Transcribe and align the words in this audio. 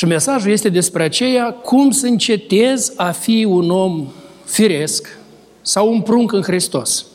Și 0.00 0.06
mesajul 0.06 0.50
este 0.50 0.68
despre 0.68 1.02
aceea 1.02 1.52
cum 1.52 1.90
să 1.90 2.06
încetezi 2.06 2.92
a 2.96 3.10
fi 3.10 3.44
un 3.48 3.70
om 3.70 4.06
firesc 4.44 5.18
sau 5.62 5.92
un 5.92 6.00
prunc 6.00 6.32
în 6.32 6.42
Hristos. 6.42 7.06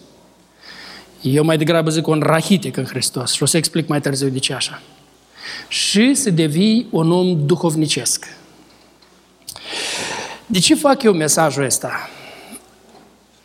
Eu 1.21 1.43
mai 1.43 1.57
degrabă 1.57 1.89
zic 1.89 2.07
un 2.07 2.19
rahitic 2.25 2.77
în 2.77 2.85
Hristos 2.85 3.33
și 3.33 3.43
o 3.43 3.45
să 3.45 3.57
explic 3.57 3.87
mai 3.87 4.01
târziu 4.01 4.27
de 4.27 4.39
ce 4.39 4.53
așa. 4.53 4.81
Și 5.67 6.13
să 6.13 6.29
devii 6.29 6.87
un 6.89 7.11
om 7.11 7.45
duhovnicesc. 7.45 8.27
De 10.45 10.59
ce 10.59 10.75
fac 10.75 11.03
eu 11.03 11.13
mesajul 11.13 11.63
ăsta? 11.63 12.09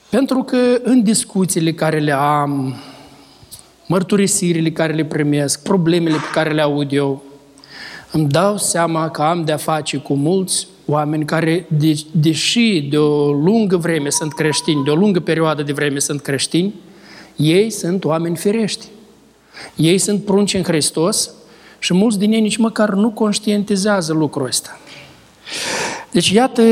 Pentru 0.08 0.42
că 0.42 0.80
în 0.82 1.02
discuțiile 1.02 1.72
care 1.72 1.98
le 1.98 2.12
am, 2.12 2.76
mărturisirile 3.86 4.70
care 4.70 4.92
le 4.92 5.04
primesc, 5.04 5.62
problemele 5.62 6.16
pe 6.16 6.30
care 6.32 6.52
le 6.52 6.60
aud 6.60 6.92
eu, 6.92 7.29
îmi 8.12 8.28
dau 8.28 8.58
seama 8.58 9.10
că 9.10 9.22
am 9.22 9.44
de-a 9.44 9.56
face 9.56 9.96
cu 9.96 10.14
mulți 10.14 10.66
oameni 10.86 11.24
care, 11.24 11.66
de, 11.68 12.00
deși 12.10 12.86
de 12.90 12.98
o 12.98 13.32
lungă 13.32 13.76
vreme 13.76 14.10
sunt 14.10 14.32
creștini, 14.32 14.84
de 14.84 14.90
o 14.90 14.94
lungă 14.94 15.20
perioadă 15.20 15.62
de 15.62 15.72
vreme 15.72 15.98
sunt 15.98 16.20
creștini, 16.20 16.74
ei 17.36 17.70
sunt 17.70 18.04
oameni 18.04 18.36
firești. 18.36 18.86
Ei 19.76 19.98
sunt 19.98 20.24
prunci 20.24 20.54
în 20.54 20.62
Hristos 20.62 21.30
și 21.78 21.94
mulți 21.94 22.18
din 22.18 22.32
ei 22.32 22.40
nici 22.40 22.56
măcar 22.56 22.90
nu 22.90 23.10
conștientizează 23.10 24.12
lucrul 24.12 24.46
ăsta. 24.46 24.80
Deci, 26.10 26.30
iată, 26.30 26.62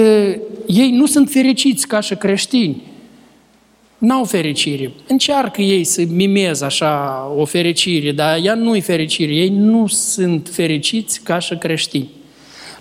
ei 0.67 0.91
nu 0.93 1.07
sunt 1.07 1.31
fericiți 1.31 1.87
ca 1.87 2.01
și 2.01 2.15
creștini. 2.15 2.83
N-au 3.99 4.25
fericire. 4.25 4.93
Încearcă 5.09 5.63
ei 5.63 5.85
să 5.85 6.05
mimeze 6.09 6.65
așa 6.65 7.25
o 7.37 7.45
fericire, 7.45 8.13
dar 8.13 8.39
ea 8.43 8.55
nu-i 8.55 8.81
fericire. 8.81 9.35
Ei 9.35 9.49
nu 9.49 9.87
sunt 9.87 10.49
fericiți 10.53 11.21
ca 11.21 11.39
și 11.39 11.57
creștini. 11.57 12.09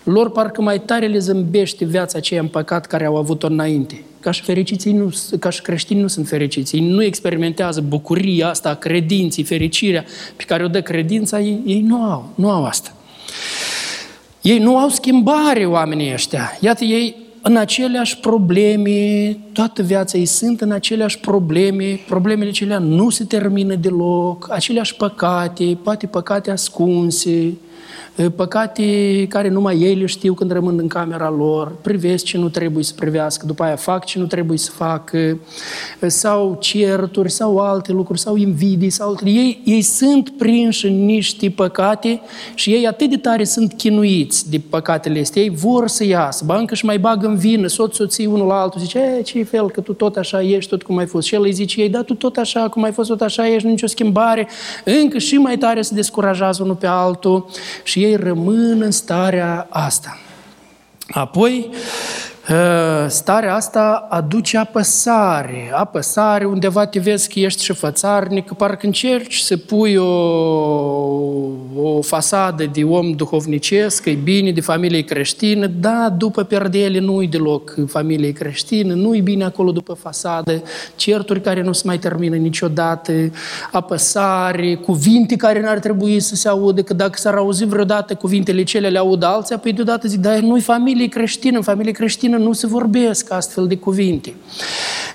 Lor 0.04 0.32
parcă 0.32 0.62
mai 0.62 0.82
tare 0.82 1.08
le 1.08 1.18
zâmbește 1.18 1.86
viața 1.86 2.18
aceea 2.18 2.42
în 2.42 2.48
păcat 2.48 2.86
care 2.86 3.06
au 3.06 3.16
avut-o 3.16 3.48
înainte. 3.48 4.04
Ca 4.20 4.32
și 4.32 4.42
fericiții, 4.42 4.92
nu, 4.92 5.14
ca 5.40 5.50
și 5.50 5.62
creștini 5.62 6.02
nu 6.02 6.08
sunt 6.08 6.28
fericiți. 6.28 6.76
Ei 6.76 6.82
nu 6.82 7.04
experimentează 7.04 7.82
bucuria 7.82 8.50
asta, 8.50 8.74
credinții, 8.74 9.44
fericirea 9.44 10.06
pe 10.36 10.44
care 10.44 10.64
o 10.64 10.68
dă 10.68 10.82
credința, 10.82 11.40
ei, 11.40 11.62
ei 11.66 11.82
nu 11.82 12.02
au, 12.02 12.30
nu 12.36 12.50
au 12.50 12.66
asta. 12.66 12.94
Ei 14.42 14.58
nu 14.58 14.78
au 14.78 14.90
schimbare, 14.90 15.66
oamenii 15.66 16.14
ăștia. 16.14 16.58
Iată, 16.60 16.84
ei 16.84 17.16
în 17.48 17.56
aceleași 17.56 18.18
probleme, 18.18 19.38
toată 19.54 19.82
viața 19.82 20.18
ei 20.18 20.26
sunt 20.26 20.62
în 20.62 20.72
aceleași 20.72 21.20
probleme, 21.20 22.00
problemele 22.08 22.50
acelea 22.50 22.80
nu 22.80 23.10
se 23.10 23.24
termină 23.24 23.76
deloc, 23.76 24.48
aceleași 24.52 24.96
păcate, 24.96 25.78
poate 25.84 26.08
păcate 26.08 26.52
ascunse, 26.52 27.54
păcate 28.36 29.26
care 29.30 29.50
numai 29.50 29.78
ei 29.78 29.96
le 29.96 30.06
știu 30.06 30.34
când 30.34 30.52
rămân 30.52 30.78
în 30.78 30.88
camera 30.88 31.30
lor, 31.30 31.76
privesc 31.82 32.24
ce 32.24 32.38
nu 32.38 32.50
trebuie 32.50 32.84
să 32.84 32.94
privească, 32.96 33.46
după 33.46 33.64
aia 33.64 33.76
fac 33.76 34.06
ce 34.06 34.20
nu 34.20 34.26
trebuie 34.26 34.58
să 34.58 34.72
facă, 34.72 35.40
sau 36.08 36.58
certuri, 36.60 37.32
sau 37.32 37.58
alte 37.58 37.92
lucruri, 37.92 38.20
sau 38.20 38.36
invidii, 38.36 38.90
sau 38.90 39.10
alte. 39.10 39.30
Ei, 39.30 39.62
ei 39.66 39.82
sunt 39.82 40.30
prinși 40.30 40.86
în 40.86 41.06
niște 41.06 41.50
păcate 41.50 42.22
și 42.56 42.72
ei 42.72 42.88
atât 42.88 43.10
de 43.10 43.18
tare 43.18 43.44
sunt 43.44 43.74
chinuiți 43.74 44.50
de 44.50 44.62
păcatele 44.70 45.20
astea. 45.20 45.42
Ei 45.42 45.50
vor 45.50 45.88
să 45.88 46.04
iasă, 46.04 46.44
ba 46.46 46.58
încă 46.58 46.76
și 46.76 46.86
mai 46.86 47.00
bagă 47.00 47.28
în 47.28 47.36
vină, 47.36 47.68
soț, 47.68 47.96
soții 47.96 48.26
unul 48.26 48.48
la 48.48 48.62
altul, 48.62 48.82
zice, 48.82 49.00
e, 49.20 49.22
ce 49.22 49.44
fel, 49.44 49.70
că 49.70 49.82
tu 49.82 49.94
tot 49.94 50.16
așa 50.16 50.42
ești, 50.42 50.70
tot 50.70 50.84
cum 50.84 50.98
ai 50.98 51.06
fost. 51.06 51.28
Și 51.28 51.36
el 51.36 51.42
îi 51.42 51.52
zice, 51.52 51.82
ei, 51.82 51.90
da, 51.90 52.02
tu 52.02 52.14
tot 52.14 52.38
așa, 52.38 52.70
cum 52.70 52.84
ai 52.84 52.92
fost, 52.92 53.10
tot 53.10 53.22
așa 53.22 53.48
ești, 53.48 53.68
nicio 53.68 53.88
schimbare. 53.88 54.48
Încă 54.84 55.18
și 55.18 55.36
mai 55.36 55.58
tare 55.58 55.82
se 55.82 55.96
descurajează 55.96 56.64
unul 56.64 56.76
pe 56.76 56.88
altul 56.88 57.46
și 57.84 58.04
ei 58.04 58.07
rămân 58.16 58.82
în 58.82 58.92
starea 58.92 59.68
asta. 59.70 60.18
Apoi, 61.08 61.70
ă, 61.72 61.78
starea 63.08 63.56
asta 63.56 64.08
aduce 64.10 64.58
apăsare. 64.58 65.72
Apăsare, 65.74 66.46
undeva 66.46 66.86
te 66.86 67.00
vezi 67.00 67.30
că 67.34 67.40
ești 67.40 67.64
și 67.64 67.74
fățarnic, 67.74 68.52
parcă 68.52 68.86
încerci 68.86 69.38
să 69.38 69.58
pui 69.58 69.96
o, 69.96 70.04
o 71.82 72.02
fasadă 72.02 72.66
de 72.74 72.84
om 72.84 73.12
duhovnicesc, 73.12 74.06
e 74.06 74.12
bine, 74.12 74.52
de 74.52 74.62
familie 74.62 75.02
creștină, 75.02 75.66
da, 75.66 76.16
după 76.18 76.44
perdele 76.44 77.00
nu-i 77.00 77.28
deloc 77.28 77.76
familie 77.88 78.32
creștină, 78.32 78.94
nu-i 78.94 79.22
bine 79.22 79.44
acolo 79.44 79.72
după 79.72 79.94
fasadă, 79.94 80.64
certuri 80.96 81.42
care 81.42 81.62
nu 81.62 81.72
se 81.72 81.84
mai 81.86 81.98
termină 81.98 82.36
niciodată, 82.36 83.12
apăsare, 83.72 84.76
cuvinte 84.76 85.36
care 85.36 85.62
n-ar 85.62 85.80
trebui 85.80 86.20
să 86.20 86.36
se 86.36 86.48
audă, 86.48 86.82
că 86.82 86.94
dacă 86.94 87.18
s-ar 87.18 87.34
auzi 87.34 87.66
vreodată 87.66 88.16
cuvintele 88.16 88.64
cele 88.64 88.90
le 88.90 88.98
aud 88.98 89.24
alții, 89.24 89.56
apoi 89.56 89.74
deodată 89.74 90.08
zic, 90.08 90.20
dar 90.20 90.40
nu-i 90.40 90.62
familie 90.62 91.08
creștină, 91.08 91.58
în 91.58 91.64
familie 91.64 91.92
creștină 91.92 92.37
nu 92.38 92.54
se 92.54 92.68
vorbesc 92.68 93.32
astfel 93.32 93.68
de 93.68 93.78
cuvinte. 93.78 94.34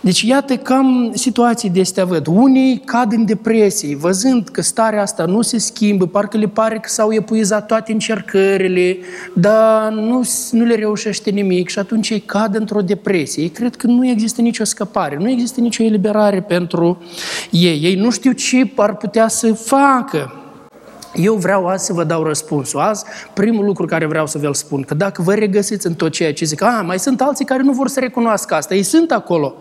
Deci 0.01 0.23
iată 0.23 0.57
cam 0.57 1.13
situații 1.15 1.71
de 1.71 1.81
astea 1.81 2.05
văd. 2.05 2.27
Unii 2.27 2.83
cad 2.85 3.13
în 3.13 3.25
depresie, 3.25 3.97
văzând 3.97 4.49
că 4.49 4.63
starea 4.63 5.03
asta 5.03 5.25
nu 5.25 5.43
se 5.43 5.59
schimbă, 5.59 6.07
parcă 6.07 6.37
le 6.37 6.47
pare 6.47 6.75
că 6.75 6.89
s-au 6.89 7.13
epuizat 7.13 7.67
toate 7.67 7.93
încercările, 7.93 8.97
dar 9.35 9.93
nu, 9.93 10.29
nu 10.51 10.65
le 10.65 10.75
reușește 10.75 11.31
nimic 11.31 11.69
și 11.69 11.79
atunci 11.79 12.11
ei 12.11 12.21
cad 12.21 12.55
într-o 12.55 12.81
depresie. 12.81 13.43
Ei 13.43 13.49
cred 13.49 13.77
că 13.77 13.87
nu 13.87 14.09
există 14.09 14.41
nicio 14.41 14.65
scăpare, 14.65 15.17
nu 15.17 15.31
există 15.31 15.61
nicio 15.61 15.83
eliberare 15.83 16.41
pentru 16.41 17.03
ei. 17.51 17.81
Ei 17.83 17.95
nu 17.95 18.11
știu 18.11 18.33
ce 18.33 18.71
ar 18.77 18.97
putea 18.97 19.29
să 19.29 19.53
facă. 19.53 20.42
Eu 21.15 21.35
vreau 21.35 21.67
azi 21.67 21.85
să 21.85 21.93
vă 21.93 22.05
dau 22.05 22.23
răspunsul. 22.23 22.81
Azi, 22.81 23.05
primul 23.33 23.65
lucru 23.65 23.87
care 23.87 24.07
vreau 24.07 24.27
să 24.27 24.39
vă 24.39 24.53
spun, 24.53 24.83
că 24.83 24.95
dacă 24.95 25.23
vă 25.23 25.35
regăsiți 25.35 25.87
în 25.87 25.95
tot 25.95 26.13
ceea 26.13 26.33
ce 26.33 26.45
zic, 26.45 26.63
a, 26.63 26.83
mai 26.87 26.99
sunt 26.99 27.21
alții 27.21 27.45
care 27.45 27.63
nu 27.63 27.73
vor 27.73 27.89
să 27.89 28.01
recunoască 28.01 28.55
asta, 28.55 28.75
ei 28.75 28.83
sunt 28.83 29.11
acolo, 29.11 29.55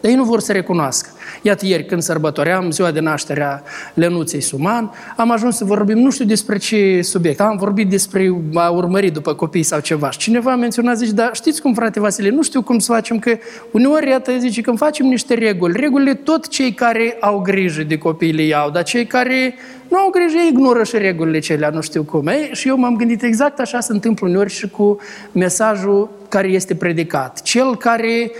dar 0.00 0.10
ei 0.10 0.16
nu 0.16 0.24
vor 0.24 0.40
să 0.40 0.52
recunoască. 0.52 1.08
Iată 1.42 1.66
ieri, 1.66 1.84
când 1.84 2.02
sărbătoream 2.02 2.70
ziua 2.70 2.90
de 2.90 3.00
naștere 3.00 3.42
a 3.42 3.60
Lenuței 3.94 4.40
Suman, 4.40 4.92
am 5.16 5.30
ajuns 5.30 5.56
să 5.56 5.64
vorbim, 5.64 5.98
nu 5.98 6.10
știu 6.10 6.24
despre 6.24 6.58
ce 6.58 7.00
subiect, 7.02 7.40
am 7.40 7.56
vorbit 7.56 7.88
despre 7.88 8.34
a 8.54 8.68
urmări 8.68 9.10
după 9.10 9.34
copii 9.34 9.62
sau 9.62 9.80
ceva. 9.80 10.10
Și 10.10 10.18
cineva 10.18 10.52
a 10.52 10.56
menționat, 10.56 10.96
zice, 10.96 11.12
dar 11.12 11.30
știți 11.32 11.62
cum, 11.62 11.74
frate 11.74 12.00
Vasile, 12.00 12.30
nu 12.30 12.42
știu 12.42 12.62
cum 12.62 12.78
să 12.78 12.92
facem, 12.92 13.18
că 13.18 13.36
uneori, 13.70 14.08
iată, 14.08 14.32
zice, 14.38 14.60
când 14.60 14.78
facem 14.78 15.06
niște 15.06 15.34
reguli, 15.34 15.80
regulile 15.80 16.14
tot 16.14 16.48
cei 16.48 16.72
care 16.72 17.16
au 17.20 17.38
grijă 17.40 17.82
de 17.82 17.98
copii 17.98 18.32
le 18.32 18.42
iau, 18.42 18.70
dar 18.70 18.82
cei 18.82 19.06
care 19.06 19.54
nu 19.88 19.98
au 19.98 20.10
grijă, 20.10 20.36
ei 20.38 20.48
ignoră 20.48 20.84
și 20.84 20.98
regulile 20.98 21.38
celea, 21.38 21.70
nu 21.70 21.80
știu 21.80 22.02
cum. 22.02 22.26
Ei? 22.26 22.50
Și 22.52 22.68
eu 22.68 22.76
m-am 22.76 22.96
gândit 22.96 23.22
exact 23.22 23.60
așa 23.60 23.80
se 23.80 23.92
întâmplă 23.92 24.26
uneori 24.28 24.50
și 24.50 24.68
cu 24.68 24.98
mesajul 25.32 26.10
care 26.28 26.48
este 26.48 26.74
predicat. 26.74 27.42
Cel 27.42 27.76
care 27.76 28.30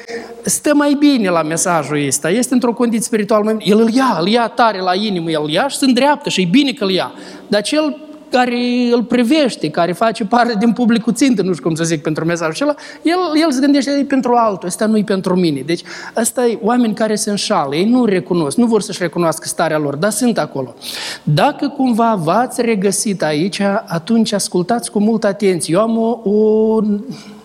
stă 0.43 0.75
mai 0.75 0.97
bine 0.99 1.29
la 1.29 1.43
mesajul 1.43 2.07
ăsta, 2.07 2.31
este 2.31 2.55
într-o 2.55 2.73
condiție 2.73 3.05
spirituală, 3.05 3.57
el 3.61 3.79
îl 3.79 3.91
ia, 3.95 4.17
îl 4.21 4.29
ia 4.29 4.49
tare 4.49 4.81
la 4.81 4.95
inimă, 4.95 5.31
el 5.31 5.41
îl 5.43 5.51
ia 5.51 5.69
și 5.69 5.77
se 5.77 5.85
îndreaptă 5.85 6.29
și 6.29 6.41
e 6.41 6.49
bine 6.51 6.73
că 6.73 6.85
îl 6.85 6.91
ia. 6.91 7.13
Dar 7.49 7.63
cel 7.63 8.08
care 8.31 8.57
îl 8.93 9.03
privește, 9.03 9.71
care 9.71 9.93
face 9.93 10.25
parte 10.25 10.55
din 10.59 10.73
publicul 10.73 11.13
țintă, 11.13 11.43
nu 11.43 11.53
știu 11.53 11.65
cum 11.65 11.75
să 11.75 11.85
zic 11.85 12.03
pentru 12.03 12.25
mesajul 12.25 12.53
acela, 12.53 12.75
el, 13.03 13.43
el 13.43 13.53
se 13.53 13.61
gândește, 13.61 13.91
e 13.91 14.05
pentru 14.05 14.35
altul, 14.35 14.69
ăsta 14.69 14.87
nu 14.87 14.97
e 14.97 15.03
pentru 15.03 15.37
mine. 15.37 15.61
Deci, 15.61 15.83
ăsta 16.17 16.47
e 16.47 16.59
oameni 16.63 16.95
care 16.95 17.15
se 17.15 17.31
înșală, 17.31 17.75
ei 17.75 17.89
nu 17.89 18.05
recunosc, 18.05 18.57
nu 18.57 18.67
vor 18.67 18.83
să-și 18.83 19.03
recunoască 19.03 19.47
starea 19.47 19.79
lor, 19.79 19.97
dar 19.97 20.11
sunt 20.11 20.39
acolo. 20.39 20.75
Dacă 21.23 21.69
cumva 21.69 22.15
v-ați 22.15 22.63
regăsit 22.63 23.23
aici, 23.23 23.61
atunci 23.87 24.33
ascultați 24.33 24.91
cu 24.91 24.99
multă 25.01 25.27
atenție. 25.27 25.75
Eu 25.75 25.81
am 25.81 25.99
o, 25.99 26.31
o 26.31 26.81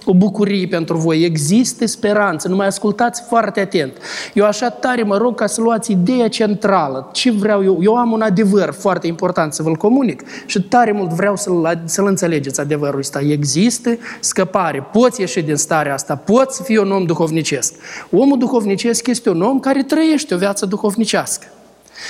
o 0.06 0.14
bucurie 0.14 0.68
pentru 0.68 0.98
voi, 0.98 1.24
există 1.24 1.86
speranță, 1.86 2.48
numai 2.48 2.68
ascultați 2.68 3.24
foarte 3.28 3.60
atent. 3.60 3.98
Eu 4.34 4.46
așa 4.46 4.70
tare 4.70 5.04
mă 5.04 5.18
rog 5.18 5.36
ca 5.36 5.46
să 5.46 5.62
luați 5.62 5.92
ideea 5.92 6.28
centrală, 6.28 7.10
ce 7.12 7.32
vreau 7.32 7.64
eu, 7.64 7.78
eu 7.82 7.96
am 7.96 8.12
un 8.12 8.22
adevăr 8.22 8.72
foarte 8.72 9.08
important 9.08 9.54
să 9.54 9.64
vă-l 9.64 9.76
comunic 9.76 10.24
și 10.46 10.62
tare 10.62 10.92
mult 10.92 11.10
vreau 11.10 11.36
să-l, 11.36 11.82
să-l 11.86 12.06
înțelegeți 12.06 12.60
adevărul 12.60 13.00
ăsta. 13.00 13.20
Există 13.20 13.98
scăpare, 14.20 14.88
poți 14.92 15.20
ieși 15.20 15.42
din 15.42 15.56
starea 15.56 15.94
asta, 15.94 16.16
poți 16.16 16.64
fi 16.64 16.78
un 16.78 16.92
om 16.92 17.06
duhovnicesc. 17.06 17.74
Omul 18.12 18.38
duhovnicesc 18.38 19.08
este 19.08 19.30
un 19.30 19.42
om 19.42 19.60
care 19.60 19.84
trăiește 19.84 20.34
o 20.34 20.38
viață 20.38 20.66
duhovnicească. 20.66 21.48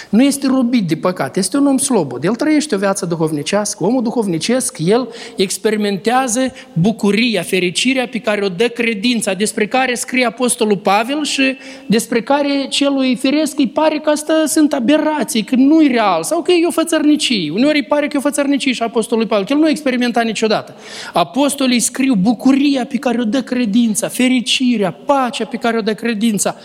Nu 0.09 0.23
este 0.23 0.47
robit 0.47 0.87
de 0.87 0.95
păcat, 0.95 1.37
este 1.37 1.57
un 1.57 1.65
om 1.65 1.77
slobod. 1.77 2.23
El 2.23 2.35
trăiește 2.35 2.75
o 2.75 2.77
viață 2.77 3.05
duhovnicească. 3.05 3.83
Omul 3.83 4.03
duhovnicesc, 4.03 4.77
el 4.85 5.07
experimentează 5.35 6.53
bucuria, 6.73 7.41
fericirea 7.41 8.07
pe 8.07 8.19
care 8.19 8.45
o 8.45 8.47
dă 8.47 8.67
credința, 8.67 9.33
despre 9.33 9.67
care 9.67 9.93
scrie 9.93 10.25
Apostolul 10.25 10.77
Pavel 10.77 11.23
și 11.23 11.57
despre 11.85 12.21
care 12.21 12.65
celui 12.69 13.15
firesc 13.15 13.59
îi 13.59 13.67
pare 13.67 13.99
că 13.99 14.09
asta 14.09 14.43
sunt 14.47 14.73
aberații, 14.73 15.43
că 15.43 15.55
nu 15.55 15.81
e 15.81 15.87
real 15.87 16.23
sau 16.23 16.41
că 16.41 16.51
e 16.51 16.65
o 16.67 16.71
fățărnicie. 16.71 17.51
Uneori 17.51 17.77
îi 17.77 17.83
pare 17.83 18.07
că 18.07 18.11
e 18.15 18.17
o 18.17 18.21
fățărnicie 18.21 18.71
și 18.71 18.81
Apostolul 18.81 19.27
Pavel, 19.27 19.45
că 19.45 19.53
el 19.53 19.59
nu 19.59 19.65
a 19.65 19.69
experimentat 19.69 20.25
niciodată. 20.25 20.75
Apostolii 21.13 21.79
scriu 21.79 22.15
bucuria 22.15 22.85
pe 22.85 22.97
care 22.97 23.19
o 23.19 23.23
dă 23.23 23.41
credința, 23.41 24.07
fericirea, 24.07 24.91
pacea 24.91 25.45
pe 25.45 25.57
care 25.57 25.77
o 25.77 25.81
dă 25.81 25.93
credința. 25.93 26.55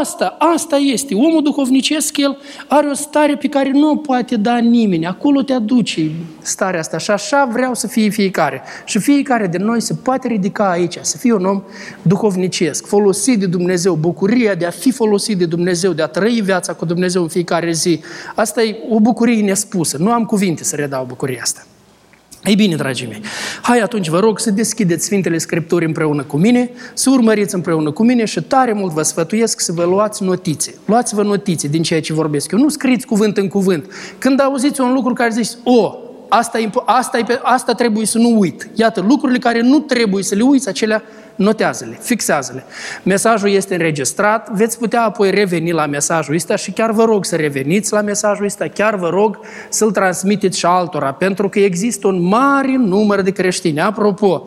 Asta, 0.00 0.36
asta 0.38 0.76
este. 0.76 1.14
Omul 1.14 1.42
duhovnicesc, 1.42 2.16
el 2.16 2.38
are 2.76 2.86
o 2.86 2.94
stare 2.94 3.36
pe 3.36 3.48
care 3.48 3.70
nu 3.70 3.90
o 3.90 3.96
poate 3.96 4.36
da 4.36 4.58
nimeni. 4.58 5.06
Acolo 5.06 5.42
te 5.42 5.52
aduce 5.52 6.10
starea 6.42 6.80
asta 6.80 6.98
și 6.98 7.10
așa 7.10 7.48
vreau 7.52 7.74
să 7.74 7.86
fie 7.86 8.08
fiecare. 8.08 8.62
Și 8.84 8.98
fiecare 8.98 9.46
de 9.46 9.58
noi 9.58 9.80
se 9.80 9.94
poate 9.94 10.28
ridica 10.28 10.70
aici, 10.70 10.98
să 11.00 11.16
fie 11.16 11.32
un 11.32 11.44
om 11.44 11.62
duhovnicesc, 12.02 12.86
folosit 12.86 13.38
de 13.38 13.46
Dumnezeu, 13.46 13.94
bucuria 13.94 14.54
de 14.54 14.66
a 14.66 14.70
fi 14.70 14.90
folosit 14.90 15.38
de 15.38 15.46
Dumnezeu, 15.46 15.92
de 15.92 16.02
a 16.02 16.06
trăi 16.06 16.40
viața 16.40 16.72
cu 16.72 16.84
Dumnezeu 16.84 17.22
în 17.22 17.28
fiecare 17.28 17.72
zi. 17.72 18.00
Asta 18.34 18.62
e 18.62 18.76
o 18.90 19.00
bucurie 19.00 19.42
nespusă. 19.42 19.96
Nu 19.96 20.10
am 20.10 20.24
cuvinte 20.24 20.64
să 20.64 20.76
redau 20.76 21.04
bucuria 21.04 21.40
asta. 21.42 21.66
Ei 22.46 22.54
bine, 22.54 22.74
dragii 22.74 23.06
mei, 23.06 23.20
hai 23.62 23.78
atunci 23.78 24.08
vă 24.08 24.20
rog 24.20 24.38
să 24.38 24.50
deschideți 24.50 25.04
Sfintele 25.04 25.38
Scripturi 25.38 25.84
împreună 25.84 26.22
cu 26.22 26.36
mine, 26.36 26.70
să 26.94 27.10
urmăriți 27.10 27.54
împreună 27.54 27.90
cu 27.90 28.04
mine 28.04 28.24
și 28.24 28.42
tare 28.42 28.72
mult 28.72 28.92
vă 28.92 29.02
sfătuiesc 29.02 29.60
să 29.60 29.72
vă 29.72 29.84
luați 29.84 30.22
notițe. 30.22 30.74
Luați-vă 30.84 31.22
notițe 31.22 31.68
din 31.68 31.82
ceea 31.82 32.00
ce 32.00 32.12
vorbesc 32.12 32.50
eu. 32.50 32.58
Nu 32.58 32.68
scriți 32.68 33.06
cuvânt 33.06 33.36
în 33.36 33.48
cuvânt. 33.48 33.84
Când 34.18 34.40
auziți 34.40 34.80
un 34.80 34.92
lucru 34.92 35.12
care 35.12 35.30
zici, 35.30 35.48
o, 35.64 35.94
asta, 36.28 36.58
e, 36.58 36.70
asta, 36.84 37.18
e, 37.18 37.24
asta 37.42 37.72
trebuie 37.72 38.06
să 38.06 38.18
nu 38.18 38.38
uit. 38.38 38.70
Iată, 38.74 39.04
lucrurile 39.08 39.38
care 39.38 39.60
nu 39.60 39.78
trebuie 39.78 40.22
să 40.22 40.34
le 40.34 40.42
uiți, 40.42 40.68
acelea 40.68 41.02
notează-le, 41.36 41.98
fixează-le. 42.00 42.64
Mesajul 43.02 43.48
este 43.48 43.74
înregistrat, 43.74 44.50
veți 44.50 44.78
putea 44.78 45.02
apoi 45.02 45.30
reveni 45.30 45.72
la 45.72 45.86
mesajul 45.86 46.34
ăsta 46.34 46.56
și 46.56 46.70
chiar 46.70 46.90
vă 46.90 47.04
rog 47.04 47.24
să 47.24 47.36
reveniți 47.36 47.92
la 47.92 48.00
mesajul 48.00 48.44
ăsta, 48.44 48.66
chiar 48.68 48.96
vă 48.96 49.08
rog 49.08 49.40
să-l 49.68 49.90
transmiteți 49.90 50.58
și 50.58 50.66
altora, 50.66 51.12
pentru 51.12 51.48
că 51.48 51.58
există 51.58 52.06
un 52.06 52.22
mare 52.22 52.76
număr 52.76 53.20
de 53.20 53.30
creștini. 53.30 53.80
Apropo, 53.80 54.46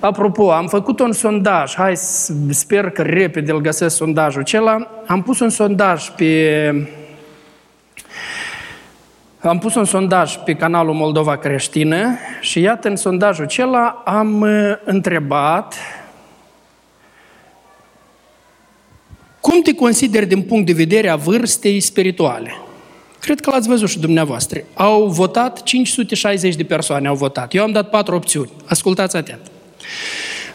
apropo, 0.00 0.52
am 0.52 0.66
făcut 0.66 1.00
un 1.00 1.12
sondaj, 1.12 1.74
hai, 1.74 1.96
sper 2.50 2.90
că 2.90 3.02
repede 3.02 3.52
îl 3.52 3.60
găsesc 3.60 3.96
sondajul 3.96 4.40
acela, 4.40 4.90
am 5.06 5.22
pus 5.22 5.40
un 5.40 5.48
sondaj 5.48 6.08
pe 6.08 6.88
am 9.40 9.58
pus 9.58 9.74
un 9.74 9.84
sondaj 9.84 10.36
pe 10.36 10.54
canalul 10.54 10.94
Moldova 10.94 11.36
Creștină 11.36 12.16
și 12.40 12.60
iată 12.60 12.88
în 12.88 12.96
sondajul 12.96 13.44
acela 13.44 14.02
am 14.04 14.40
uh, 14.40 14.72
întrebat 14.84 15.74
Cum 19.48 19.62
te 19.62 19.74
consideri 19.74 20.26
din 20.26 20.42
punct 20.42 20.66
de 20.66 20.72
vedere 20.72 21.08
a 21.08 21.16
vârstei 21.16 21.80
spirituale? 21.80 22.52
Cred 23.20 23.40
că 23.40 23.50
l-ați 23.50 23.68
văzut 23.68 23.88
și 23.88 23.98
dumneavoastră. 23.98 24.64
Au 24.74 25.06
votat 25.06 25.62
560 25.62 26.54
de 26.54 26.64
persoane, 26.64 27.08
au 27.08 27.14
votat. 27.14 27.54
Eu 27.54 27.62
am 27.62 27.72
dat 27.72 27.90
patru 27.90 28.14
opțiuni. 28.14 28.50
Ascultați 28.64 29.16
atent. 29.16 29.40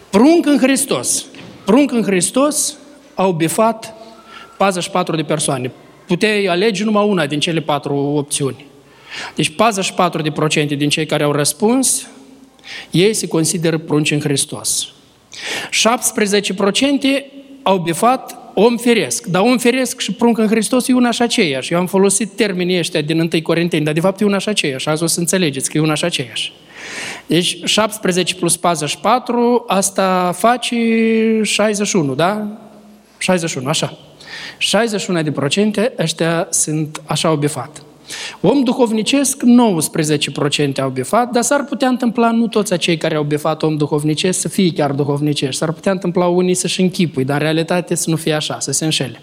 Prunc 0.09 0.45
în 0.45 0.57
Hristos. 0.57 1.25
Prunc 1.65 1.91
în 1.91 2.03
Hristos 2.03 2.77
au 3.15 3.31
bifat 3.31 3.93
44 4.57 5.15
de 5.15 5.23
persoane. 5.23 5.71
Puteai 6.07 6.45
alege 6.45 6.83
numai 6.83 7.07
una 7.07 7.25
din 7.25 7.39
cele 7.39 7.59
patru 7.59 7.95
opțiuni. 7.95 8.65
Deci 9.35 9.51
44% 9.51 10.77
din 10.77 10.89
cei 10.89 11.05
care 11.05 11.23
au 11.23 11.31
răspuns, 11.31 12.07
ei 12.91 13.13
se 13.13 13.27
consideră 13.27 13.77
prunci 13.77 14.11
în 14.11 14.19
Hristos. 14.19 14.87
17% 14.87 14.91
au 17.63 17.77
bifat 17.77 18.41
om 18.53 18.77
firesc. 18.77 19.25
Dar 19.25 19.41
om 19.41 19.57
firesc 19.57 19.99
și 19.99 20.11
prunc 20.11 20.37
în 20.37 20.47
Hristos 20.47 20.87
e 20.87 20.93
una 20.93 21.11
și 21.11 21.21
aceeași. 21.21 21.73
Eu 21.73 21.79
am 21.79 21.85
folosit 21.85 22.31
termenii 22.35 22.79
ăștia 22.79 23.01
din 23.01 23.19
1 23.19 23.29
Corinteni, 23.43 23.85
dar 23.85 23.93
de 23.93 23.99
fapt 23.99 24.21
e 24.21 24.25
una 24.25 24.37
și 24.37 24.49
aceeași. 24.49 24.89
Azi 24.89 25.03
o 25.03 25.07
să 25.07 25.19
înțelegeți 25.19 25.69
că 25.69 25.77
e 25.77 25.81
una 25.81 25.93
și 25.93 26.05
aceeași. 26.05 26.53
Deci 27.27 27.57
17 27.63 28.35
plus 28.35 28.57
44, 28.57 29.63
asta 29.67 30.31
face 30.37 30.75
61, 31.43 32.15
da? 32.15 32.47
61, 33.17 33.67
așa. 33.67 33.97
61 34.57 35.21
de 35.21 35.31
procente, 35.31 35.93
ăștia 35.99 36.47
sunt 36.49 37.01
așa 37.05 37.31
obifat. 37.31 37.83
Om 38.41 38.63
duhovnicesc, 38.63 39.43
19% 40.77 40.81
au 40.81 40.89
bifat, 40.89 41.31
dar 41.31 41.43
s-ar 41.43 41.63
putea 41.63 41.87
întâmpla 41.87 42.31
nu 42.31 42.47
toți 42.47 42.73
acei 42.73 42.97
care 42.97 43.15
au 43.15 43.23
bifat 43.23 43.63
om 43.63 43.77
duhovnicesc 43.77 44.39
să 44.39 44.47
fie 44.47 44.71
chiar 44.71 44.91
duhovnicești. 44.91 45.55
S-ar 45.55 45.71
putea 45.71 45.91
întâmpla 45.91 46.25
unii 46.25 46.53
să-și 46.53 46.81
închipui, 46.81 47.23
dar 47.23 47.37
în 47.37 47.43
realitate 47.43 47.95
să 47.95 48.09
nu 48.09 48.15
fie 48.15 48.33
așa, 48.33 48.59
să 48.59 48.71
se 48.71 48.85
înșele. 48.85 49.21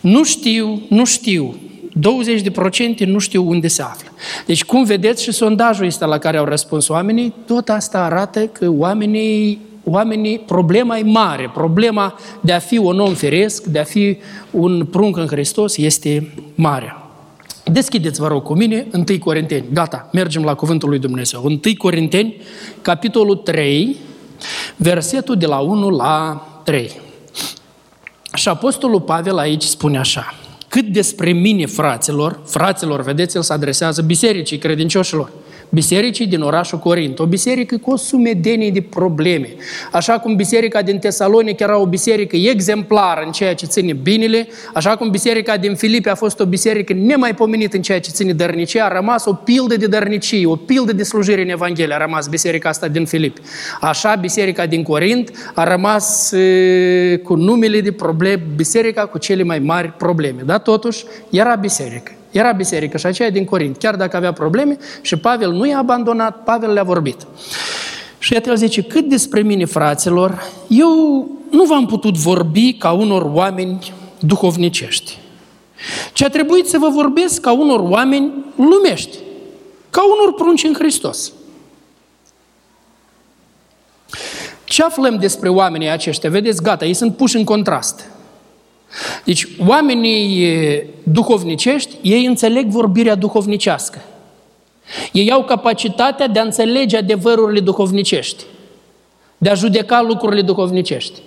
Nu 0.00 0.24
știu, 0.24 0.82
nu 0.88 1.04
știu 1.04 1.54
20% 1.92 3.06
nu 3.06 3.18
știu 3.18 3.48
unde 3.48 3.68
se 3.68 3.82
află. 3.82 4.08
Deci, 4.46 4.64
cum 4.64 4.84
vedeți 4.84 5.22
și 5.22 5.32
sondajul 5.32 5.86
ăsta 5.86 6.06
la 6.06 6.18
care 6.18 6.36
au 6.36 6.44
răspuns 6.44 6.88
oamenii, 6.88 7.34
tot 7.46 7.68
asta 7.68 8.04
arată 8.04 8.46
că 8.46 8.70
oamenii, 8.70 9.60
oamenii, 9.84 10.38
problema 10.38 10.98
e 10.98 11.02
mare. 11.02 11.50
Problema 11.54 12.18
de 12.40 12.52
a 12.52 12.58
fi 12.58 12.78
un 12.78 13.00
om 13.00 13.14
firesc, 13.14 13.64
de 13.64 13.78
a 13.78 13.84
fi 13.84 14.18
un 14.50 14.84
prunc 14.90 15.16
în 15.16 15.26
Hristos 15.26 15.76
este 15.76 16.32
mare. 16.54 17.01
Deschideți, 17.64 18.20
vă 18.20 18.26
rog, 18.26 18.42
cu 18.42 18.54
mine 18.54 18.86
1 18.92 19.04
Corinteni. 19.18 19.64
Gata, 19.72 20.08
mergem 20.12 20.44
la 20.44 20.54
Cuvântul 20.54 20.88
lui 20.88 20.98
Dumnezeu. 20.98 21.44
1 21.44 21.60
Corinteni, 21.78 22.36
capitolul 22.82 23.36
3, 23.36 23.96
versetul 24.76 25.36
de 25.36 25.46
la 25.46 25.58
1 25.58 25.90
la 25.90 26.46
3. 26.64 26.90
Și 28.34 28.48
Apostolul 28.48 29.00
Pavel 29.00 29.38
aici 29.38 29.62
spune 29.62 29.98
așa. 29.98 30.34
Cât 30.68 30.84
despre 30.84 31.32
mine, 31.32 31.66
fraților, 31.66 32.40
fraților, 32.46 33.02
vedeți, 33.02 33.36
el 33.36 33.42
se 33.42 33.52
adresează 33.52 34.02
bisericii 34.02 34.58
credincioșilor 34.58 35.30
bisericii 35.74 36.26
din 36.26 36.40
orașul 36.40 36.78
Corint. 36.78 37.18
O 37.18 37.26
biserică 37.26 37.76
cu 37.76 37.90
o 37.90 37.96
sumedenie 37.96 38.70
de 38.70 38.80
probleme. 38.80 39.48
Așa 39.92 40.18
cum 40.18 40.36
biserica 40.36 40.82
din 40.82 40.98
Tesalonic 40.98 41.60
era 41.60 41.78
o 41.78 41.86
biserică 41.86 42.36
exemplară 42.36 43.22
în 43.24 43.32
ceea 43.32 43.54
ce 43.54 43.66
ține 43.66 43.92
binele, 43.92 44.48
așa 44.74 44.96
cum 44.96 45.10
biserica 45.10 45.56
din 45.56 45.74
Filipe 45.74 46.10
a 46.10 46.14
fost 46.14 46.40
o 46.40 46.44
biserică 46.44 46.92
nemaipomenită 46.92 47.76
în 47.76 47.82
ceea 47.82 48.00
ce 48.00 48.10
ține 48.10 48.32
dărnicie, 48.32 48.82
a 48.82 48.88
rămas 48.88 49.24
o 49.24 49.32
pildă 49.32 49.76
de 49.76 49.86
dărnicie, 49.86 50.46
o 50.46 50.56
pildă 50.56 50.92
de 50.92 51.02
slujire 51.02 51.42
în 51.42 51.48
Evanghelie, 51.48 51.94
a 51.94 51.98
rămas 51.98 52.28
biserica 52.28 52.68
asta 52.68 52.88
din 52.88 53.04
Filipe. 53.04 53.40
Așa 53.80 54.14
biserica 54.14 54.66
din 54.66 54.82
Corint 54.82 55.52
a 55.54 55.64
rămas 55.64 56.32
e, 56.32 57.20
cu 57.24 57.34
numele 57.34 57.80
de 57.80 57.92
probleme, 57.92 58.42
biserica 58.56 59.06
cu 59.06 59.18
cele 59.18 59.42
mai 59.42 59.58
mari 59.58 59.92
probleme. 59.92 60.42
Dar 60.44 60.58
totuși 60.58 61.04
era 61.30 61.54
biserică. 61.54 62.12
Era 62.32 62.52
biserică 62.52 62.96
și 62.96 63.06
aceea 63.06 63.30
din 63.30 63.44
Corint, 63.44 63.76
chiar 63.76 63.96
dacă 63.96 64.16
avea 64.16 64.32
probleme 64.32 64.78
și 65.00 65.16
Pavel 65.16 65.50
nu 65.50 65.66
i-a 65.66 65.78
abandonat, 65.78 66.42
Pavel 66.44 66.72
le-a 66.72 66.82
vorbit. 66.82 67.26
Și 68.18 68.32
iată 68.32 68.50
el 68.50 68.56
zice, 68.56 68.82
cât 68.82 69.08
despre 69.08 69.40
mine, 69.40 69.64
fraților, 69.64 70.42
eu 70.68 71.28
nu 71.50 71.64
v-am 71.64 71.86
putut 71.86 72.16
vorbi 72.16 72.72
ca 72.72 72.90
unor 72.90 73.22
oameni 73.32 73.92
duhovnicești, 74.18 75.18
ci 76.12 76.22
a 76.22 76.28
trebuit 76.28 76.66
să 76.68 76.78
vă 76.78 76.88
vorbesc 76.88 77.40
ca 77.40 77.52
unor 77.52 77.80
oameni 77.80 78.32
lumești, 78.56 79.18
ca 79.90 80.02
unor 80.04 80.34
prunci 80.34 80.64
în 80.64 80.74
Hristos. 80.74 81.32
Ce 84.64 84.82
aflăm 84.82 85.16
despre 85.16 85.48
oamenii 85.48 85.88
aceștia? 85.88 86.30
Vedeți, 86.30 86.62
gata, 86.62 86.84
ei 86.84 86.94
sunt 86.94 87.16
puși 87.16 87.36
în 87.36 87.44
contrast. 87.44 88.11
Deci, 89.24 89.48
oamenii 89.66 90.46
duhovnicești, 91.02 91.96
ei 92.02 92.24
înțeleg 92.24 92.66
vorbirea 92.66 93.14
duhovnicească. 93.14 94.02
Ei 95.12 95.30
au 95.30 95.44
capacitatea 95.44 96.26
de 96.28 96.38
a 96.38 96.42
înțelege 96.42 96.96
adevărurile 96.96 97.60
duhovnicești, 97.60 98.44
de 99.38 99.50
a 99.50 99.54
judeca 99.54 100.02
lucrurile 100.02 100.42
duhovnicești. 100.42 101.20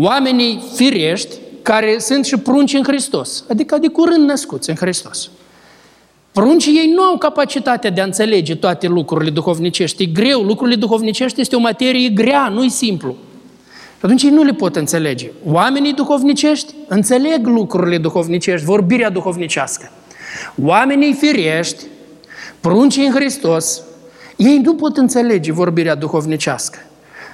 Oamenii 0.00 0.62
firești, 0.74 1.34
care 1.62 1.98
sunt 1.98 2.24
și 2.24 2.36
prunci 2.36 2.72
în 2.72 2.82
Hristos, 2.82 3.44
adică 3.48 3.78
de 3.78 3.88
curând 3.88 4.28
născuți 4.28 4.70
în 4.70 4.76
Hristos. 4.76 5.30
Pruncii 6.32 6.76
ei 6.76 6.92
nu 6.94 7.02
au 7.02 7.18
capacitatea 7.18 7.90
de 7.90 8.00
a 8.00 8.04
înțelege 8.04 8.54
toate 8.54 8.86
lucrurile 8.86 9.30
duhovnicești. 9.30 10.02
E 10.02 10.06
greu, 10.06 10.42
lucrurile 10.42 10.76
duhovnicești 10.76 11.40
este 11.40 11.56
o 11.56 11.58
materie 11.58 12.08
grea, 12.08 12.48
nu-i 12.48 12.68
simplu. 12.68 13.16
Și 13.98 14.02
atunci 14.04 14.22
ei 14.22 14.30
nu 14.30 14.42
le 14.42 14.52
pot 14.52 14.76
înțelege. 14.76 15.30
Oamenii 15.44 15.92
duhovnicești 15.92 16.74
înțeleg 16.88 17.46
lucrurile 17.46 17.98
duhovnicești, 17.98 18.66
vorbirea 18.66 19.10
duhovnicească. 19.10 19.90
Oamenii 20.62 21.12
firești, 21.12 21.84
pruncii 22.60 23.06
în 23.06 23.12
Hristos, 23.12 23.82
ei 24.36 24.58
nu 24.58 24.74
pot 24.74 24.96
înțelege 24.96 25.52
vorbirea 25.52 25.94
duhovnicească. 25.94 26.78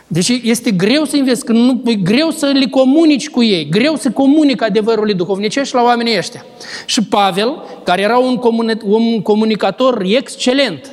Deci 0.06 0.28
este 0.42 0.70
greu 0.70 1.04
să 1.04 1.16
înveți, 1.16 1.44
că 1.44 1.52
nu, 1.52 1.82
e 1.84 1.94
greu 1.94 2.30
să 2.30 2.46
le 2.46 2.66
comunici 2.66 3.30
cu 3.30 3.42
ei, 3.42 3.68
greu 3.68 3.96
să 3.96 4.10
comunic 4.10 4.62
adevărul 4.62 5.12
duhovnicești 5.16 5.74
la 5.74 5.82
oamenii 5.82 6.16
ăștia. 6.18 6.44
Și 6.86 7.04
Pavel, 7.04 7.62
care 7.84 8.02
era 8.02 8.18
un, 8.18 8.36
comuni, 8.36 8.76
un 8.84 9.22
comunicator 9.22 10.02
excelent, 10.06 10.90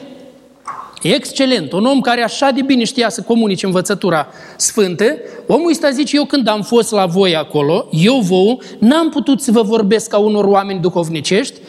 Excelent, 1.01 1.72
un 1.72 1.86
om 1.86 2.01
care 2.01 2.24
așa 2.24 2.51
de 2.51 2.62
bine 2.62 2.84
știa 2.84 3.10
să 3.10 3.22
comunice 3.22 3.65
învățătura 3.65 4.27
sfântă, 4.58 5.18
omul 5.48 5.70
ăsta 5.70 5.89
zice, 5.89 6.15
eu 6.15 6.25
când 6.25 6.48
am 6.48 6.62
fost 6.62 6.91
la 6.91 7.06
voi 7.06 7.36
acolo, 7.36 7.88
eu 7.91 8.20
vouă, 8.20 8.58
n-am 8.79 9.10
putut 9.10 9.41
să 9.41 9.51
vă 9.51 9.62
vorbesc 9.62 10.10
ca 10.10 10.18
unor 10.18 10.46
oameni 10.46 10.79
duhovnicești, 10.79 11.60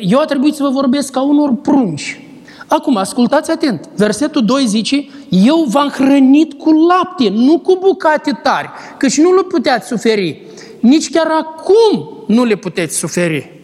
eu 0.00 0.18
a 0.18 0.24
trebuit 0.24 0.54
să 0.54 0.62
vă 0.62 0.68
vorbesc 0.68 1.12
ca 1.12 1.22
unor 1.22 1.54
prunci. 1.62 2.20
Acum, 2.66 2.96
ascultați 2.96 3.50
atent, 3.50 3.88
versetul 3.96 4.44
2 4.44 4.66
zice, 4.66 5.08
eu 5.28 5.64
v-am 5.68 5.88
hrănit 5.88 6.52
cu 6.52 6.72
lapte, 6.72 7.28
nu 7.28 7.58
cu 7.58 7.78
bucate 7.80 8.40
tari, 8.42 8.68
căci 8.98 9.18
nu 9.18 9.34
le 9.34 9.42
puteți 9.42 9.86
suferi. 9.86 10.42
Nici 10.80 11.10
chiar 11.10 11.26
acum 11.26 12.10
nu 12.26 12.44
le 12.44 12.54
puteți 12.54 12.96
suferi. 12.96 13.57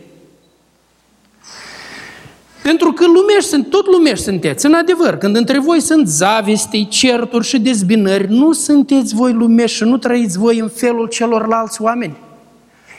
Pentru 2.69 2.93
că 2.93 3.05
lumești 3.07 3.49
sunt, 3.49 3.71
tot 3.71 3.87
lumești 3.87 4.25
sunteți, 4.25 4.67
în 4.67 4.75
adevăr. 4.75 5.17
Când 5.17 5.37
între 5.37 5.59
voi 5.59 5.81
sunt 5.81 6.09
zavistei, 6.09 6.89
certuri 6.89 7.47
și 7.47 7.61
dezbinări, 7.61 8.27
nu 8.29 8.53
sunteți 8.53 9.15
voi 9.15 9.33
lumești 9.33 9.77
și 9.77 9.85
nu 9.85 9.97
trăiți 9.97 10.39
voi 10.39 10.59
în 10.59 10.69
felul 10.69 11.09
celorlalți 11.09 11.83
oameni. 11.83 12.17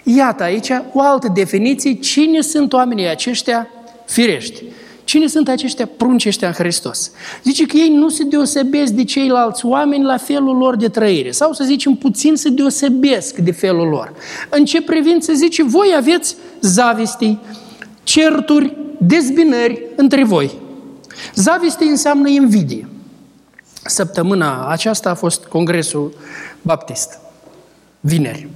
Iată 0.03 0.43
aici 0.43 0.69
o 0.93 1.01
altă 1.01 1.31
definiție. 1.33 1.93
Cine 1.93 2.41
sunt 2.41 2.73
oamenii 2.73 3.07
aceștia 3.07 3.67
firești? 4.05 4.63
Cine 5.03 5.27
sunt 5.27 5.49
aceștia 5.49 5.89
prunci 5.97 6.25
ăștia 6.25 6.47
în 6.47 6.53
Hristos? 6.53 7.11
Zice 7.43 7.65
că 7.65 7.77
ei 7.77 7.89
nu 7.89 8.09
se 8.09 8.23
deosebesc 8.23 8.91
de 8.91 9.03
ceilalți 9.03 9.65
oameni 9.65 10.03
la 10.03 10.17
felul 10.17 10.57
lor 10.57 10.75
de 10.75 10.87
trăire. 10.87 11.31
Sau 11.31 11.53
să 11.53 11.63
zicem 11.63 11.93
puțin 11.93 12.35
se 12.35 12.49
deosebesc 12.49 13.35
de 13.35 13.51
felul 13.51 13.87
lor. 13.87 14.13
În 14.49 14.65
ce 14.65 14.81
privință 14.81 15.33
zice, 15.33 15.63
voi 15.63 15.93
aveți 15.97 16.35
zavistii, 16.61 17.39
certuri, 18.03 18.83
dezbinări 18.99 19.81
între 19.95 20.23
voi. 20.23 20.51
Zavistii 21.35 21.89
înseamnă 21.89 22.29
invidie. 22.29 22.87
Săptămâna 23.85 24.67
aceasta 24.67 25.09
a 25.09 25.13
fost 25.13 25.45
Congresul 25.45 26.13
Baptist. 26.61 27.19
Vineri. 27.99 28.47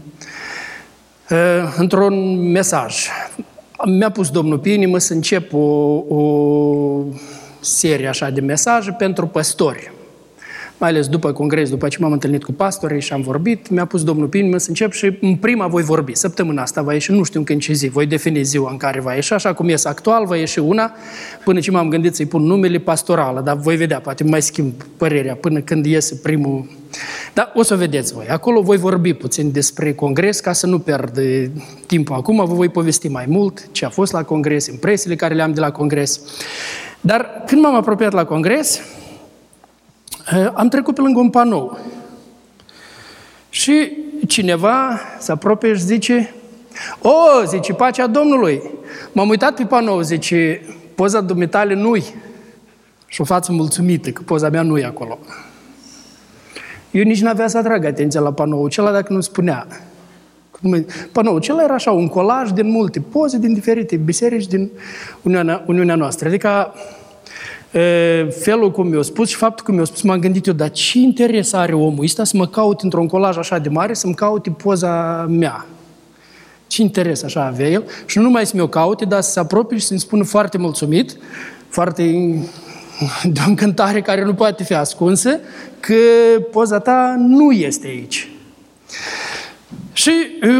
Într-un 1.77 2.39
mesaj 2.51 3.07
mi-a 3.85 4.11
pus 4.11 4.29
domnul 4.29 4.59
pe 4.59 4.69
inimă 4.69 4.97
să 4.97 5.13
încep 5.13 5.53
o, 5.53 5.57
o 5.57 7.03
serie 7.59 8.07
așa 8.07 8.29
de 8.29 8.41
mesaje 8.41 8.91
pentru 8.91 9.27
păstori. 9.27 9.91
Mai 10.79 10.89
ales 10.89 11.07
după 11.07 11.31
congres, 11.31 11.69
după 11.69 11.87
ce 11.87 11.97
m-am 11.99 12.11
întâlnit 12.11 12.43
cu 12.43 12.51
pastorii 12.51 13.01
și 13.01 13.13
am 13.13 13.21
vorbit, 13.21 13.69
mi-a 13.69 13.85
pus 13.85 14.03
domnul 14.03 14.27
pe 14.27 14.37
inimă 14.37 14.57
să 14.57 14.65
încep 14.69 14.91
și 14.91 15.17
în 15.21 15.35
prima 15.35 15.67
voi 15.67 15.83
vorbi. 15.83 16.15
Săptămâna 16.15 16.61
asta 16.61 16.81
va 16.81 16.93
ieși, 16.93 17.11
nu 17.11 17.23
știu 17.23 17.39
încă 17.39 17.53
în 17.53 17.59
ce 17.59 17.73
zi, 17.73 17.87
voi 17.87 18.05
defini 18.05 18.43
ziua 18.43 18.71
în 18.71 18.77
care 18.77 18.99
va 18.99 19.13
ieși, 19.13 19.33
așa 19.33 19.53
cum 19.53 19.69
ies 19.69 19.85
actual, 19.85 20.25
va 20.25 20.35
ieși 20.35 20.59
una, 20.59 20.91
până 21.43 21.59
ce 21.59 21.71
m-am 21.71 21.89
gândit 21.89 22.15
să-i 22.15 22.25
pun 22.25 22.41
numele 22.41 22.77
pastorală, 22.77 23.41
dar 23.41 23.57
voi 23.57 23.75
vedea, 23.75 23.99
poate 23.99 24.23
mai 24.23 24.41
schimb 24.41 24.73
părerea 24.97 25.35
până 25.35 25.59
când 25.59 25.85
iese 25.85 26.15
primul 26.15 26.65
dar 27.33 27.51
o 27.55 27.63
să 27.63 27.75
vedeți 27.75 28.13
voi. 28.13 28.27
Acolo 28.27 28.61
voi 28.61 28.77
vorbi 28.77 29.13
puțin 29.13 29.51
despre 29.51 29.93
congres 29.93 30.39
ca 30.39 30.53
să 30.53 30.67
nu 30.67 30.79
pierd 30.79 31.19
timpul 31.85 32.15
acum. 32.15 32.45
Vă 32.45 32.53
voi 32.53 32.69
povesti 32.69 33.07
mai 33.07 33.25
mult 33.27 33.71
ce 33.71 33.85
a 33.85 33.89
fost 33.89 34.11
la 34.11 34.23
congres, 34.23 34.67
impresiile 34.67 35.15
care 35.15 35.33
le-am 35.33 35.53
de 35.53 35.59
la 35.59 35.71
congres. 35.71 36.21
Dar 37.01 37.43
când 37.45 37.61
m-am 37.61 37.75
apropiat 37.75 38.13
la 38.13 38.25
congres, 38.25 38.77
eh, 38.77 38.83
am 40.53 40.67
trecut 40.67 40.95
pe 40.95 41.01
lângă 41.01 41.19
un 41.19 41.29
panou. 41.29 41.77
Și 43.49 43.97
cineva 44.27 44.99
se 45.19 45.31
apropie 45.31 45.73
și 45.73 45.81
zice, 45.81 46.33
o, 47.01 47.45
zice, 47.45 47.73
pacea 47.73 48.07
Domnului. 48.07 48.61
M-am 49.11 49.29
uitat 49.29 49.55
pe 49.55 49.63
panou, 49.63 50.01
zice, 50.01 50.61
poza 50.95 51.21
dumitale 51.21 51.73
nu-i. 51.73 52.03
Și 53.05 53.21
o 53.21 53.23
față 53.23 53.51
mulțumită 53.51 54.09
că 54.09 54.21
poza 54.25 54.49
mea 54.49 54.61
nu 54.61 54.77
e 54.77 54.85
acolo. 54.85 55.19
Eu 56.91 57.03
nici 57.03 57.21
n-avea 57.21 57.47
să 57.47 57.57
atrag 57.57 57.85
atenția 57.85 58.19
la 58.19 58.33
panoul 58.33 58.65
acela 58.65 58.91
dacă 58.91 59.13
nu 59.13 59.21
spunea. 59.21 59.67
Panoul 61.11 61.37
acela 61.37 61.63
era 61.63 61.73
așa, 61.73 61.91
un 61.91 62.07
colaj 62.07 62.51
din 62.51 62.69
multe 62.71 62.99
poze 62.99 63.37
din 63.37 63.53
diferite 63.53 63.95
biserici 63.95 64.47
din 64.47 64.69
Uniunea, 65.21 65.63
Uniunea 65.65 65.95
noastră. 65.95 66.27
Adică 66.27 66.73
felul 68.29 68.71
cum 68.71 68.87
mi-a 68.87 69.01
spus 69.01 69.29
și 69.29 69.35
faptul 69.35 69.65
cum 69.65 69.75
mi-a 69.75 69.83
spus, 69.83 70.01
m-am 70.01 70.19
gândit 70.19 70.45
eu, 70.45 70.53
dar 70.53 70.69
ce 70.69 70.99
interes 70.99 71.53
are 71.53 71.73
omul 71.73 72.03
ăsta 72.03 72.23
să 72.23 72.37
mă 72.37 72.47
caut 72.47 72.81
într-un 72.81 73.07
colaj 73.07 73.37
așa 73.37 73.57
de 73.57 73.69
mare, 73.69 73.93
să-mi 73.93 74.13
caute 74.13 74.49
poza 74.49 75.25
mea? 75.29 75.65
Ce 76.67 76.81
interes 76.81 77.23
așa 77.23 77.45
avea 77.45 77.67
el? 77.67 77.83
Și 78.05 78.17
nu 78.17 78.23
numai 78.23 78.45
să 78.45 78.51
mi-o 78.55 78.67
caute, 78.67 79.05
dar 79.05 79.21
să 79.21 79.31
se 79.31 79.39
apropie 79.39 79.77
și 79.77 79.85
să-mi 79.85 79.99
spună 79.99 80.23
foarte 80.23 80.57
mulțumit, 80.57 81.17
foarte 81.69 82.03
de 83.33 83.39
o 83.45 83.49
încântare 83.49 84.01
care 84.01 84.23
nu 84.23 84.33
poate 84.33 84.63
fi 84.63 84.73
ascunsă, 84.73 85.39
că 85.79 85.95
poza 86.51 86.79
ta 86.79 87.15
nu 87.17 87.51
este 87.51 87.87
aici. 87.87 88.29
Și 89.99 90.11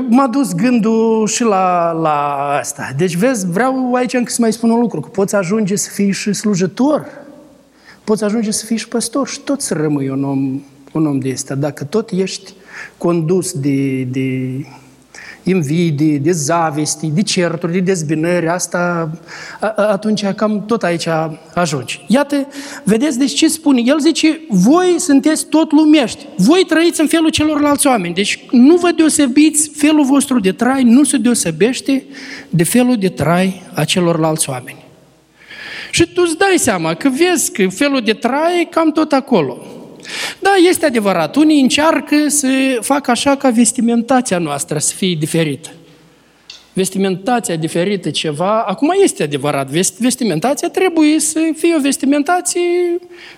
m-a 0.10 0.28
dus 0.28 0.54
gândul 0.54 1.28
și 1.28 1.44
la, 1.44 1.92
la 1.92 2.48
asta. 2.60 2.90
Deci, 2.98 3.16
vezi, 3.16 3.48
vreau 3.48 3.94
aici 3.94 4.14
încă 4.14 4.32
să 4.32 4.38
mai 4.42 4.54
spun 4.54 4.70
un 4.70 4.80
lucru, 4.80 5.00
că 5.00 5.08
poți 5.10 5.36
ajunge 5.36 5.76
să 5.76 5.90
fii 5.90 6.12
și 6.12 6.34
slujitor, 6.34 7.08
poți 8.04 8.24
ajunge 8.24 8.52
să 8.52 8.66
fii 8.66 8.78
și 8.78 8.88
păstor 8.88 9.28
și 9.28 9.40
tot 9.40 9.62
să 9.62 9.74
rămâi 9.74 10.10
un 10.10 10.24
om, 10.24 10.62
un 10.92 11.06
om 11.06 11.20
de 11.20 11.30
ăsta. 11.32 11.56
Dacă 11.56 11.84
tot 11.84 12.10
ești 12.12 12.54
condus 12.98 13.52
de, 13.52 14.04
de 14.04 14.50
invidii, 15.50 16.20
de 16.20 16.32
zavesti, 16.32 17.08
de 17.08 17.22
certuri, 17.22 17.72
de 17.72 17.80
dezbinări, 17.80 18.48
asta 18.48 19.12
atunci 19.76 20.26
cam 20.26 20.66
tot 20.66 20.84
aici 20.84 21.08
ajungi. 21.54 22.06
Iată, 22.08 22.48
vedeți, 22.84 23.18
deci 23.18 23.34
ce 23.34 23.48
spune? 23.48 23.82
El 23.86 24.00
zice, 24.00 24.40
voi 24.50 24.96
sunteți 24.98 25.46
tot 25.46 25.72
lumești, 25.72 26.26
voi 26.38 26.66
trăiți 26.68 27.02
în 27.02 27.08
felul 27.08 27.30
celorlalți 27.30 27.88
oameni, 27.88 28.14
deci 28.14 28.46
nu 28.52 28.76
vă 28.76 28.92
deosebiți, 28.96 29.72
felul 29.76 30.06
vostru 30.06 30.40
de 30.40 30.52
trai 30.52 30.84
nu 30.84 31.04
se 31.04 31.18
deosebește 31.18 32.04
de 32.50 32.64
felul 32.64 32.96
de 32.96 33.10
trai 33.10 33.62
a 33.74 33.84
celorlalți 33.84 34.50
oameni. 34.50 34.88
Și 35.92 36.08
tu 36.14 36.22
îți 36.26 36.38
dai 36.38 36.56
seama 36.58 36.94
că 36.94 37.10
vezi 37.10 37.52
că 37.52 37.68
felul 37.68 38.02
de 38.02 38.14
trai 38.14 38.62
e 38.62 38.64
cam 38.64 38.92
tot 38.92 39.12
acolo. 39.12 39.66
Da, 40.40 40.52
este 40.70 40.86
adevărat. 40.86 41.36
Unii 41.36 41.62
încearcă 41.62 42.16
să 42.28 42.78
facă 42.82 43.12
așa 43.12 43.36
ca 43.36 43.50
vestimentația 43.50 44.38
noastră 44.38 44.78
să 44.78 44.94
fie 44.96 45.16
diferită 45.20 45.70
vestimentația 46.80 47.56
diferită 47.56 48.10
ceva, 48.10 48.62
acum 48.62 48.94
este 49.04 49.24
adevărat, 49.24 49.70
vestimentația 49.98 50.70
trebuie 50.70 51.20
să 51.20 51.40
fie 51.58 51.76
o 51.78 51.82
vestimentație 51.82 52.62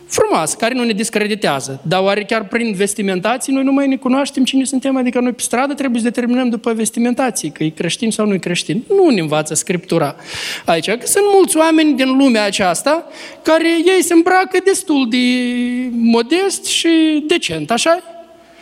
frumoasă, 0.07 0.55
care 0.59 0.73
nu 0.73 0.83
ne 0.83 0.91
discreditează. 0.91 1.81
Dar 1.87 2.01
oare 2.03 2.23
chiar 2.23 2.47
prin 2.47 2.73
vestimentații 2.73 3.53
noi 3.53 3.63
nu 3.63 3.71
mai 3.71 3.87
ne 3.87 3.95
cunoaștem 3.95 4.43
cine 4.43 4.63
suntem, 4.63 4.97
adică 4.97 5.19
noi 5.19 5.31
pe 5.31 5.41
stradă 5.41 5.73
trebuie 5.73 6.01
să 6.01 6.07
determinăm 6.07 6.49
după 6.49 6.73
vestimentații, 6.73 7.51
că 7.51 7.63
e 7.63 7.69
creștin 7.69 8.11
sau 8.11 8.25
nu 8.25 8.33
e 8.33 8.37
creștin. 8.37 8.83
Nu 8.87 9.09
ne 9.09 9.21
învață 9.21 9.53
Scriptura 9.53 10.15
aici, 10.65 10.89
că 10.89 11.05
sunt 11.05 11.23
mulți 11.33 11.57
oameni 11.57 11.95
din 11.95 12.17
lumea 12.17 12.43
aceasta 12.45 13.05
care 13.41 13.69
ei 13.95 14.03
se 14.03 14.13
îmbracă 14.13 14.59
destul 14.65 15.09
de 15.09 15.17
modest 15.91 16.65
și 16.65 17.23
decent, 17.27 17.71
așa? 17.71 17.99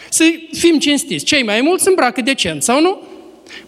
Să 0.10 0.24
fim 0.52 0.80
cinstiți. 0.80 1.26
Cei 1.26 1.44
mai 1.44 1.62
mulți 1.62 1.84
se 1.84 1.90
îmbracă 1.90 2.22
decent, 2.22 2.64
sau 2.64 2.82
nu? 2.82 2.98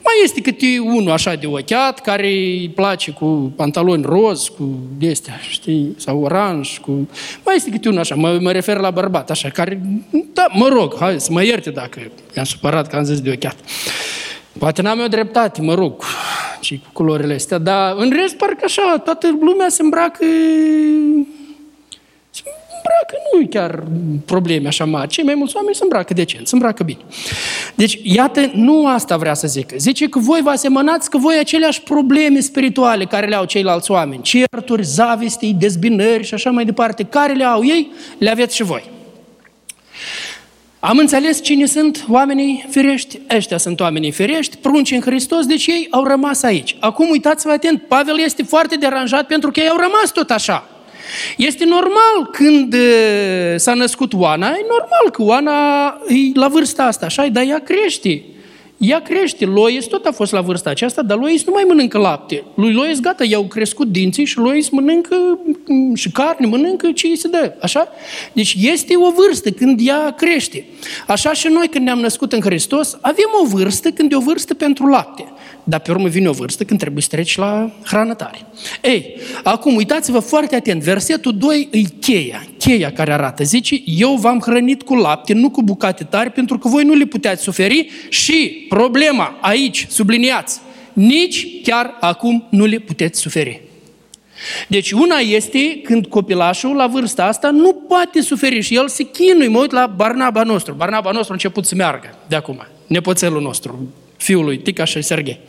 Mai 0.03 0.13
este 0.23 0.41
câte 0.41 0.79
unul 0.79 1.11
așa 1.11 1.35
de 1.35 1.47
ochiat, 1.47 2.01
care 2.01 2.27
îi 2.27 2.71
place 2.75 3.11
cu 3.11 3.53
pantaloni 3.55 4.03
roz, 4.05 4.47
cu 4.47 4.79
astea, 5.11 5.39
știi, 5.49 5.95
sau 5.97 6.21
oranj, 6.21 6.77
cu... 6.77 7.09
Mai 7.45 7.55
este 7.55 7.69
câte 7.69 7.87
unul 7.87 7.99
așa, 7.99 8.15
mă, 8.15 8.37
mă 8.41 8.51
refer 8.51 8.77
la 8.77 8.89
bărbat, 8.89 9.29
așa, 9.29 9.49
care, 9.49 9.81
da, 10.33 10.45
mă 10.53 10.67
rog, 10.67 10.95
hai 10.99 11.19
să 11.19 11.31
mă 11.31 11.43
ierte 11.43 11.69
dacă 11.69 11.99
i-am 12.35 12.45
supărat 12.45 12.87
că 12.87 12.95
am 12.95 13.03
zis 13.03 13.21
de 13.21 13.31
ochiat. 13.31 13.55
Poate 14.59 14.81
n-am 14.81 14.99
eu 14.99 15.07
dreptate, 15.07 15.61
mă 15.61 15.73
rog, 15.73 16.03
ci 16.59 16.77
cu 16.77 16.89
culorile 16.93 17.33
astea, 17.33 17.57
dar 17.57 17.95
în 17.97 18.11
rest 18.21 18.35
parcă 18.35 18.61
așa, 18.63 19.01
toată 19.03 19.37
lumea 19.39 19.69
se 19.69 19.81
îmbracă 19.81 20.25
îmbracă 22.81 23.15
nu 23.33 23.47
chiar 23.47 23.83
probleme 24.25 24.67
așa 24.67 24.85
mari. 24.85 25.09
Cei 25.09 25.23
mai 25.23 25.35
mulți 25.35 25.55
oameni 25.55 25.75
se 25.75 25.83
îmbracă 25.83 26.13
decent, 26.13 26.47
se 26.47 26.55
îmbracă 26.55 26.83
bine. 26.83 26.99
Deci, 27.81 27.99
iată, 28.03 28.51
nu 28.53 28.87
asta 28.87 29.17
vrea 29.17 29.33
să 29.33 29.47
zică. 29.47 29.75
Zice 29.77 30.09
că 30.09 30.19
voi 30.19 30.39
vă 30.43 30.49
asemănați 30.49 31.09
că 31.09 31.17
voi 31.17 31.37
aceleași 31.39 31.81
probleme 31.81 32.39
spirituale 32.39 33.05
care 33.05 33.27
le 33.27 33.35
au 33.35 33.45
ceilalți 33.45 33.91
oameni. 33.91 34.21
Certuri, 34.21 34.83
zavistei, 34.83 35.55
dezbinări 35.59 36.23
și 36.23 36.33
așa 36.33 36.49
mai 36.49 36.65
departe. 36.65 37.03
Care 37.03 37.33
le 37.33 37.43
au 37.43 37.65
ei, 37.65 37.91
le 38.17 38.29
aveți 38.29 38.55
și 38.55 38.63
voi. 38.63 38.89
Am 40.79 40.97
înțeles 40.97 41.41
cine 41.41 41.65
sunt 41.65 42.05
oamenii 42.09 42.65
firești. 42.69 43.19
Ăștia 43.35 43.57
sunt 43.57 43.79
oamenii 43.79 44.11
firești, 44.11 44.57
prunci 44.57 44.91
în 44.91 45.01
Hristos, 45.01 45.45
deci 45.45 45.67
ei 45.67 45.87
au 45.89 46.03
rămas 46.03 46.43
aici. 46.43 46.75
Acum 46.79 47.09
uitați-vă 47.09 47.51
atent, 47.51 47.81
Pavel 47.81 48.19
este 48.19 48.43
foarte 48.43 48.75
deranjat 48.75 49.27
pentru 49.27 49.51
că 49.51 49.59
ei 49.59 49.69
au 49.69 49.77
rămas 49.77 50.11
tot 50.13 50.29
așa. 50.29 50.69
Este 51.37 51.65
normal 51.65 52.29
când 52.31 52.75
s-a 53.55 53.73
născut 53.73 54.13
Oana, 54.13 54.47
e 54.47 54.65
normal 54.69 55.11
că 55.11 55.21
Oana 55.21 55.87
e 56.07 56.39
la 56.39 56.47
vârsta 56.47 56.83
asta, 56.83 57.05
așa, 57.05 57.27
dar 57.27 57.43
ea 57.47 57.59
crește. 57.59 58.23
Ea 58.81 59.01
crește. 59.01 59.45
Lois 59.45 59.85
tot 59.85 60.05
a 60.05 60.11
fost 60.11 60.31
la 60.31 60.41
vârsta 60.41 60.69
aceasta, 60.69 61.01
dar 61.01 61.17
Lois 61.17 61.45
nu 61.45 61.51
mai 61.51 61.63
mănâncă 61.67 61.97
lapte. 61.97 62.43
Lui 62.55 62.73
Lois, 62.73 62.99
gata, 62.99 63.23
i-au 63.23 63.43
crescut 63.43 63.87
dinții 63.87 64.25
și 64.25 64.37
Lois 64.37 64.69
mănâncă 64.69 65.39
mm, 65.65 65.95
și 65.95 66.11
carne, 66.11 66.45
mănâncă 66.45 66.91
ce 66.91 67.07
îi 67.07 67.17
se 67.17 67.27
dă. 67.27 67.53
Așa? 67.61 67.87
Deci 68.33 68.55
este 68.59 68.97
o 68.97 69.11
vârstă 69.11 69.49
când 69.49 69.79
ea 69.83 70.13
crește. 70.17 70.65
Așa 71.07 71.33
și 71.33 71.47
noi 71.47 71.67
când 71.67 71.85
ne-am 71.85 71.99
născut 71.99 72.33
în 72.33 72.41
Hristos, 72.41 72.97
avem 73.01 73.29
o 73.43 73.47
vârstă 73.47 73.89
când 73.89 74.11
e 74.11 74.15
o 74.15 74.19
vârstă 74.19 74.53
pentru 74.53 74.87
lapte. 74.87 75.25
Dar 75.63 75.79
pe 75.79 75.91
urmă 75.91 76.07
vine 76.07 76.29
o 76.29 76.31
vârstă 76.31 76.63
când 76.63 76.79
trebuie 76.79 77.01
să 77.01 77.09
treci 77.11 77.37
la 77.37 77.71
hrană 77.83 78.13
tare. 78.13 78.37
Ei, 78.81 79.15
acum 79.43 79.75
uitați-vă 79.75 80.19
foarte 80.19 80.55
atent, 80.55 80.81
versetul 80.81 81.37
2 81.37 81.67
e 81.71 81.81
cheia, 81.99 82.45
cheia 82.57 82.91
care 82.91 83.13
arată, 83.13 83.43
zice, 83.43 83.81
eu 83.85 84.15
v-am 84.15 84.39
hrănit 84.39 84.81
cu 84.81 84.95
lapte, 84.95 85.33
nu 85.33 85.49
cu 85.49 85.63
bucate 85.63 86.03
tari, 86.03 86.29
pentru 86.29 86.57
că 86.57 86.67
voi 86.67 86.83
nu 86.83 86.93
le 86.93 87.05
puteți 87.05 87.41
suferi 87.41 87.89
și 88.09 88.65
problema 88.69 89.37
aici, 89.41 89.85
subliniați, 89.89 90.59
nici 90.93 91.47
chiar 91.63 91.97
acum 91.99 92.47
nu 92.49 92.65
le 92.65 92.77
puteți 92.77 93.19
suferi. 93.19 93.61
Deci 94.67 94.91
una 94.91 95.17
este 95.17 95.81
când 95.83 96.05
copilașul 96.05 96.75
la 96.75 96.87
vârsta 96.87 97.25
asta 97.25 97.49
nu 97.49 97.73
poate 97.73 98.21
suferi 98.21 98.61
și 98.61 98.75
el 98.75 98.87
se 98.87 99.03
chinui. 99.03 99.47
Mă 99.47 99.59
uit 99.59 99.71
la 99.71 99.93
Barnaba 99.95 100.43
nostru. 100.43 100.73
Barnaba 100.73 101.11
nostru 101.11 101.31
a 101.31 101.33
început 101.33 101.65
să 101.65 101.75
meargă 101.75 102.15
de 102.27 102.35
acum, 102.35 102.67
nepoțelul 102.87 103.41
nostru, 103.41 103.87
fiul 104.21 104.43
lui 104.43 104.57
Tica 104.57 104.83
și 104.83 105.01
Serghei. 105.01 105.39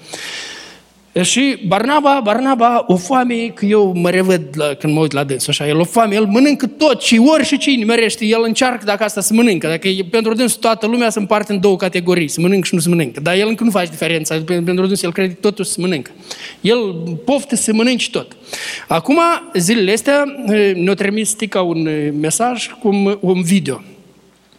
Și 1.23 1.59
Barnaba, 1.67 2.21
Barnaba, 2.25 2.85
o 2.87 2.97
foame, 2.97 3.35
că 3.35 3.65
eu 3.65 3.93
mă 3.97 4.11
revăd 4.11 4.43
la, 4.55 4.75
când 4.75 4.93
mă 4.95 5.01
uit 5.01 5.13
la 5.13 5.25
dânsul, 5.25 5.51
așa, 5.51 5.69
el 5.69 5.79
o 5.79 5.85
foame, 5.85 6.15
el 6.15 6.25
mănâncă 6.25 6.67
tot 6.67 7.03
și 7.03 7.21
ori 7.25 7.45
și 7.45 7.59
cine 7.59 7.85
merește, 7.85 8.25
el 8.25 8.43
încearcă 8.43 8.85
dacă 8.85 9.05
asta 9.05 9.21
să 9.21 9.35
mănâncă, 9.35 9.69
dacă 9.69 9.89
e, 9.89 10.05
pentru 10.11 10.35
dânsul 10.35 10.61
toată 10.61 10.87
lumea 10.87 11.11
se 11.11 11.19
împarte 11.19 11.53
în 11.53 11.61
două 11.61 11.77
categorii, 11.77 12.29
să 12.29 12.41
mănâncă 12.41 12.67
și 12.67 12.75
nu 12.75 12.81
se 12.81 12.89
mănâncă, 12.89 13.21
dar 13.21 13.35
el 13.35 13.49
încă 13.49 13.65
nu 13.65 13.71
face 13.71 13.91
diferența, 13.91 14.43
pentru 14.47 14.87
dânsul 14.87 15.07
el 15.07 15.13
crede 15.13 15.33
totul 15.33 15.65
să 15.65 15.81
mănâncă. 15.81 16.11
El 16.61 16.95
poftă 17.25 17.57
să 17.57 17.73
mănânci 17.73 18.11
tot. 18.11 18.37
Acum, 18.89 19.19
zilele 19.55 19.93
astea, 19.93 20.25
ne-a 20.75 20.95
trimis 20.95 21.33
Tica 21.33 21.61
un 21.61 21.89
mesaj 22.21 22.71
cu 22.81 23.19
un 23.21 23.43
video 23.43 23.83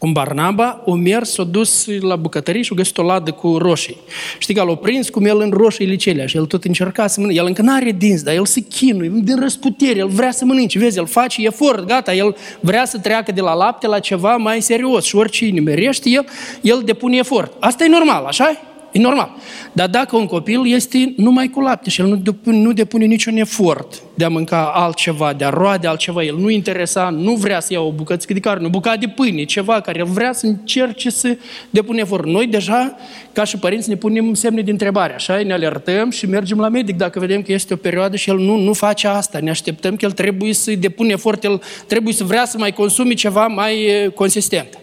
cum 0.03 0.11
Barnaba, 0.11 0.81
o 0.85 0.95
mers, 0.95 1.31
s-a 1.31 1.43
dus 1.43 1.85
la 1.99 2.15
bucătărie 2.15 2.61
și 2.61 2.69
a 2.73 2.75
găsit 2.75 2.97
o 2.97 3.03
ladă 3.03 3.31
cu 3.31 3.57
roșii. 3.57 3.97
Știi 4.37 4.53
că 4.53 4.63
l-a 4.63 4.75
prins 4.75 5.09
cum 5.09 5.25
el 5.25 5.39
în 5.39 5.49
roșiile 5.49 5.95
celea 5.95 6.25
și 6.25 6.37
el 6.37 6.45
tot 6.45 6.63
încerca 6.63 7.07
să 7.07 7.19
mănânce. 7.19 7.39
El 7.39 7.45
încă 7.47 7.61
n-are 7.61 7.91
dinți, 7.91 8.23
dar 8.23 8.33
el 8.33 8.45
se 8.45 8.59
chinuie 8.59 9.11
din 9.13 9.39
răsputere, 9.39 9.99
el 9.99 10.07
vrea 10.07 10.31
să 10.31 10.45
mănânce. 10.45 10.79
Vezi, 10.79 10.97
el 10.97 11.05
face 11.05 11.45
efort, 11.45 11.87
gata, 11.87 12.13
el 12.13 12.35
vrea 12.59 12.85
să 12.85 12.97
treacă 12.97 13.31
de 13.31 13.41
la 13.41 13.53
lapte 13.53 13.87
la 13.87 13.99
ceva 13.99 14.37
mai 14.37 14.61
serios 14.61 15.05
și 15.05 15.15
orice 15.15 15.45
nimerește 15.45 16.09
el, 16.09 16.25
el 16.61 16.81
depune 16.85 17.17
efort. 17.17 17.53
Asta 17.59 17.83
e 17.83 17.87
normal, 17.87 18.25
așa 18.25 18.72
E 18.93 18.99
normal. 18.99 19.35
Dar 19.71 19.89
dacă 19.89 20.15
un 20.15 20.25
copil 20.25 20.61
este 20.73 21.13
numai 21.17 21.47
cu 21.47 21.59
lapte 21.59 21.89
și 21.89 22.01
el 22.01 22.07
nu 22.07 22.15
depune, 22.15 22.57
nu 22.57 22.73
depune 22.73 23.05
niciun 23.05 23.37
efort 23.37 24.01
de 24.13 24.25
a 24.25 24.29
mânca 24.29 24.71
altceva, 24.73 25.33
de 25.33 25.45
a 25.45 25.49
roade 25.49 25.87
altceva, 25.87 26.23
el 26.23 26.35
nu 26.37 26.49
interesa, 26.49 27.09
nu 27.09 27.33
vrea 27.33 27.59
să 27.59 27.73
ia 27.73 27.81
o 27.81 27.91
bucățică 27.91 28.33
de 28.33 28.39
carne, 28.39 28.65
o 28.65 28.69
bucată 28.69 28.97
de 28.99 29.07
pâine, 29.07 29.43
ceva 29.43 29.81
care 29.81 29.99
el 29.99 30.05
vrea 30.05 30.33
să 30.33 30.45
încerce 30.45 31.09
să 31.09 31.37
depună 31.69 31.99
efort. 31.99 32.25
Noi 32.25 32.47
deja, 32.47 32.95
ca 33.31 33.43
și 33.43 33.57
părinți, 33.57 33.89
ne 33.89 33.95
punem 33.95 34.33
semne 34.33 34.61
de 34.61 34.71
întrebare, 34.71 35.13
așa, 35.13 35.41
ne 35.45 35.53
alertăm 35.53 36.09
și 36.09 36.25
mergem 36.25 36.59
la 36.59 36.69
medic 36.69 36.97
dacă 36.97 37.19
vedem 37.19 37.41
că 37.41 37.51
este 37.51 37.73
o 37.73 37.77
perioadă 37.77 38.15
și 38.15 38.29
el 38.29 38.37
nu, 38.37 38.57
nu 38.57 38.73
face 38.73 39.07
asta. 39.07 39.39
Ne 39.41 39.49
așteptăm 39.49 39.95
că 39.95 40.05
el 40.05 40.11
trebuie 40.11 40.53
să 40.53 40.71
depună 40.71 41.11
efort, 41.11 41.43
el 41.43 41.61
trebuie 41.87 42.13
să 42.13 42.23
vrea 42.23 42.45
să 42.45 42.57
mai 42.57 42.71
consumi 42.71 43.15
ceva 43.15 43.47
mai 43.47 44.11
consistent. 44.15 44.77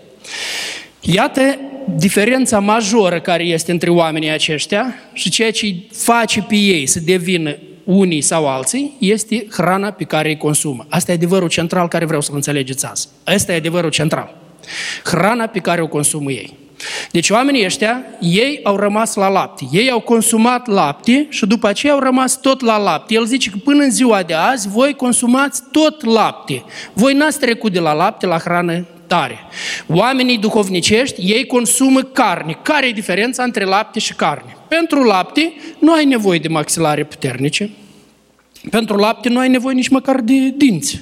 Iată 1.00 1.58
diferența 1.96 2.58
majoră 2.58 3.20
care 3.20 3.42
este 3.42 3.70
între 3.70 3.90
oamenii 3.90 4.30
aceștia 4.30 4.94
și 5.12 5.30
ceea 5.30 5.50
ce 5.50 5.74
face 5.92 6.42
pe 6.42 6.54
ei 6.54 6.86
să 6.86 7.00
devină 7.00 7.56
unii 7.84 8.20
sau 8.20 8.48
alții, 8.48 8.96
este 8.98 9.46
hrana 9.50 9.90
pe 9.90 10.04
care 10.04 10.28
îi 10.28 10.36
consumă. 10.36 10.86
Asta 10.88 11.10
e 11.10 11.14
adevărul 11.14 11.48
central 11.48 11.88
care 11.88 12.04
vreau 12.04 12.20
să-l 12.20 12.34
înțelegeți 12.34 12.86
azi. 12.86 13.08
Asta 13.24 13.52
e 13.52 13.56
adevărul 13.56 13.90
central. 13.90 14.36
Hrana 15.04 15.46
pe 15.46 15.58
care 15.58 15.82
o 15.82 15.86
consumă 15.86 16.30
ei. 16.30 16.58
Deci 17.10 17.30
oamenii 17.30 17.64
ăștia, 17.64 18.04
ei 18.20 18.60
au 18.62 18.76
rămas 18.76 19.14
la 19.14 19.28
lapte. 19.28 19.64
Ei 19.72 19.90
au 19.90 20.00
consumat 20.00 20.66
lapte 20.66 21.26
și 21.30 21.46
după 21.46 21.68
aceea 21.68 21.92
au 21.92 21.98
rămas 21.98 22.40
tot 22.40 22.60
la 22.60 22.78
lapte. 22.78 23.14
El 23.14 23.24
zice 23.24 23.50
că 23.50 23.56
până 23.64 23.82
în 23.82 23.90
ziua 23.90 24.22
de 24.22 24.34
azi 24.34 24.68
voi 24.68 24.94
consumați 24.94 25.62
tot 25.72 26.04
lapte. 26.04 26.64
Voi 26.92 27.14
n-ați 27.14 27.38
trecut 27.38 27.72
de 27.72 27.80
la 27.80 27.92
lapte 27.92 28.26
la 28.26 28.38
hrană 28.38 28.86
tare. 29.06 29.38
Oamenii 29.88 30.38
duhovnicești, 30.38 31.20
ei 31.20 31.46
consumă 31.46 32.02
carne. 32.02 32.58
Care 32.62 32.86
e 32.86 32.92
diferența 32.92 33.42
între 33.42 33.64
lapte 33.64 33.98
și 33.98 34.14
carne? 34.14 34.56
Pentru 34.68 35.02
lapte 35.02 35.52
nu 35.78 35.92
ai 35.92 36.04
nevoie 36.04 36.38
de 36.38 36.48
maxilare 36.48 37.04
puternice. 37.04 37.70
Pentru 38.70 38.96
lapte 38.96 39.28
nu 39.28 39.38
ai 39.38 39.48
nevoie 39.48 39.74
nici 39.74 39.88
măcar 39.88 40.20
de 40.20 40.48
dinți. 40.56 41.00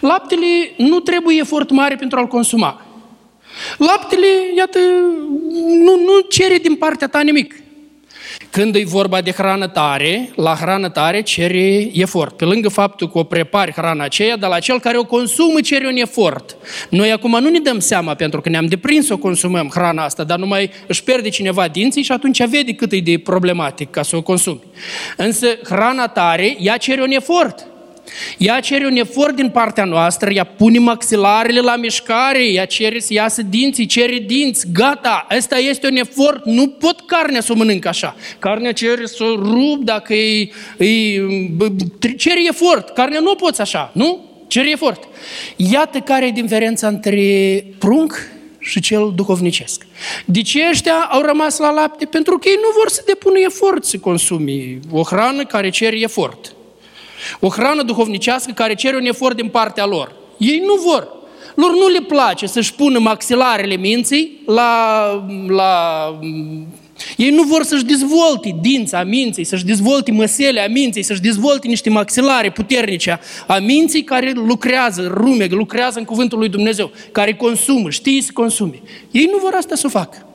Laptele 0.00 0.46
nu 0.76 1.00
trebuie 1.00 1.38
efort 1.40 1.70
mare 1.70 1.94
pentru 1.94 2.18
a-l 2.18 2.26
consuma. 2.26 2.86
Laptele, 3.78 4.26
iată, 4.56 4.78
nu, 5.84 5.96
nu 6.04 6.20
cere 6.28 6.56
din 6.56 6.74
partea 6.74 7.08
ta 7.08 7.20
nimic. 7.20 7.54
Când 8.56 8.74
e 8.74 8.84
vorba 8.84 9.20
de 9.20 9.30
hrană 9.30 9.66
tare, 9.66 10.30
la 10.36 10.54
hrană 10.54 10.88
tare 10.88 11.20
cere 11.20 11.90
efort. 11.92 12.36
Pe 12.36 12.44
lângă 12.44 12.68
faptul 12.68 13.10
că 13.10 13.18
o 13.18 13.24
prepari 13.24 13.72
hrana 13.72 14.04
aceea, 14.04 14.36
dar 14.36 14.50
la 14.50 14.58
cel 14.58 14.80
care 14.80 14.98
o 14.98 15.04
consumă 15.04 15.60
cere 15.60 15.86
un 15.86 15.96
efort. 15.96 16.56
Noi 16.90 17.12
acum 17.12 17.30
nu 17.40 17.48
ne 17.48 17.58
dăm 17.58 17.78
seama 17.78 18.14
pentru 18.14 18.40
că 18.40 18.48
ne-am 18.48 18.66
deprins 18.66 19.06
să 19.06 19.12
o 19.12 19.16
consumăm 19.16 19.68
hrana 19.74 20.04
asta, 20.04 20.24
dar 20.24 20.38
numai 20.38 20.70
își 20.86 21.02
pierde 21.02 21.28
cineva 21.28 21.68
dinții 21.68 22.02
și 22.02 22.12
atunci 22.12 22.48
vede 22.48 22.72
cât 22.72 22.92
e 22.92 22.98
de 22.98 23.18
problematic 23.18 23.90
ca 23.90 24.02
să 24.02 24.16
o 24.16 24.22
consumi. 24.22 24.60
Însă 25.16 25.46
hrana 25.64 26.06
tare, 26.06 26.56
ea 26.58 26.76
cere 26.76 27.02
un 27.02 27.10
efort. 27.10 27.66
Ea 28.38 28.60
cere 28.60 28.86
un 28.86 28.96
efort 28.96 29.34
din 29.34 29.48
partea 29.48 29.84
noastră, 29.84 30.30
ea 30.30 30.44
pune 30.44 30.78
maxilarele 30.78 31.60
la 31.60 31.76
mișcare, 31.76 32.44
ea 32.44 32.64
cere 32.64 32.98
să 32.98 33.12
iasă 33.12 33.42
dinții, 33.42 33.86
cere 33.86 34.18
dinți, 34.26 34.66
gata, 34.72 35.26
ăsta 35.36 35.58
este 35.58 35.86
un 35.86 35.96
efort, 35.96 36.44
nu 36.44 36.68
pot 36.68 37.06
carnea 37.06 37.40
să 37.40 37.52
o 37.52 37.56
mănânc 37.56 37.84
așa. 37.86 38.16
Carnea 38.38 38.72
cere 38.72 39.06
să 39.06 39.24
o 39.24 39.34
rup 39.34 39.82
dacă 39.82 40.14
e, 40.14 40.48
e, 40.78 41.22
cere 42.16 42.46
efort, 42.48 42.88
carnea 42.88 43.20
nu 43.20 43.30
o 43.30 43.34
poți 43.34 43.60
așa, 43.60 43.90
nu? 43.94 44.24
Cere 44.46 44.70
efort. 44.70 45.08
Iată 45.56 45.98
care 45.98 46.26
e 46.26 46.30
diferența 46.30 46.88
între 46.88 47.64
prunc 47.78 48.30
și 48.58 48.80
cel 48.80 49.12
duhovnicesc. 49.14 49.86
De 50.24 50.42
ce 50.42 50.68
ăștia 50.70 51.08
au 51.10 51.22
rămas 51.22 51.58
la 51.58 51.70
lapte? 51.70 52.04
Pentru 52.04 52.38
că 52.38 52.48
ei 52.48 52.58
nu 52.62 52.68
vor 52.78 52.88
să 52.88 53.02
depună 53.06 53.38
efort 53.44 53.84
să 53.84 53.98
consumi 53.98 54.78
o 54.90 55.02
hrană 55.02 55.44
care 55.44 55.68
cere 55.68 56.00
efort. 56.00 56.54
O 57.40 57.48
hrană 57.48 57.82
duhovnicească 57.82 58.52
care 58.52 58.74
cere 58.74 58.96
un 58.96 59.06
efort 59.06 59.36
din 59.36 59.48
partea 59.48 59.86
lor. 59.86 60.14
Ei 60.38 60.62
nu 60.66 60.74
vor. 60.90 61.08
Lor 61.54 61.70
nu 61.70 61.88
le 61.88 62.00
place 62.00 62.46
să-și 62.46 62.74
pună 62.74 62.98
maxilarele 62.98 63.76
minții 63.76 64.42
la, 64.46 65.08
la 65.48 65.70
ei 67.16 67.30
nu 67.30 67.42
vor 67.42 67.62
să-și 67.62 67.84
dezvolte 67.84 68.56
dința 68.60 69.04
minții, 69.04 69.44
să-și 69.44 69.64
dezvolte 69.64 70.12
măsele 70.12 70.60
a 70.60 70.68
minții, 70.68 71.02
să-și 71.02 71.20
dezvolte 71.20 71.66
niște 71.66 71.90
maxilare 71.90 72.50
puternice 72.50 73.20
a 73.46 73.58
minții 73.58 74.02
care 74.02 74.32
lucrează, 74.34 75.10
rumegă, 75.14 75.54
lucrează 75.54 75.98
în 75.98 76.04
cuvântul 76.04 76.38
lui 76.38 76.48
Dumnezeu, 76.48 76.90
care 77.12 77.34
consumă, 77.34 77.90
știe 77.90 78.22
să 78.22 78.30
consume. 78.32 78.82
Ei 79.10 79.28
nu 79.32 79.38
vor 79.38 79.54
asta 79.54 79.74
să 79.74 79.86
o 79.86 79.88
facă. 79.88 80.26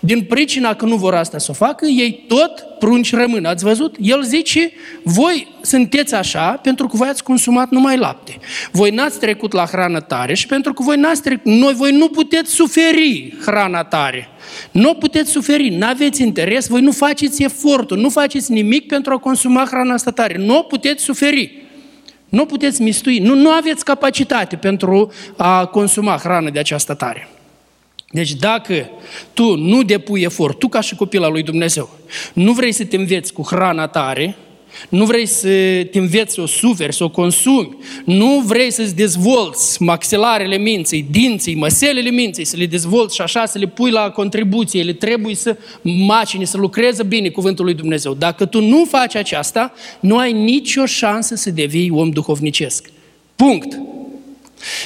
Din 0.00 0.22
pricina 0.22 0.74
că 0.74 0.84
nu 0.84 0.96
vor 0.96 1.14
asta 1.14 1.38
să 1.38 1.46
o 1.50 1.54
facă, 1.54 1.86
ei 1.86 2.24
tot 2.28 2.64
prunci 2.78 3.14
rămân. 3.14 3.44
Ați 3.44 3.64
văzut? 3.64 3.96
El 4.00 4.22
zice, 4.22 4.72
voi 5.02 5.48
sunteți 5.60 6.14
așa 6.14 6.50
pentru 6.50 6.86
că 6.86 6.96
voi 6.96 7.08
ați 7.08 7.22
consumat 7.22 7.70
numai 7.70 7.96
lapte. 7.96 8.38
Voi 8.70 8.90
n-ați 8.90 9.18
trecut 9.18 9.52
la 9.52 9.66
hrană 9.66 10.00
tare 10.00 10.34
și 10.34 10.46
pentru 10.46 10.72
că 10.72 10.82
voi 10.82 10.96
n-ați 10.96 11.22
trecut, 11.22 11.52
noi, 11.52 11.74
voi 11.74 11.92
nu 11.92 12.08
puteți 12.08 12.50
suferi 12.50 13.36
hrana 13.40 13.84
tare. 13.84 14.28
Nu 14.70 14.94
puteți 14.94 15.30
suferi, 15.30 15.68
nu 15.68 15.86
aveți 15.86 16.22
interes, 16.22 16.68
voi 16.68 16.80
nu 16.80 16.92
faceți 16.92 17.42
efortul, 17.42 17.98
nu 17.98 18.08
faceți 18.08 18.52
nimic 18.52 18.86
pentru 18.86 19.12
a 19.12 19.18
consuma 19.18 19.66
hrana 19.70 19.94
asta 19.94 20.10
tare. 20.10 20.36
Nu 20.38 20.62
puteți 20.62 21.02
suferi. 21.02 21.62
Nu 22.28 22.46
puteți 22.46 22.82
mistui, 22.82 23.18
nu, 23.18 23.34
nu 23.34 23.50
aveți 23.50 23.84
capacitate 23.84 24.56
pentru 24.56 25.12
a 25.36 25.66
consuma 25.66 26.16
hrană 26.16 26.50
de 26.50 26.58
această 26.58 26.94
tare. 26.94 27.28
Deci 28.12 28.34
dacă 28.34 28.90
tu 29.32 29.56
nu 29.56 29.82
depui 29.82 30.22
efort, 30.22 30.58
tu 30.58 30.68
ca 30.68 30.80
și 30.80 30.94
copil 30.94 31.22
al 31.22 31.32
lui 31.32 31.42
Dumnezeu, 31.42 31.90
nu 32.32 32.52
vrei 32.52 32.72
să 32.72 32.84
te 32.84 32.96
înveți 32.96 33.32
cu 33.32 33.42
hrana 33.42 33.86
tare, 33.86 34.36
nu 34.88 35.04
vrei 35.04 35.26
să 35.26 35.48
te 35.90 35.98
înveți 35.98 36.34
să 36.34 36.40
o 36.40 36.46
suferi, 36.46 36.94
să 36.94 37.04
o 37.04 37.08
consumi, 37.08 37.76
nu 38.04 38.42
vrei 38.46 38.70
să-ți 38.70 38.94
dezvolți 38.94 39.82
maxilarele 39.82 40.56
minții, 40.56 41.06
dinții, 41.10 41.54
măselele 41.54 42.10
minții, 42.10 42.44
să 42.44 42.56
le 42.56 42.66
dezvolți 42.66 43.14
și 43.14 43.20
așa 43.20 43.46
să 43.46 43.58
le 43.58 43.66
pui 43.66 43.90
la 43.90 44.10
contribuție, 44.10 44.80
ele 44.80 44.92
trebuie 44.92 45.34
să 45.34 45.56
macine, 45.82 46.44
să 46.44 46.56
lucreze 46.56 47.02
bine 47.02 47.28
cuvântul 47.28 47.64
lui 47.64 47.74
Dumnezeu. 47.74 48.14
Dacă 48.14 48.44
tu 48.44 48.60
nu 48.60 48.84
faci 48.84 49.14
aceasta, 49.14 49.72
nu 50.00 50.18
ai 50.18 50.32
nicio 50.32 50.86
șansă 50.86 51.34
să 51.34 51.50
devii 51.50 51.90
om 51.90 52.10
duhovnicesc. 52.10 52.90
Punct. 53.36 53.80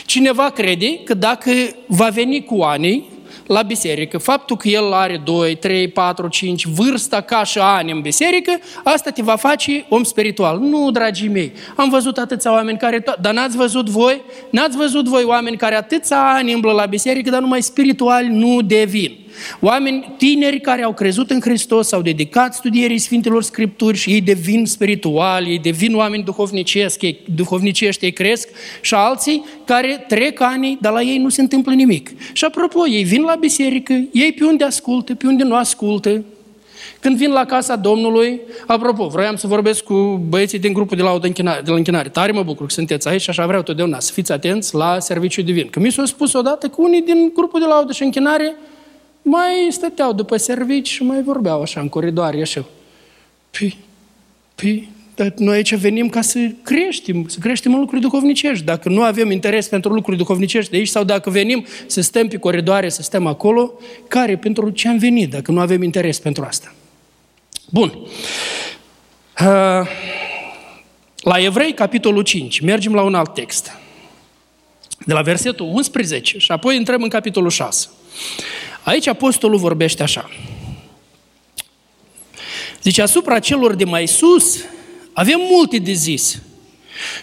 Cineva 0.06 0.50
crede 0.50 1.00
că 1.04 1.14
dacă 1.14 1.50
va 1.86 2.08
veni 2.08 2.44
cu 2.44 2.62
anii, 2.62 3.14
la 3.46 3.62
biserică, 3.62 4.18
faptul 4.18 4.56
că 4.56 4.68
el 4.68 4.92
are 4.92 5.20
2, 5.24 5.54
3, 5.54 5.88
4, 5.88 6.28
5, 6.28 6.66
vârsta 6.66 7.20
ca 7.20 7.44
și 7.44 7.58
ani 7.58 7.92
în 7.92 8.00
biserică, 8.00 8.58
asta 8.84 9.10
te 9.10 9.22
va 9.22 9.36
face 9.36 9.86
om 9.88 10.02
spiritual. 10.02 10.58
Nu, 10.58 10.90
dragii 10.90 11.28
mei, 11.28 11.52
am 11.76 11.88
văzut 11.88 12.18
atâția 12.18 12.52
oameni 12.52 12.78
care, 12.78 13.04
dar 13.20 13.32
n-ați 13.32 13.56
văzut 13.56 13.88
voi, 13.88 14.22
n-ați 14.50 14.76
văzut 14.76 15.08
voi 15.08 15.22
oameni 15.24 15.56
care 15.56 15.74
atâția 15.74 16.32
ani 16.32 16.52
îmblă 16.52 16.72
la 16.72 16.86
biserică, 16.86 17.30
dar 17.30 17.40
numai 17.40 17.62
spirituali 17.62 18.28
nu 18.28 18.60
devin. 18.60 19.25
Oameni 19.60 20.14
tineri 20.16 20.60
care 20.60 20.82
au 20.82 20.92
crezut 20.92 21.30
în 21.30 21.40
Hristos, 21.40 21.88
s-au 21.88 22.02
dedicat 22.02 22.54
studierii 22.54 22.98
Sfintelor 22.98 23.42
Scripturi 23.42 23.96
și 23.96 24.10
ei 24.10 24.20
devin 24.20 24.66
spirituali, 24.66 25.50
ei 25.50 25.58
devin 25.58 25.94
oameni 25.94 26.22
duhovnicești, 26.22 27.06
ei, 27.06 27.18
duhovnicești, 27.34 28.04
ei 28.04 28.12
cresc 28.12 28.48
și 28.80 28.94
alții 28.94 29.44
care 29.64 30.04
trec 30.08 30.40
ani, 30.40 30.78
dar 30.80 30.92
la 30.92 31.02
ei 31.02 31.18
nu 31.18 31.28
se 31.28 31.40
întâmplă 31.40 31.72
nimic. 31.72 32.10
Și 32.32 32.44
apropo, 32.44 32.88
ei 32.88 33.02
vin 33.02 33.22
la 33.22 33.34
biserică, 33.34 33.92
ei 34.12 34.32
pe 34.32 34.44
unde 34.44 34.64
ascultă, 34.64 35.14
pe 35.14 35.26
unde 35.26 35.44
nu 35.44 35.54
ascultă, 35.54 36.24
Când 37.00 37.16
vin 37.16 37.30
la 37.30 37.44
casa 37.44 37.76
Domnului, 37.76 38.40
apropo, 38.66 39.06
vroiam 39.06 39.36
să 39.36 39.46
vorbesc 39.46 39.82
cu 39.82 40.24
băieții 40.28 40.58
din 40.58 40.72
grupul 40.72 40.96
de 40.96 41.02
la, 41.02 41.18
închinare, 41.20 41.60
de 41.64 41.70
la 41.70 41.76
închinare. 41.76 42.08
Tare 42.08 42.32
mă 42.32 42.42
bucur 42.42 42.66
că 42.66 42.72
sunteți 42.72 43.08
aici 43.08 43.20
și 43.20 43.30
așa 43.30 43.46
vreau 43.46 43.62
totdeauna 43.62 44.00
să 44.00 44.12
fiți 44.12 44.32
atenți 44.32 44.74
la 44.74 44.98
serviciul 44.98 45.44
divin. 45.44 45.68
Că 45.70 45.80
mi 45.80 45.92
s-a 45.92 46.04
spus 46.04 46.32
odată 46.32 46.68
că 46.68 46.74
unii 46.78 47.02
din 47.02 47.30
grupul 47.34 47.60
de 47.60 47.66
laudă 47.66 47.92
și 47.92 48.02
închinare 48.02 48.56
mai 49.28 49.66
stăteau 49.70 50.12
după 50.12 50.36
servici 50.36 50.88
și 50.88 51.02
mai 51.02 51.22
vorbeau 51.22 51.62
așa 51.62 51.80
în 51.80 51.88
coridoare, 51.88 52.40
așa. 52.40 52.64
Păi, 53.50 53.76
păi, 54.54 54.88
dar 55.14 55.32
noi 55.36 55.54
aici 55.54 55.74
venim 55.74 56.08
ca 56.08 56.20
să 56.20 56.38
creștem, 56.62 57.28
să 57.28 57.38
creștem 57.38 57.74
în 57.74 57.80
lucruri 57.80 58.00
duhovnicești. 58.00 58.64
Dacă 58.64 58.88
nu 58.88 59.02
avem 59.02 59.30
interes 59.30 59.68
pentru 59.68 59.92
lucruri 59.92 60.16
duhovnicești 60.16 60.70
de 60.70 60.76
aici 60.76 60.88
sau 60.88 61.04
dacă 61.04 61.30
venim 61.30 61.66
să 61.86 62.00
stăm 62.00 62.28
pe 62.28 62.36
coridoare, 62.36 62.88
să 62.88 63.02
stăm 63.02 63.26
acolo, 63.26 63.72
care 64.08 64.36
pentru 64.36 64.70
ce 64.70 64.88
am 64.88 64.98
venit 64.98 65.30
dacă 65.30 65.52
nu 65.52 65.60
avem 65.60 65.82
interes 65.82 66.18
pentru 66.18 66.44
asta? 66.44 66.74
Bun. 67.70 67.98
Uh, 69.40 69.88
la 71.16 71.38
Evrei, 71.38 71.74
capitolul 71.74 72.22
5, 72.22 72.60
mergem 72.60 72.94
la 72.94 73.02
un 73.02 73.14
alt 73.14 73.34
text. 73.34 73.70
De 75.06 75.12
la 75.12 75.22
versetul 75.22 75.66
11 75.66 76.38
și 76.38 76.52
apoi 76.52 76.76
intrăm 76.76 77.02
în 77.02 77.08
capitolul 77.08 77.50
6. 77.50 77.88
Aici 78.86 79.06
apostolul 79.06 79.58
vorbește 79.58 80.02
așa. 80.02 80.30
Zice, 82.82 83.02
asupra 83.02 83.38
celor 83.38 83.74
de 83.74 83.84
mai 83.84 84.06
sus, 84.06 84.64
avem 85.12 85.38
multe 85.50 85.78
de 85.78 85.92
zis 85.92 86.42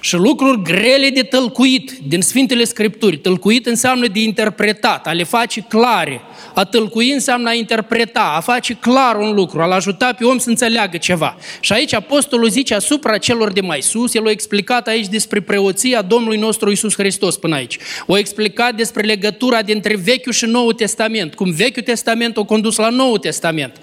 și 0.02 0.16
lucruri 0.16 0.62
grele 0.62 1.10
de 1.10 1.24
tălcuit 1.24 1.92
din 2.08 2.22
Sfintele 2.22 2.64
Scripturi. 2.64 3.18
Tălcuit 3.18 3.66
înseamnă 3.66 4.08
de 4.08 4.20
interpretat, 4.20 5.08
a 5.08 5.12
le 5.12 5.24
face 5.24 5.62
clare. 5.62 6.22
A 6.54 6.64
tălcui 6.64 7.12
înseamnă 7.12 7.50
a 7.50 7.54
interpreta, 7.54 8.34
a 8.36 8.40
face 8.40 8.74
clar 8.74 9.16
un 9.16 9.34
lucru, 9.34 9.62
a-l 9.62 9.72
ajuta 9.72 10.14
pe 10.18 10.26
om 10.26 10.38
să 10.38 10.50
înțeleagă 10.50 10.98
ceva. 10.98 11.38
Și 11.60 11.74
aici 11.74 11.94
apostolul 11.94 12.50
zice 12.50 12.74
asupra 12.74 13.18
celor 13.18 13.52
de 13.52 13.62
mai 13.62 13.82
sus, 13.82 14.14
el 14.14 14.28
a 14.28 14.30
explicat 14.30 14.88
aici 14.88 15.08
despre 15.08 15.42
preoția 15.42 16.02
Domnului 16.02 16.38
nostru 16.38 16.72
Isus 16.72 16.94
Hristos 16.94 17.38
până 17.38 17.56
aici. 17.56 17.78
O 18.06 18.18
explicat 18.18 18.76
despre 18.76 19.06
legătura 19.06 19.62
dintre 19.62 19.96
Vechiul 20.04 20.32
și 20.32 20.46
Noul 20.46 20.74
Testament, 20.74 21.34
cum 21.34 21.52
Vechiul 21.52 21.84
Testament 21.84 22.38
o 22.38 22.46
condus 22.46 22.78
la 22.78 22.90
Noul 22.90 23.18
Testament. 23.18 23.78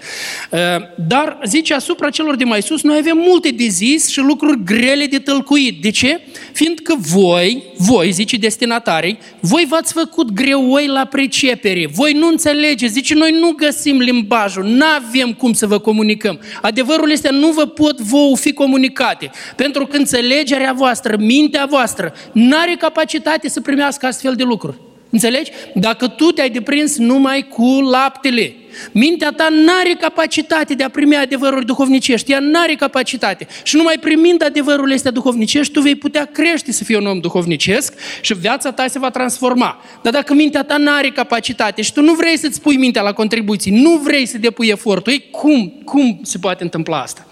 Uh, 0.51 0.59
dar 1.07 1.39
zice 1.45 1.73
asupra 1.73 2.09
celor 2.09 2.35
de 2.35 2.43
mai 2.43 2.61
sus, 2.61 2.81
noi 2.81 2.97
avem 2.97 3.17
multe 3.17 3.49
de 3.49 3.67
zis 3.67 4.09
și 4.09 4.19
lucruri 4.19 4.63
grele 4.63 5.05
de 5.05 5.19
tălcuit. 5.19 5.81
De 5.81 5.89
ce? 5.89 6.21
Fiindcă 6.53 6.95
voi, 6.99 7.63
voi, 7.77 8.11
zice 8.11 8.37
destinatarii, 8.37 9.19
voi 9.39 9.65
v-ați 9.69 9.93
făcut 9.93 10.31
greoi 10.31 10.87
la 10.87 11.05
pricepere, 11.05 11.87
voi 11.93 12.13
nu 12.13 12.27
înțelegeți, 12.27 12.50
zice, 12.87 13.13
noi 13.13 13.37
nu 13.39 13.51
găsim 13.51 13.97
limbajul, 13.97 14.63
nu 14.63 14.85
avem 14.85 15.33
cum 15.33 15.53
să 15.53 15.67
vă 15.67 15.79
comunicăm. 15.79 16.39
Adevărul 16.61 17.11
este, 17.11 17.29
nu 17.31 17.47
vă 17.47 17.65
pot 17.65 17.99
vouă 17.99 18.37
fi 18.37 18.53
comunicate, 18.53 19.31
pentru 19.55 19.85
că 19.85 19.97
înțelegerea 19.97 20.73
voastră, 20.73 21.15
mintea 21.19 21.65
voastră, 21.69 22.13
nu 22.31 22.57
are 22.57 22.75
capacitate 22.79 23.49
să 23.49 23.61
primească 23.61 24.05
astfel 24.05 24.35
de 24.35 24.43
lucruri. 24.43 24.77
Înțelegi? 25.09 25.51
Dacă 25.75 26.07
tu 26.07 26.25
te-ai 26.25 26.49
deprins 26.49 26.97
numai 26.97 27.47
cu 27.47 27.81
laptele, 27.91 28.55
mintea 28.91 29.31
ta 29.31 29.47
nu 29.49 29.71
are 29.79 29.93
capacitate 29.99 30.73
de 30.73 30.83
a 30.83 30.89
primi 30.89 31.15
adevăruri 31.15 31.65
duhovnicești, 31.65 32.31
ea 32.31 32.39
nu 32.39 32.59
are 32.59 32.75
capacitate. 32.75 33.47
Și 33.63 33.75
numai 33.75 33.97
primind 33.99 34.43
adevărul 34.43 34.91
este 34.91 35.09
duhovnicești, 35.09 35.73
tu 35.73 35.81
vei 35.81 35.95
putea 35.95 36.25
crește 36.25 36.71
să 36.71 36.83
fii 36.83 36.95
un 36.95 37.05
om 37.05 37.19
duhovnicesc 37.19 37.93
și 38.21 38.33
viața 38.33 38.71
ta 38.71 38.87
se 38.87 38.99
va 38.99 39.09
transforma. 39.09 39.81
Dar 40.03 40.13
dacă 40.13 40.33
mintea 40.33 40.63
ta 40.63 40.77
nu 40.77 40.91
are 40.91 41.09
capacitate 41.09 41.81
și 41.81 41.93
tu 41.93 42.01
nu 42.01 42.13
vrei 42.13 42.37
să-ți 42.37 42.61
pui 42.61 42.77
mintea 42.77 43.01
la 43.01 43.13
contribuții, 43.13 43.71
nu 43.71 43.97
vrei 44.03 44.25
să 44.25 44.37
depui 44.37 44.67
efortul, 44.67 45.11
ei, 45.11 45.23
cum, 45.31 45.73
cum 45.85 46.19
se 46.23 46.37
poate 46.37 46.63
întâmpla 46.63 47.01
asta? 47.01 47.25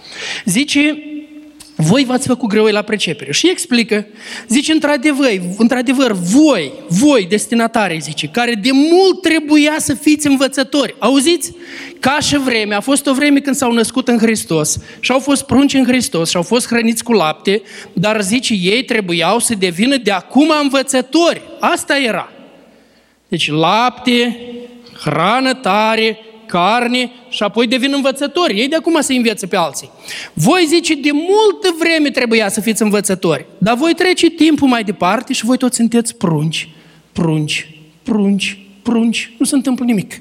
Zice 0.45 1.03
voi 1.81 2.03
v-ați 2.03 2.27
făcut 2.27 2.49
greoi 2.49 2.71
la 2.71 2.81
precepere. 2.81 3.31
Și 3.31 3.49
explică, 3.49 4.05
zice, 4.47 4.71
într-adevăr, 4.71 5.27
într-adevăr, 5.57 6.11
voi, 6.11 6.71
voi, 6.87 7.25
destinatare, 7.29 7.97
zice, 8.01 8.27
care 8.27 8.53
de 8.53 8.69
mult 8.71 9.21
trebuia 9.21 9.75
să 9.77 9.93
fiți 9.93 10.27
învățători. 10.27 10.95
Auziți? 10.99 11.53
Ca 11.99 12.17
și 12.19 12.37
vreme, 12.37 12.75
a 12.75 12.79
fost 12.79 13.07
o 13.07 13.13
vreme 13.13 13.39
când 13.39 13.55
s-au 13.55 13.71
născut 13.71 14.07
în 14.07 14.17
Hristos 14.17 14.77
și 14.99 15.11
au 15.11 15.19
fost 15.19 15.45
prunci 15.45 15.73
în 15.73 15.85
Hristos 15.85 16.29
și 16.29 16.35
au 16.35 16.43
fost 16.43 16.67
hrăniți 16.67 17.03
cu 17.03 17.11
lapte, 17.11 17.61
dar 17.93 18.21
zice, 18.21 18.53
ei 18.53 18.83
trebuiau 18.83 19.39
să 19.39 19.55
devină 19.55 19.97
de 19.97 20.11
acum 20.11 20.51
învățători. 20.61 21.41
Asta 21.59 21.97
era. 21.97 22.31
Deci 23.27 23.51
lapte, 23.51 24.39
hrană 25.01 25.53
tare, 25.53 26.19
carne 26.49 27.11
și 27.29 27.43
apoi 27.43 27.67
devin 27.67 27.93
învățători. 27.95 28.59
Ei 28.59 28.67
de 28.67 28.75
acum 28.75 29.01
se 29.01 29.13
înveță 29.13 29.47
pe 29.47 29.55
alții. 29.55 29.89
Voi 30.33 30.65
zice, 30.67 30.95
de 30.95 31.09
multă 31.11 31.75
vreme 31.79 32.09
trebuia 32.09 32.49
să 32.49 32.61
fiți 32.61 32.81
învățători, 32.81 33.45
dar 33.57 33.75
voi 33.75 33.93
trece 33.93 34.29
timpul 34.29 34.67
mai 34.67 34.83
departe 34.83 35.33
și 35.33 35.45
voi 35.45 35.57
toți 35.57 35.75
sunteți 35.75 36.15
prunci, 36.15 36.69
prunci, 37.11 37.69
prunci, 38.03 38.59
prunci. 38.81 39.33
Nu 39.37 39.45
se 39.45 39.55
întâmplă 39.55 39.85
nimic. 39.85 40.13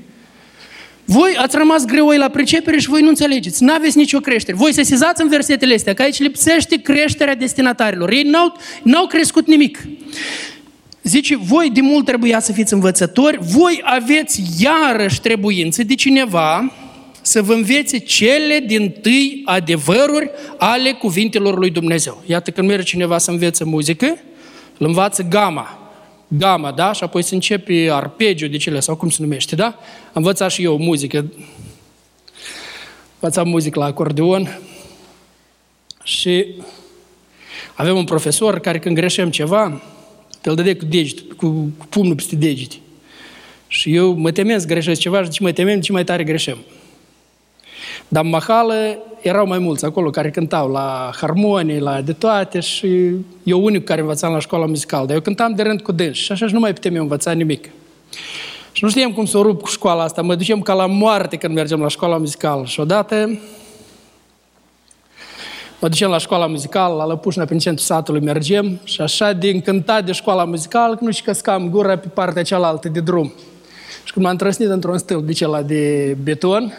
Voi 1.10 1.36
ați 1.36 1.56
rămas 1.56 1.84
greoi 1.84 2.18
la 2.18 2.28
pricepere 2.28 2.78
și 2.78 2.88
voi 2.88 3.02
nu 3.02 3.08
înțelegeți. 3.08 3.62
Nu 3.62 3.72
aveți 3.72 3.96
nicio 3.96 4.20
creștere. 4.20 4.56
Voi 4.56 4.72
se 4.72 4.82
sizați 4.82 5.22
în 5.22 5.28
versetele 5.28 5.74
astea, 5.74 5.94
că 5.94 6.02
aici 6.02 6.18
lipsește 6.18 6.76
creșterea 6.76 7.34
destinatarilor. 7.34 8.10
Ei 8.10 8.22
n-au, 8.22 8.56
n-au 8.82 9.06
crescut 9.06 9.46
nimic. 9.46 9.78
Zice, 11.08 11.36
voi 11.36 11.70
de 11.70 11.80
mult 11.80 12.04
trebuia 12.04 12.40
să 12.40 12.52
fiți 12.52 12.72
învățători, 12.72 13.38
voi 13.40 13.80
aveți 13.84 14.42
iarăși 14.58 15.20
trebuință 15.20 15.82
de 15.82 15.94
cineva 15.94 16.72
să 17.22 17.42
vă 17.42 17.52
învețe 17.52 17.98
cele 17.98 18.58
din 18.66 18.90
tâi 18.90 19.42
adevăruri 19.44 20.30
ale 20.58 20.92
cuvintelor 20.92 21.58
lui 21.58 21.70
Dumnezeu. 21.70 22.22
Iată 22.26 22.50
când 22.50 22.68
merge 22.68 22.84
cineva 22.84 23.18
să 23.18 23.30
învețe 23.30 23.64
muzică, 23.64 24.06
îl 24.78 24.86
învață 24.86 25.22
gama. 25.22 25.92
Gama, 26.28 26.72
da? 26.72 26.92
Și 26.92 27.04
apoi 27.04 27.22
se 27.22 27.34
începe 27.34 27.88
arpegiu 27.90 28.46
de 28.46 28.56
cele, 28.56 28.80
sau 28.80 28.96
cum 28.96 29.10
se 29.10 29.22
numește, 29.22 29.56
da? 29.56 29.66
Am 29.66 30.12
învățat 30.12 30.50
și 30.50 30.62
eu 30.62 30.78
muzică. 30.78 31.32
Învățam 33.20 33.48
muzică 33.48 33.78
la 33.78 33.84
acordeon. 33.84 34.60
Și 36.02 36.46
avem 37.74 37.96
un 37.96 38.04
profesor 38.04 38.58
care 38.58 38.78
când 38.78 38.94
greșeam 38.94 39.30
ceva, 39.30 39.82
îl 40.42 40.54
dădea 40.54 40.76
cu 40.76 40.84
deget, 40.84 41.32
cu, 41.32 41.46
cu 41.78 41.86
pumnul 41.88 42.14
peste 42.14 42.36
degete. 42.36 42.76
Și 43.68 43.94
eu 43.94 44.12
mă 44.12 44.30
temeam 44.30 44.58
să 44.58 44.66
greșesc 44.66 45.00
ceva 45.00 45.22
și 45.22 45.30
ce 45.30 45.42
mă 45.42 45.52
temem, 45.52 45.80
ce 45.80 45.92
mai 45.92 46.04
tare 46.04 46.24
greșeam. 46.24 46.58
Dar 48.08 48.24
în 48.24 48.30
mahală 48.30 48.98
erau 49.22 49.46
mai 49.46 49.58
mulți 49.58 49.84
acolo 49.84 50.10
care 50.10 50.30
cântau 50.30 50.70
la 50.70 51.10
harmonii, 51.20 51.78
la 51.78 52.00
de 52.00 52.12
toate 52.12 52.60
și 52.60 52.88
eu 53.42 53.64
unic 53.64 53.84
care 53.84 54.00
învățam 54.00 54.32
la 54.32 54.38
școala 54.38 54.66
muzicală, 54.66 55.06
dar 55.06 55.14
eu 55.14 55.20
cântam 55.20 55.54
de 55.54 55.62
rând 55.62 55.80
cu 55.80 55.92
dânsi 55.92 56.20
și 56.20 56.32
așa 56.32 56.46
și 56.46 56.52
nu 56.52 56.60
mai 56.60 56.72
putem 56.72 56.94
eu 56.94 57.02
învăța 57.02 57.32
nimic. 57.32 57.68
Și 58.72 58.84
nu 58.84 58.90
știam 58.90 59.12
cum 59.12 59.24
să 59.24 59.38
o 59.38 59.42
rup 59.42 59.60
cu 59.60 59.68
școala 59.68 60.02
asta, 60.02 60.22
mă 60.22 60.34
ducem 60.34 60.60
ca 60.60 60.72
la 60.72 60.86
moarte 60.86 61.36
când 61.36 61.54
mergem 61.54 61.80
la 61.80 61.88
școala 61.88 62.16
muzicală. 62.16 62.64
Și 62.64 62.80
odată 62.80 63.38
Mă 65.80 65.88
ducem 65.88 66.10
la 66.10 66.18
școala 66.18 66.46
muzicală, 66.46 66.94
la 66.94 67.06
Lăpușna, 67.06 67.44
prin 67.44 67.58
centrul 67.58 67.86
satului 67.86 68.20
mergem 68.20 68.80
și 68.84 69.00
așa 69.00 69.32
de 69.32 69.48
încântat 69.48 70.04
de 70.04 70.12
școala 70.12 70.44
muzicală 70.44 70.96
că 70.96 71.04
nu 71.04 71.10
și 71.10 71.22
căscam 71.22 71.70
gura 71.70 71.98
pe 71.98 72.08
partea 72.08 72.42
cealaltă 72.42 72.88
de 72.88 73.00
drum. 73.00 73.32
Și 74.04 74.12
când 74.12 74.24
m-am 74.24 74.36
trăsnit 74.36 74.68
într-un 74.68 74.98
stâlp 74.98 75.26
de 75.26 75.32
cela 75.32 75.62
de 75.62 76.16
beton, 76.22 76.78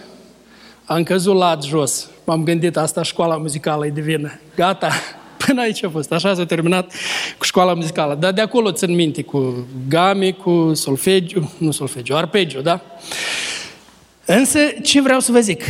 am 0.86 1.04
căzut 1.04 1.36
la 1.36 1.58
jos. 1.64 2.10
M-am 2.24 2.44
gândit, 2.44 2.78
asta 2.78 3.04
școala 3.04 3.38
muzicală 3.38 3.86
e 3.86 3.90
de 3.90 4.02
vină. 4.02 4.40
Gata, 4.56 4.90
până 5.46 5.62
aici 5.62 5.84
a 5.84 5.90
fost. 5.90 6.12
Așa 6.12 6.34
s-a 6.34 6.46
terminat 6.46 6.94
cu 7.38 7.46
școala 7.46 7.74
muzicală. 7.74 8.16
Dar 8.16 8.32
de 8.32 8.42
acolo 8.42 8.72
țin 8.72 8.96
minte 8.96 9.22
cu 9.22 9.68
game, 9.90 10.32
cu 10.32 10.72
solfegiu, 10.74 11.52
nu 11.58 11.72
solfegiu, 11.72 12.16
arpegiu, 12.16 12.62
da? 12.62 12.82
Însă, 14.26 14.60
ce 14.84 15.02
vreau 15.02 15.20
să 15.20 15.32
vă 15.32 15.40
zic? 15.40 15.64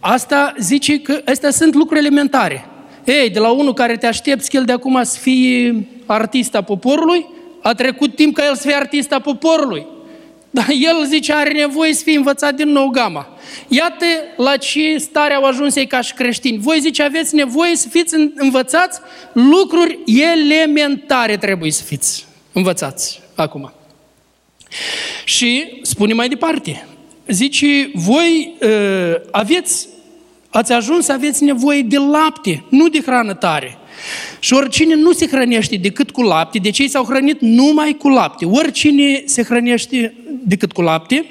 Asta 0.00 0.54
zice 0.58 1.00
că 1.00 1.20
astea 1.24 1.50
sunt 1.50 1.74
lucruri 1.74 2.00
elementare. 2.00 2.70
Ei, 3.06 3.30
de 3.30 3.38
la 3.38 3.50
unul 3.50 3.74
care 3.74 3.96
te 3.96 4.06
aștepți 4.06 4.50
că 4.50 4.56
el 4.56 4.64
de 4.64 4.72
acum 4.72 5.02
să 5.02 5.18
fie 5.18 5.86
artista 6.06 6.62
poporului, 6.62 7.26
a 7.62 7.74
trecut 7.74 8.14
timp 8.16 8.34
ca 8.34 8.44
el 8.46 8.54
să 8.54 8.66
fie 8.66 8.74
artista 8.74 9.20
poporului. 9.20 9.86
Dar 10.50 10.66
el 10.68 11.06
zice, 11.06 11.32
are 11.32 11.52
nevoie 11.52 11.94
să 11.94 12.02
fie 12.02 12.16
învățat 12.16 12.54
din 12.54 12.68
nou 12.68 12.88
gama. 12.88 13.28
Iată 13.68 14.06
la 14.36 14.56
ce 14.56 14.96
stare 14.98 15.34
au 15.34 15.44
ajuns 15.44 15.76
ei 15.76 15.86
ca 15.86 16.00
și 16.00 16.14
creștini. 16.14 16.58
Voi 16.58 16.80
zice, 16.80 17.02
aveți 17.02 17.34
nevoie 17.34 17.76
să 17.76 17.88
fiți 17.88 18.14
învățați 18.34 19.00
lucruri 19.32 19.98
elementare 20.06 21.36
trebuie 21.36 21.70
să 21.70 21.82
fiți 21.82 22.26
învățați 22.52 23.20
acum. 23.34 23.72
Și 25.24 25.78
spune 25.82 26.12
mai 26.12 26.28
departe, 26.28 26.86
zice, 27.28 27.90
voi 27.94 28.56
uh, 28.60 29.14
aveți 29.30 29.88
ați 30.56 30.72
ajuns 30.72 31.04
să 31.04 31.12
aveți 31.12 31.44
nevoie 31.44 31.82
de 31.82 31.96
lapte, 31.98 32.64
nu 32.68 32.88
de 32.88 33.00
hrană 33.00 33.34
tare. 33.34 33.78
Și 34.38 34.52
oricine 34.52 34.94
nu 34.94 35.12
se 35.12 35.26
hrănește 35.26 35.76
decât 35.76 36.10
cu 36.10 36.22
lapte, 36.22 36.58
de 36.58 36.70
cei 36.70 36.88
s-au 36.88 37.04
hrănit 37.04 37.40
numai 37.40 37.96
cu 37.98 38.08
lapte. 38.08 38.44
Oricine 38.44 39.22
se 39.24 39.42
hrănește 39.42 40.14
decât 40.44 40.72
cu 40.72 40.82
lapte, 40.82 41.24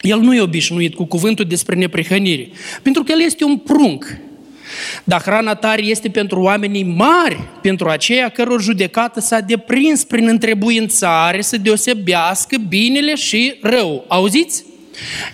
El 0.00 0.20
nu 0.20 0.34
e 0.34 0.40
obișnuit 0.40 0.94
cu 0.94 1.04
cuvântul 1.04 1.44
despre 1.44 1.76
neprihănire, 1.76 2.48
pentru 2.82 3.02
că 3.02 3.12
el 3.12 3.20
este 3.20 3.44
un 3.44 3.56
prunc. 3.56 4.16
Dar 5.04 5.22
hrana 5.22 5.54
tare 5.54 5.82
este 5.82 6.08
pentru 6.08 6.40
oamenii 6.40 6.84
mari, 6.84 7.40
pentru 7.62 7.88
aceia 7.88 8.28
căror 8.28 8.62
judecată 8.62 9.20
s-a 9.20 9.40
deprins 9.40 10.04
prin 10.04 10.28
întrebuințare 10.28 11.40
să 11.40 11.56
deosebească 11.56 12.56
binele 12.68 13.14
și 13.14 13.54
rău. 13.62 14.04
Auziți? 14.08 14.67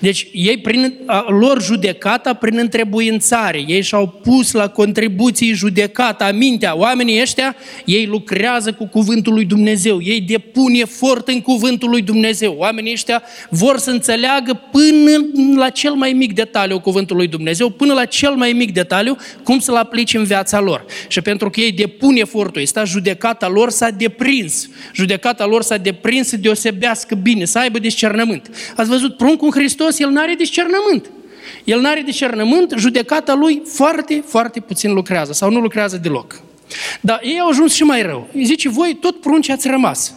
Deci 0.00 0.26
ei 0.32 0.56
prin 0.56 0.94
a, 1.06 1.26
lor 1.28 1.62
judecata 1.62 2.34
prin 2.34 2.58
întrebuințare, 2.58 3.64
ei 3.66 3.82
și-au 3.82 4.20
pus 4.22 4.52
la 4.52 4.68
contribuții 4.68 5.52
judecata 5.52 6.32
mintea. 6.32 6.76
Oamenii 6.76 7.20
ăștia, 7.20 7.56
ei 7.84 8.06
lucrează 8.06 8.72
cu 8.72 8.86
cuvântul 8.86 9.32
lui 9.32 9.44
Dumnezeu, 9.44 10.02
ei 10.02 10.20
depun 10.20 10.74
efort 10.74 11.28
în 11.28 11.40
cuvântul 11.40 11.90
lui 11.90 12.02
Dumnezeu. 12.02 12.54
Oamenii 12.58 12.92
ăștia 12.92 13.22
vor 13.50 13.78
să 13.78 13.90
înțeleagă 13.90 14.60
până 14.70 15.10
la 15.56 15.68
cel 15.68 15.92
mai 15.92 16.12
mic 16.12 16.32
detaliu 16.32 16.80
cuvântul 16.80 17.16
lui 17.16 17.28
Dumnezeu, 17.28 17.68
până 17.70 17.92
la 17.92 18.04
cel 18.04 18.34
mai 18.34 18.52
mic 18.52 18.72
detaliu 18.72 19.16
cum 19.42 19.58
să-l 19.58 19.76
aplici 19.76 20.14
în 20.14 20.24
viața 20.24 20.60
lor. 20.60 20.84
Și 21.08 21.20
pentru 21.20 21.50
că 21.50 21.60
ei 21.60 21.72
depun 21.72 22.16
efortul 22.16 22.62
ăsta, 22.62 22.84
judecata 22.84 23.48
lor 23.48 23.70
s-a 23.70 23.90
deprins. 23.90 24.68
Judecata 24.94 25.46
lor 25.46 25.62
s-a 25.62 25.76
deprins 25.76 26.28
să 26.28 26.36
deosebească 26.36 27.14
bine, 27.14 27.44
să 27.44 27.58
aibă 27.58 27.78
discernământ. 27.78 28.50
Ați 28.76 28.88
văzut 28.88 29.16
pruncul 29.16 29.52
Hristos, 29.54 29.98
el 29.98 30.08
nu 30.08 30.20
are 30.20 30.34
discernământ. 30.34 31.10
El 31.64 31.80
nu 31.80 31.88
are 31.88 32.00
discernământ, 32.00 32.74
judecata 32.76 33.34
lui 33.34 33.62
foarte, 33.66 34.24
foarte 34.26 34.60
puțin 34.60 34.92
lucrează 34.92 35.32
sau 35.32 35.50
nu 35.50 35.60
lucrează 35.60 35.96
deloc. 35.96 36.42
Dar 37.00 37.20
ei 37.22 37.40
au 37.40 37.48
ajuns 37.48 37.74
și 37.74 37.82
mai 37.82 38.02
rău. 38.02 38.28
Îi 38.32 38.44
zice, 38.44 38.68
voi 38.68 38.96
tot 39.00 39.20
prunci 39.20 39.48
ați 39.48 39.68
rămas. 39.68 40.14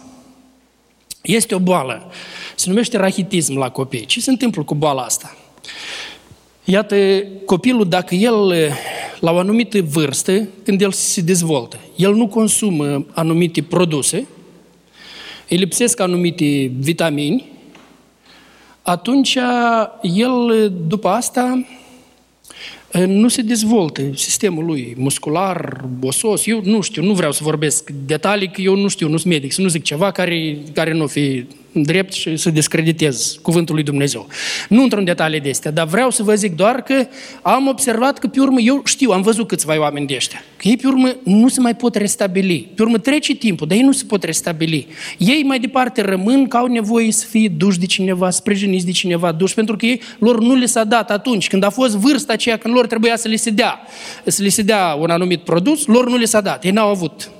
Este 1.22 1.54
o 1.54 1.58
boală. 1.58 2.12
Se 2.54 2.68
numește 2.68 2.96
rachitism 2.96 3.58
la 3.58 3.70
copii. 3.70 4.06
Ce 4.06 4.20
se 4.20 4.30
întâmplă 4.30 4.62
cu 4.62 4.74
boala 4.74 5.02
asta? 5.02 5.36
Iată, 6.64 6.96
copilul, 7.44 7.88
dacă 7.88 8.14
el, 8.14 8.72
la 9.20 9.32
o 9.32 9.38
anumită 9.38 9.82
vârstă, 9.82 10.48
când 10.64 10.80
el 10.80 10.92
se 10.92 11.20
dezvoltă, 11.20 11.78
el 11.96 12.14
nu 12.14 12.28
consumă 12.28 13.06
anumite 13.14 13.62
produse, 13.62 14.26
îi 15.48 15.56
lipsesc 15.56 16.00
anumite 16.00 16.72
vitamini, 16.78 17.46
atunci 18.88 19.38
el, 20.02 20.72
după 20.86 21.08
asta, 21.08 21.66
nu 23.06 23.28
se 23.28 23.42
dezvoltă 23.42 24.02
sistemul 24.14 24.64
lui 24.64 24.94
muscular, 24.98 25.84
osos, 26.02 26.46
eu 26.46 26.60
nu 26.64 26.80
știu, 26.80 27.02
nu 27.02 27.12
vreau 27.12 27.32
să 27.32 27.40
vorbesc 27.42 27.90
detalii, 27.90 28.50
că 28.50 28.60
eu 28.60 28.76
nu 28.76 28.88
știu, 28.88 29.08
nu 29.08 29.16
sunt 29.16 29.32
medic, 29.32 29.52
să 29.52 29.60
nu 29.60 29.68
zic 29.68 29.82
ceva 29.82 30.10
care, 30.10 30.58
care 30.72 30.92
nu 30.92 31.06
fi 31.06 31.44
drept 31.72 32.12
și 32.12 32.36
să 32.36 32.50
descreditez 32.50 33.38
cuvântul 33.42 33.74
lui 33.74 33.84
Dumnezeu. 33.84 34.26
Nu 34.68 34.82
într-un 34.82 35.04
detalii 35.04 35.40
de 35.40 35.48
astea, 35.48 35.70
dar 35.70 35.86
vreau 35.86 36.10
să 36.10 36.22
vă 36.22 36.34
zic 36.34 36.56
doar 36.56 36.82
că 36.82 37.06
am 37.42 37.66
observat 37.66 38.18
că 38.18 38.26
pe 38.26 38.40
urmă, 38.40 38.60
eu 38.60 38.82
știu, 38.84 39.10
am 39.10 39.22
văzut 39.22 39.48
câțiva 39.48 39.80
oameni 39.80 40.06
de 40.06 40.14
ăștia, 40.14 40.44
că 40.56 40.68
ei 40.68 40.76
pe 40.76 40.86
urmă 40.86 41.16
nu 41.22 41.48
se 41.48 41.60
mai 41.60 41.74
pot 41.74 41.94
restabili. 41.94 42.68
Pe 42.74 42.82
urmă 42.82 42.98
trece 42.98 43.34
timpul, 43.34 43.66
dar 43.66 43.76
ei 43.76 43.82
nu 43.82 43.92
se 43.92 44.04
pot 44.04 44.22
restabili. 44.22 44.86
Ei 45.18 45.42
mai 45.42 45.58
departe 45.58 46.02
rămân 46.02 46.48
că 46.48 46.56
au 46.56 46.66
nevoie 46.66 47.12
să 47.12 47.26
fie 47.26 47.48
duși 47.48 47.78
de 47.78 47.86
cineva, 47.86 48.30
sprijiniți 48.30 48.84
de 48.84 48.92
cineva, 48.92 49.32
duși, 49.32 49.54
pentru 49.54 49.76
că 49.76 49.86
ei, 49.86 50.00
lor 50.18 50.40
nu 50.40 50.54
le 50.54 50.66
s-a 50.66 50.84
dat 50.84 51.10
atunci, 51.10 51.48
când 51.48 51.62
a 51.62 51.70
fost 51.70 51.96
vârsta 51.96 52.32
aceea, 52.32 52.56
când 52.56 52.74
lor 52.74 52.86
trebuia 52.86 53.16
să 53.16 53.28
le 53.28 53.36
se 53.36 53.50
dea, 53.50 53.80
să 54.24 54.42
le 54.42 54.48
se 54.48 54.62
dea 54.62 54.96
un 55.00 55.10
anumit 55.10 55.40
produs, 55.40 55.86
lor 55.86 56.08
nu 56.08 56.16
le 56.16 56.24
s-a 56.24 56.40
dat, 56.40 56.64
ei 56.64 56.70
n-au 56.70 56.90
avut. 56.90 57.30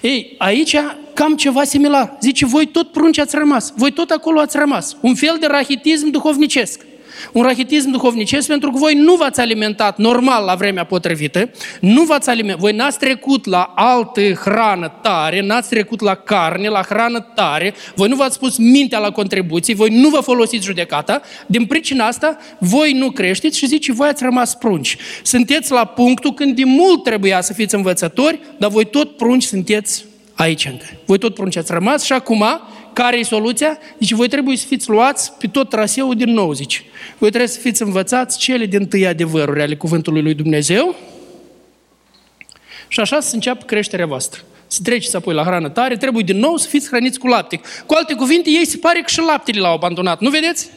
Ei, 0.00 0.34
aici 0.38 0.76
cam 1.14 1.36
ceva 1.36 1.64
similar. 1.64 2.16
Zice, 2.20 2.46
voi 2.46 2.66
tot 2.66 2.92
prunci 2.92 3.18
ați 3.18 3.36
rămas, 3.36 3.72
voi 3.76 3.92
tot 3.92 4.10
acolo 4.10 4.40
ați 4.40 4.56
rămas. 4.56 4.96
Un 5.00 5.14
fel 5.14 5.36
de 5.40 5.46
rahitism 5.46 6.10
duhovnicesc. 6.10 6.86
Un 7.32 7.42
rachitism 7.42 7.90
duhovnicesc 7.90 8.48
pentru 8.48 8.70
că 8.70 8.78
voi 8.78 8.94
nu 8.94 9.14
v-ați 9.14 9.40
alimentat 9.40 9.98
normal 9.98 10.44
la 10.44 10.54
vremea 10.54 10.84
potrivită, 10.84 11.50
nu 11.80 12.02
v-ați 12.02 12.28
alimentat, 12.28 12.60
voi 12.60 12.72
n-ați 12.72 12.98
trecut 12.98 13.46
la 13.46 13.72
altă 13.74 14.20
hrană 14.20 14.98
tare, 15.02 15.40
n-ați 15.40 15.68
trecut 15.68 16.00
la 16.00 16.14
carne, 16.14 16.68
la 16.68 16.82
hrană 16.82 17.20
tare, 17.34 17.74
voi 17.94 18.08
nu 18.08 18.16
v-ați 18.16 18.38
pus 18.38 18.56
mintea 18.56 18.98
la 18.98 19.10
contribuții, 19.10 19.74
voi 19.74 19.90
nu 19.90 20.08
vă 20.08 20.20
folosiți 20.20 20.64
judecata, 20.64 21.20
din 21.46 21.66
pricina 21.66 22.06
asta 22.06 22.36
voi 22.58 22.92
nu 22.92 23.10
creșteți 23.10 23.58
și 23.58 23.66
zice, 23.66 23.92
voi 23.92 24.08
ați 24.08 24.22
rămas 24.22 24.54
prunci. 24.54 24.96
Sunteți 25.22 25.72
la 25.72 25.84
punctul 25.84 26.34
când 26.34 26.56
de 26.56 26.64
mult 26.64 27.02
trebuia 27.02 27.40
să 27.40 27.52
fiți 27.52 27.74
învățători, 27.74 28.40
dar 28.58 28.70
voi 28.70 28.84
tot 28.84 29.16
prunci 29.16 29.42
sunteți 29.42 30.04
aici 30.34 30.64
încă. 30.64 30.84
Voi 31.04 31.18
tot 31.18 31.34
prunci 31.34 31.56
ați 31.56 31.72
rămas 31.72 32.04
și 32.04 32.12
acum 32.12 32.44
care 33.02 33.18
e 33.18 33.22
soluția? 33.22 33.78
Zice, 34.00 34.14
voi 34.14 34.28
trebuie 34.28 34.56
să 34.56 34.66
fiți 34.66 34.88
luați 34.88 35.32
pe 35.32 35.46
tot 35.46 35.68
traseul 35.68 36.14
din 36.14 36.30
nou, 36.32 36.52
zice. 36.52 36.80
Voi 37.18 37.28
trebuie 37.28 37.50
să 37.50 37.58
fiți 37.58 37.82
învățați 37.82 38.38
cele 38.38 38.66
din 38.66 38.86
tâi 38.86 39.06
adevăruri 39.06 39.62
ale 39.62 39.76
Cuvântului 39.76 40.22
lui 40.22 40.34
Dumnezeu 40.34 40.94
și 42.88 43.00
așa 43.00 43.20
să 43.20 43.34
înceapă 43.34 43.64
creșterea 43.64 44.06
voastră. 44.06 44.40
Să 44.66 44.80
treceți 44.82 45.16
apoi 45.16 45.34
la 45.34 45.42
hrană 45.42 45.68
tare, 45.68 45.96
trebuie 45.96 46.22
din 46.22 46.38
nou 46.38 46.56
să 46.56 46.68
fiți 46.68 46.88
hrăniți 46.88 47.18
cu 47.18 47.26
lapte. 47.26 47.60
Cu 47.86 47.94
alte 47.94 48.14
cuvinte, 48.14 48.50
ei 48.50 48.66
se 48.66 48.76
pare 48.76 49.00
că 49.00 49.08
și 49.08 49.20
laptele 49.20 49.60
l-au 49.60 49.74
abandonat. 49.74 50.20
Nu 50.20 50.30
vedeți? 50.30 50.70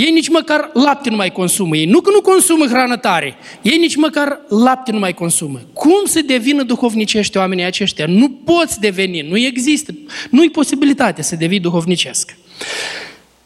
Ei 0.00 0.10
nici 0.10 0.28
măcar 0.28 0.70
lapte 0.72 1.10
nu 1.10 1.16
mai 1.16 1.32
consumă. 1.32 1.76
Ei 1.76 1.84
nu 1.84 2.00
că 2.00 2.10
nu 2.10 2.20
consumă 2.20 2.66
hrană 2.66 2.96
tare, 2.96 3.36
ei 3.62 3.78
nici 3.78 3.96
măcar 3.96 4.40
lapte 4.48 4.92
nu 4.92 4.98
mai 4.98 5.14
consumă. 5.14 5.60
Cum 5.72 6.04
să 6.04 6.20
devină 6.22 6.62
duhovnicești 6.62 7.36
oamenii 7.36 7.64
aceștia? 7.64 8.06
Nu 8.06 8.30
poți 8.30 8.80
deveni, 8.80 9.20
nu 9.20 9.36
există, 9.38 9.94
nu 10.30 10.42
e 10.42 10.48
posibilitate 10.48 11.22
să 11.22 11.36
devii 11.36 11.60
duhovnicesc. 11.60 12.36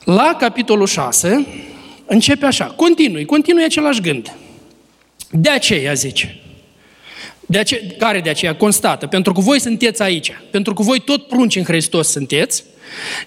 La 0.05 0.37
capitolul 0.39 0.87
6 0.87 1.47
începe 2.07 2.47
așa, 2.47 2.65
continui, 2.65 3.25
continui 3.25 3.65
același 3.65 4.01
gând. 4.01 4.37
De 5.31 5.51
aceea 5.51 5.93
zice, 5.93 6.41
de 7.47 7.59
aceea, 7.59 7.81
care 7.99 8.21
de 8.21 8.31
aceea 8.31 8.57
constată? 8.57 9.07
Pentru 9.07 9.33
că 9.33 9.41
voi 9.41 9.61
sunteți 9.61 10.03
aici, 10.03 10.33
pentru 10.51 10.75
că 10.75 10.83
voi 10.83 11.01
tot 11.01 11.27
prunci 11.27 11.57
în 11.57 11.65
Hristos 11.65 12.09
sunteți, 12.09 12.65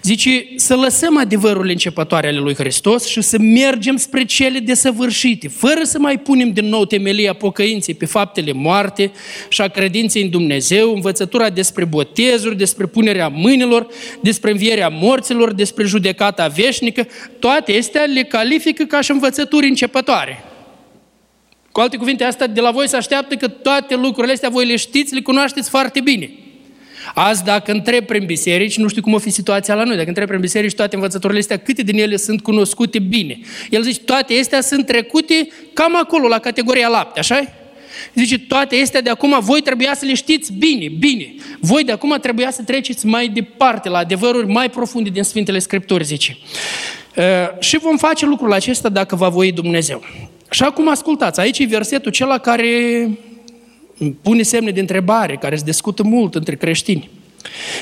Zice, 0.02 0.46
să 0.56 0.74
lăsăm 0.74 1.18
adevărurile 1.18 1.72
începătoare 1.72 2.28
ale 2.28 2.38
lui 2.38 2.54
Hristos 2.54 3.06
și 3.06 3.20
să 3.20 3.38
mergem 3.38 3.96
spre 3.96 4.24
cele 4.24 4.58
desăvârșite, 4.58 5.48
fără 5.48 5.80
să 5.82 5.98
mai 5.98 6.18
punem 6.18 6.52
din 6.52 6.64
nou 6.64 6.84
temelia 6.84 7.32
pocăinței 7.32 7.94
pe 7.94 8.06
faptele 8.06 8.52
moarte 8.52 9.12
și 9.48 9.60
a 9.60 9.68
credinței 9.68 10.22
în 10.22 10.30
Dumnezeu, 10.30 10.94
învățătura 10.94 11.50
despre 11.50 11.84
botezuri, 11.84 12.56
despre 12.56 12.86
punerea 12.86 13.28
mâinilor, 13.28 13.86
despre 14.20 14.50
învierea 14.50 14.88
morților, 14.88 15.54
despre 15.54 15.84
judecata 15.84 16.46
veșnică, 16.46 17.06
toate 17.38 17.76
astea 17.78 18.02
le 18.02 18.22
califică 18.22 18.84
ca 18.84 19.00
și 19.00 19.10
învățături 19.10 19.68
începătoare. 19.68 20.47
Cu 21.78 21.84
alte 21.84 21.96
cuvinte, 21.96 22.24
asta 22.24 22.46
de 22.46 22.60
la 22.60 22.70
voi 22.70 22.88
se 22.88 22.96
așteaptă 22.96 23.34
că 23.34 23.48
toate 23.48 23.94
lucrurile 23.94 24.32
astea 24.32 24.48
voi 24.48 24.66
le 24.66 24.76
știți, 24.76 25.14
le 25.14 25.20
cunoașteți 25.20 25.70
foarte 25.70 26.00
bine. 26.00 26.30
Azi, 27.14 27.44
dacă 27.44 27.72
întreb 27.72 28.04
prin 28.04 28.26
biserici, 28.26 28.78
nu 28.78 28.88
știu 28.88 29.02
cum 29.02 29.12
o 29.12 29.18
fi 29.18 29.30
situația 29.30 29.74
la 29.74 29.84
noi, 29.84 29.96
dacă 29.96 30.08
întreb 30.08 30.26
prin 30.26 30.40
biserici 30.40 30.74
toate 30.74 30.94
învățăturile 30.94 31.38
astea, 31.38 31.56
câte 31.56 31.82
din 31.82 31.98
ele 31.98 32.16
sunt 32.16 32.42
cunoscute 32.42 32.98
bine? 32.98 33.38
El 33.70 33.82
zice, 33.82 34.00
toate 34.00 34.38
astea 34.40 34.60
sunt 34.60 34.86
trecute 34.86 35.48
cam 35.72 35.96
acolo, 35.96 36.28
la 36.28 36.38
categoria 36.38 36.88
lapte, 36.88 37.18
așa 37.18 37.52
Zice, 38.14 38.38
toate 38.38 38.80
astea 38.82 39.00
de 39.00 39.10
acum 39.10 39.38
voi 39.40 39.60
trebuia 39.60 39.94
să 39.94 40.04
le 40.04 40.14
știți 40.14 40.52
bine, 40.52 40.88
bine. 40.98 41.34
Voi 41.60 41.84
de 41.84 41.92
acum 41.92 42.16
trebuia 42.20 42.50
să 42.50 42.62
treceți 42.62 43.06
mai 43.06 43.28
departe, 43.28 43.88
la 43.88 43.98
adevăruri 43.98 44.46
mai 44.46 44.70
profunde 44.70 45.10
din 45.10 45.22
Sfintele 45.22 45.58
Scripturi, 45.58 46.04
zice. 46.04 46.36
Uh, 47.16 47.24
și 47.60 47.78
vom 47.78 47.96
face 47.96 48.26
lucrul 48.26 48.52
acesta 48.52 48.88
dacă 48.88 49.16
va 49.16 49.28
voi 49.28 49.52
Dumnezeu. 49.52 50.02
Și 50.50 50.62
acum 50.62 50.88
ascultați, 50.88 51.40
aici 51.40 51.58
e 51.58 51.66
versetul 51.66 52.10
cela 52.10 52.38
care 52.38 53.10
pune 54.22 54.42
semne 54.42 54.70
de 54.70 54.80
întrebare, 54.80 55.36
care 55.36 55.56
se 55.56 55.64
discută 55.64 56.02
mult 56.02 56.34
între 56.34 56.56
creștini. 56.56 57.10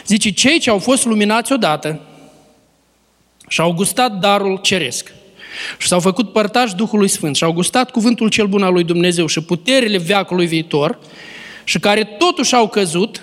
Zice, 0.06 0.30
cei 0.30 0.58
ce 0.58 0.70
au 0.70 0.78
fost 0.78 1.04
luminați 1.04 1.52
odată 1.52 2.00
și 3.48 3.60
au 3.60 3.72
gustat 3.72 4.18
darul 4.18 4.58
ceresc 4.62 5.12
și 5.78 5.88
s-au 5.88 6.00
făcut 6.00 6.32
părtași 6.32 6.74
Duhului 6.74 7.08
Sfânt 7.08 7.36
și 7.36 7.44
au 7.44 7.52
gustat 7.52 7.90
cuvântul 7.90 8.28
cel 8.28 8.46
bun 8.46 8.62
al 8.62 8.72
lui 8.72 8.84
Dumnezeu 8.84 9.26
și 9.26 9.42
puterile 9.42 9.98
veacului 9.98 10.46
viitor 10.46 10.98
și 11.64 11.78
care 11.78 12.04
totuși 12.04 12.54
au 12.54 12.68
căzut, 12.68 13.22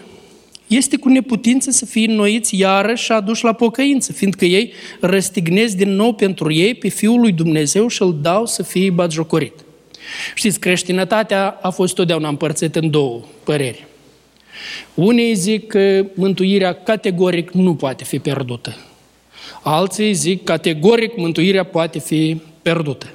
este 0.75 0.97
cu 0.97 1.09
neputință 1.09 1.71
să 1.71 1.85
fie 1.85 2.09
înnoiți 2.09 2.57
iarăși 2.57 3.03
și 3.03 3.11
aduși 3.11 3.43
la 3.43 3.53
pocăință, 3.53 4.11
fiindcă 4.11 4.45
ei 4.45 4.73
răstignesc 4.99 5.75
din 5.75 5.89
nou 5.89 6.13
pentru 6.13 6.53
ei 6.53 6.73
pe 6.73 6.87
Fiul 6.87 7.19
lui 7.19 7.31
Dumnezeu 7.31 7.87
și 7.87 8.01
îl 8.01 8.17
dau 8.21 8.45
să 8.45 8.63
fie 8.63 8.89
batjocorit. 8.89 9.53
Știți, 10.35 10.59
creștinătatea 10.59 11.59
a 11.61 11.69
fost 11.69 11.95
totdeauna 11.95 12.27
împărțită 12.27 12.79
în 12.79 12.89
două 12.89 13.21
păreri. 13.43 13.85
Unii 14.93 15.35
zic 15.35 15.67
că 15.67 16.05
mântuirea 16.13 16.73
categoric 16.73 17.51
nu 17.51 17.75
poate 17.75 18.03
fi 18.03 18.19
pierdută. 18.19 18.75
Alții 19.63 20.13
zic 20.13 20.43
categoric 20.43 21.17
mântuirea 21.17 21.63
poate 21.63 21.99
fi 21.99 22.41
pierdută. 22.61 23.13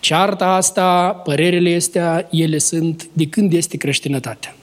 Cearta 0.00 0.46
asta, 0.46 1.08
părerile 1.24 1.74
astea, 1.74 2.28
ele 2.30 2.58
sunt 2.58 3.08
de 3.12 3.26
când 3.26 3.52
este 3.52 3.76
creștinătatea. 3.76 4.56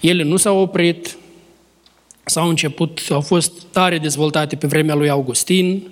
Ele 0.00 0.22
nu 0.22 0.36
s-au 0.36 0.58
oprit, 0.58 1.16
s-au 2.28 2.48
început, 2.48 3.00
au 3.10 3.20
fost 3.20 3.52
tare 3.72 3.98
dezvoltate 3.98 4.56
pe 4.56 4.66
vremea 4.66 4.94
lui 4.94 5.10
Augustin, 5.10 5.82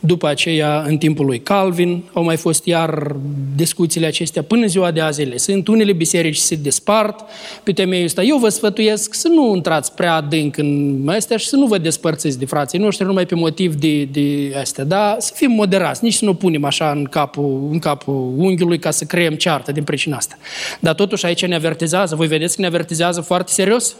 după 0.00 0.26
aceea 0.26 0.84
în 0.86 0.98
timpul 0.98 1.26
lui 1.26 1.40
Calvin, 1.40 2.02
au 2.12 2.24
mai 2.24 2.36
fost 2.36 2.66
iar 2.66 3.16
discuțiile 3.56 4.06
acestea 4.06 4.42
până 4.42 4.66
ziua 4.66 4.90
de 4.90 5.00
azi 5.00 5.20
ele 5.20 5.36
sunt. 5.36 5.68
Unele 5.68 5.92
biserici 5.92 6.36
se 6.36 6.54
despart 6.54 7.24
pe 7.62 7.72
temeiul 7.72 8.04
ăsta. 8.04 8.22
Eu 8.22 8.38
vă 8.38 8.48
sfătuiesc 8.48 9.14
să 9.14 9.28
nu 9.28 9.54
intrați 9.54 9.94
prea 9.94 10.14
adânc 10.14 10.56
în 10.56 11.02
astea 11.08 11.36
și 11.36 11.46
să 11.46 11.56
nu 11.56 11.66
vă 11.66 11.78
despărțiți 11.78 12.38
de 12.38 12.46
frații 12.46 12.78
noștri 12.78 13.06
numai 13.06 13.26
pe 13.26 13.34
motiv 13.34 13.74
de, 13.74 14.04
de 14.04 14.56
astea, 14.60 14.84
dar 14.84 15.16
să 15.18 15.32
fim 15.34 15.50
moderați, 15.50 16.04
nici 16.04 16.14
să 16.14 16.24
nu 16.24 16.34
punem 16.34 16.64
așa 16.64 16.90
în 16.90 17.04
capul, 17.04 17.68
în 17.70 17.78
capul 17.78 18.32
unghiului 18.36 18.78
ca 18.78 18.90
să 18.90 19.04
creăm 19.04 19.34
ceartă 19.34 19.72
din 19.72 19.84
pricina 19.84 20.16
asta. 20.16 20.36
Dar 20.80 20.94
totuși 20.94 21.26
aici 21.26 21.46
ne 21.46 21.54
avertizează, 21.54 22.14
voi 22.14 22.26
vedeți 22.26 22.54
că 22.54 22.60
ne 22.60 22.66
avertizează 22.66 23.20
foarte 23.20 23.52
serios? 23.52 23.96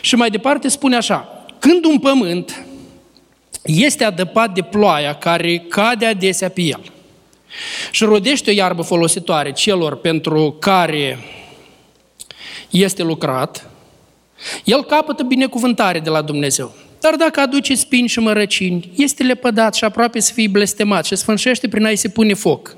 Și 0.00 0.14
mai 0.14 0.30
departe 0.30 0.68
spune 0.68 0.96
așa, 0.96 1.46
când 1.58 1.84
un 1.84 1.98
pământ 1.98 2.64
este 3.62 4.04
adăpat 4.04 4.54
de 4.54 4.62
ploaia 4.62 5.14
care 5.14 5.64
cade 5.68 6.06
adesea 6.06 6.48
pe 6.48 6.60
el 6.60 6.80
și 7.90 8.04
rodește 8.04 8.50
o 8.50 8.54
iarbă 8.54 8.82
folositoare 8.82 9.52
celor 9.52 9.96
pentru 9.96 10.56
care 10.60 11.18
este 12.70 13.02
lucrat, 13.02 13.70
el 14.64 14.84
capătă 14.84 15.22
binecuvântare 15.22 15.98
de 15.98 16.10
la 16.10 16.22
Dumnezeu. 16.22 16.74
Dar 17.00 17.14
dacă 17.14 17.40
aduce 17.40 17.74
spini 17.74 18.08
și 18.08 18.18
mărăcini, 18.18 18.90
este 18.94 19.22
lepădat 19.22 19.74
și 19.74 19.84
aproape 19.84 20.20
să 20.20 20.32
fie 20.32 20.48
blestemat 20.48 21.04
și 21.04 21.16
sfârșește 21.16 21.68
prin 21.68 21.84
a-i 21.84 21.96
se 21.96 22.08
pune 22.08 22.34
foc. 22.34 22.76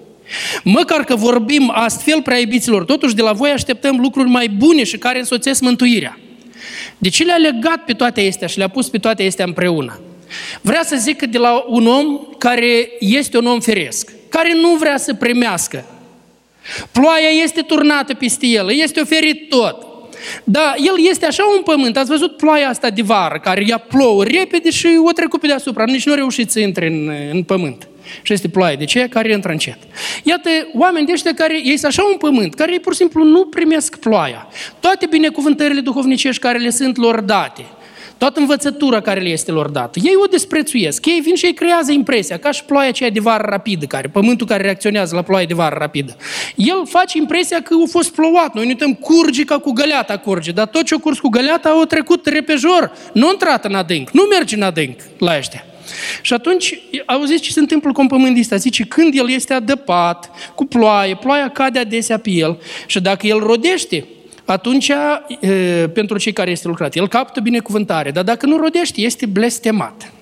Măcar 0.64 1.04
că 1.04 1.16
vorbim 1.16 1.72
astfel, 1.74 2.22
prea 2.22 2.38
iubiților, 2.38 2.84
totuși 2.84 3.14
de 3.14 3.22
la 3.22 3.32
voi 3.32 3.50
așteptăm 3.50 4.00
lucruri 4.00 4.28
mai 4.28 4.48
bune 4.48 4.84
și 4.84 4.98
care 4.98 5.18
însoțesc 5.18 5.60
mântuirea. 5.60 6.18
De 6.98 7.09
ce 7.09 7.24
le-a 7.24 7.37
legat 7.37 7.85
pe 7.85 7.92
toate 7.92 8.26
astea 8.29 8.48
și 8.48 8.59
le-a 8.59 8.68
pus 8.68 8.88
pe 8.88 8.98
toate 8.98 9.26
astea 9.26 9.44
împreună? 9.44 10.00
Vrea 10.61 10.83
să 10.85 10.96
zic 10.96 11.16
că 11.16 11.26
de 11.26 11.38
la 11.38 11.64
un 11.66 11.87
om 11.87 12.20
care 12.38 12.90
este 12.98 13.38
un 13.38 13.46
om 13.46 13.61
feresc, 13.61 14.12
care 14.29 14.53
nu 14.55 14.74
vrea 14.74 14.96
să 14.96 15.14
primească. 15.14 15.85
Ploaia 16.92 17.29
este 17.42 17.61
turnată 17.61 18.14
peste 18.14 18.46
el, 18.46 18.70
este 18.72 19.00
oferit 19.00 19.48
tot. 19.48 19.87
Dar 20.44 20.74
el 20.76 21.09
este 21.11 21.26
așa 21.26 21.44
un 21.57 21.62
pământ, 21.62 21.96
ați 21.96 22.11
văzut 22.11 22.37
ploaia 22.37 22.68
asta 22.68 22.90
de 22.90 23.03
vară, 23.03 23.38
care 23.42 23.64
ea 23.66 23.79
plouă 23.79 24.24
repede 24.24 24.70
și 24.70 24.87
o 25.05 25.12
trecut 25.12 25.40
pe 25.40 25.46
deasupra, 25.46 25.85
nici 25.85 26.07
nu 26.07 26.12
a 26.12 26.14
reușit 26.14 26.50
să 26.50 26.61
intre 26.61 26.87
în, 26.87 27.12
în 27.33 27.42
pământ. 27.42 27.88
Și 28.23 28.33
este 28.33 28.49
ploaie 28.49 28.77
de 28.77 28.85
ce? 28.85 29.09
Care 29.09 29.33
intră 29.33 29.51
încet. 29.51 29.79
Iată, 30.23 30.49
oameni 30.75 31.07
de 31.07 31.12
ăștia 31.12 31.35
care 31.35 31.55
ei 31.55 31.77
sunt 31.77 31.85
așa 31.85 32.03
un 32.03 32.16
pământ, 32.16 32.55
care 32.55 32.73
ei 32.73 32.81
pur 32.81 32.92
și 32.92 32.99
simplu 32.99 33.25
nu 33.25 33.44
primesc 33.44 33.96
ploaia. 33.96 34.46
Toate 34.81 35.07
binecuvântările 35.07 35.81
duhovnicești 35.81 36.40
care 36.40 36.59
le 36.59 36.70
sunt 36.70 36.96
lor 36.96 37.20
date, 37.20 37.64
toată 38.20 38.40
învățătura 38.40 39.01
care 39.01 39.20
le 39.20 39.29
este 39.29 39.51
lor 39.51 39.68
dată. 39.68 39.99
Ei 40.03 40.14
o 40.23 40.27
desprețuiesc. 40.27 41.07
Ei 41.07 41.20
vin 41.23 41.35
și 41.35 41.46
ei 41.46 41.55
creează 41.55 41.92
impresia, 41.92 42.38
ca 42.38 42.51
și 42.51 42.64
ploaia 42.64 42.88
aceea 42.88 43.11
de 43.11 43.20
vară 43.20 43.46
rapidă, 43.49 43.87
care, 43.87 44.09
pământul 44.09 44.46
care 44.46 44.62
reacționează 44.62 45.14
la 45.14 45.23
ploaie 45.23 45.46
de 45.46 45.55
vară 45.55 45.77
rapidă. 45.79 46.16
El 46.55 46.87
face 46.87 47.18
impresia 47.18 47.62
că 47.62 47.75
a 47.75 47.88
fost 47.90 48.14
plouat. 48.14 48.55
Noi 48.55 48.64
ne 48.64 48.70
uităm, 48.70 48.94
curge 48.94 49.44
ca 49.44 49.59
cu 49.59 49.70
găleata 49.70 50.16
curge, 50.18 50.51
dar 50.51 50.66
tot 50.66 50.85
ce 50.85 50.94
a 50.94 50.99
curs 50.99 51.18
cu 51.18 51.29
găleata 51.29 51.79
a 51.83 51.87
trecut 51.87 52.27
repejor. 52.27 52.92
Nu 53.12 53.27
a 53.27 53.31
intrat 53.31 53.64
în 53.64 53.75
adânc, 53.75 54.11
nu 54.11 54.23
merge 54.23 54.57
în 54.57 54.62
adânc 54.62 54.96
la 55.18 55.37
ăștia. 55.37 55.64
Și 56.22 56.33
atunci, 56.33 56.81
auziți 57.07 57.42
ce 57.42 57.53
se 57.53 57.61
întâmplă 57.61 57.92
cu 57.92 58.00
un 58.00 58.07
pământ 58.07 58.38
ăsta? 58.38 58.57
Zice, 58.57 58.85
când 58.85 59.14
el 59.16 59.31
este 59.31 59.53
adăpat 59.53 60.31
cu 60.55 60.64
ploaie, 60.64 61.16
ploaia 61.16 61.48
cade 61.48 61.79
adesea 61.79 62.18
pe 62.18 62.31
el 62.31 62.59
și 62.87 63.00
dacă 63.00 63.26
el 63.26 63.38
rodește, 63.38 64.05
atunci, 64.44 64.90
pentru 65.92 66.18
cei 66.18 66.33
care 66.33 66.50
este 66.50 66.68
lucrat, 66.68 66.94
el 66.94 67.09
captă 67.09 67.40
binecuvântare, 67.40 68.11
dar 68.11 68.24
dacă 68.24 68.46
nu 68.46 68.57
rodește, 68.57 69.00
este 69.00 69.26
blestemat. 69.26 70.12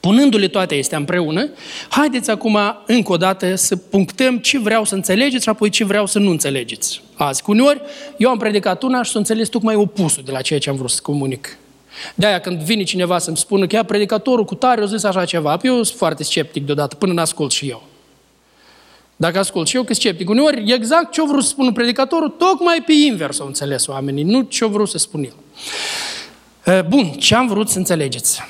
Punându-le 0.00 0.48
toate 0.48 0.78
astea 0.78 0.98
împreună, 0.98 1.48
haideți 1.88 2.30
acum 2.30 2.58
încă 2.86 3.12
o 3.12 3.16
dată 3.16 3.54
să 3.54 3.76
punctăm 3.76 4.38
ce 4.38 4.58
vreau 4.58 4.84
să 4.84 4.94
înțelegeți 4.94 5.42
și 5.42 5.48
apoi 5.48 5.68
ce 5.68 5.84
vreau 5.84 6.06
să 6.06 6.18
nu 6.18 6.30
înțelegeți. 6.30 7.02
Azi, 7.14 7.42
cu 7.42 7.50
uneori, 7.50 7.80
eu 8.16 8.30
am 8.30 8.38
predicat 8.38 8.82
una 8.82 9.02
și 9.02 9.10
să 9.10 9.18
înțeles 9.18 9.48
tocmai 9.48 9.74
opusul 9.74 10.22
de 10.26 10.30
la 10.30 10.40
ceea 10.40 10.58
ce 10.58 10.70
am 10.70 10.76
vrut 10.76 10.90
să 10.90 11.00
comunic. 11.02 11.58
De-aia 12.14 12.40
când 12.40 12.60
vine 12.60 12.82
cineva 12.82 13.18
să-mi 13.18 13.36
spună 13.36 13.66
că 13.66 13.76
ea 13.76 13.84
predicatorul 13.84 14.44
cu 14.44 14.54
tare, 14.54 14.82
o 14.82 14.86
zis 14.86 15.02
așa 15.02 15.24
ceva, 15.24 15.58
eu 15.62 15.82
sunt 15.82 15.98
foarte 15.98 16.24
sceptic 16.24 16.66
deodată, 16.66 16.94
până 16.94 17.12
n-ascult 17.12 17.52
și 17.52 17.68
eu. 17.68 17.82
Dacă 19.16 19.38
ascult 19.38 19.68
și 19.68 19.76
eu 19.76 19.82
că 19.82 19.94
sceptic. 19.94 20.28
Uneori, 20.28 20.72
exact 20.72 21.12
ce-o 21.12 21.26
vrut 21.26 21.42
să 21.42 21.48
spună 21.48 21.72
predicatorul, 21.72 22.28
tocmai 22.28 22.82
pe 22.86 22.92
invers 22.92 23.40
au 23.40 23.46
înțeles 23.46 23.86
oamenii, 23.86 24.22
nu 24.22 24.42
ce-o 24.42 24.68
vrut 24.68 24.88
să 24.88 24.98
spun 24.98 25.24
el. 25.24 26.84
Bun, 26.88 27.10
ce 27.10 27.34
am 27.34 27.46
vrut 27.46 27.68
să 27.68 27.78
înțelegeți? 27.78 28.40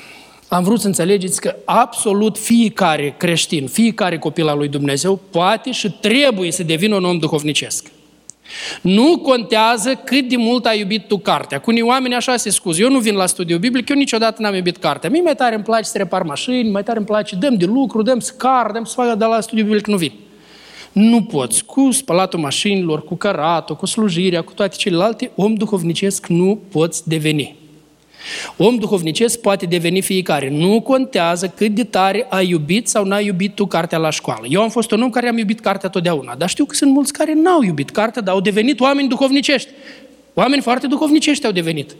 Am 0.47 0.63
vrut 0.63 0.79
să 0.79 0.87
înțelegeți 0.87 1.41
că 1.41 1.55
absolut 1.65 2.37
fiecare 2.37 3.15
creștin, 3.17 3.67
fiecare 3.67 4.17
copil 4.17 4.47
al 4.47 4.57
lui 4.57 4.67
Dumnezeu 4.67 5.19
poate 5.29 5.71
și 5.71 5.91
trebuie 5.91 6.51
să 6.51 6.63
devină 6.63 6.95
un 6.95 7.05
om 7.05 7.17
duhovnicesc. 7.17 7.85
Nu 8.81 9.17
contează 9.17 9.95
cât 9.95 10.27
de 10.27 10.35
mult 10.35 10.65
ai 10.65 10.79
iubit 10.79 11.07
tu 11.07 11.17
cartea. 11.17 11.59
Cu 11.59 11.69
unii 11.69 11.81
oameni 11.81 12.15
așa 12.15 12.37
se 12.37 12.49
scuză. 12.49 12.81
Eu 12.81 12.89
nu 12.89 12.99
vin 12.99 13.15
la 13.15 13.25
studiu 13.25 13.57
biblic, 13.57 13.89
eu 13.89 13.95
niciodată 13.95 14.41
n-am 14.41 14.53
iubit 14.53 14.77
cartea. 14.77 15.09
Mie 15.09 15.21
mai 15.21 15.35
tare 15.35 15.55
îmi 15.55 15.63
place 15.63 15.83
să 15.83 15.97
repar 15.97 16.23
mașini, 16.23 16.69
mai 16.69 16.83
tare 16.83 16.97
îmi 16.97 17.07
place, 17.07 17.35
dăm 17.35 17.55
de 17.55 17.65
lucru, 17.65 18.01
dăm 18.01 18.19
scar, 18.19 18.71
dăm 18.71 18.83
să 18.83 18.93
facă, 18.93 19.15
dar 19.15 19.29
la 19.29 19.41
studiu 19.41 19.63
biblic 19.63 19.87
nu 19.87 19.97
vin. 19.97 20.11
Nu 20.91 21.23
poți. 21.23 21.65
Cu 21.65 21.91
spălatul 21.91 22.39
mașinilor, 22.39 23.03
cu 23.03 23.15
căratul, 23.15 23.75
cu 23.75 23.85
slujirea, 23.85 24.41
cu 24.41 24.53
toate 24.53 24.75
celelalte, 24.75 25.31
om 25.35 25.53
duhovnicesc 25.53 26.27
nu 26.27 26.59
poți 26.71 27.09
deveni. 27.09 27.60
Om 28.57 28.75
duhovnicesc 28.75 29.39
poate 29.39 29.65
deveni 29.65 30.01
fiecare. 30.01 30.49
Nu 30.49 30.81
contează 30.81 31.47
cât 31.47 31.71
de 31.71 31.83
tare 31.83 32.25
ai 32.29 32.49
iubit 32.49 32.87
sau 32.87 33.03
n-ai 33.03 33.25
iubit 33.25 33.55
tu 33.55 33.65
cartea 33.65 33.97
la 33.97 34.09
școală. 34.09 34.45
Eu 34.49 34.61
am 34.61 34.69
fost 34.69 34.91
un 34.91 35.01
om 35.01 35.09
care 35.09 35.27
am 35.27 35.37
iubit 35.37 35.59
cartea 35.59 35.89
totdeauna, 35.89 36.35
dar 36.35 36.49
știu 36.49 36.65
că 36.65 36.75
sunt 36.75 36.91
mulți 36.91 37.13
care 37.13 37.33
n-au 37.33 37.61
iubit 37.61 37.89
cartea, 37.89 38.21
dar 38.21 38.33
au 38.33 38.41
devenit 38.41 38.79
oameni 38.79 39.07
duhovnicești. 39.07 39.69
Oameni 40.33 40.61
foarte 40.61 40.87
duhovnicești 40.87 41.45
au 41.45 41.51
devenit. 41.51 41.95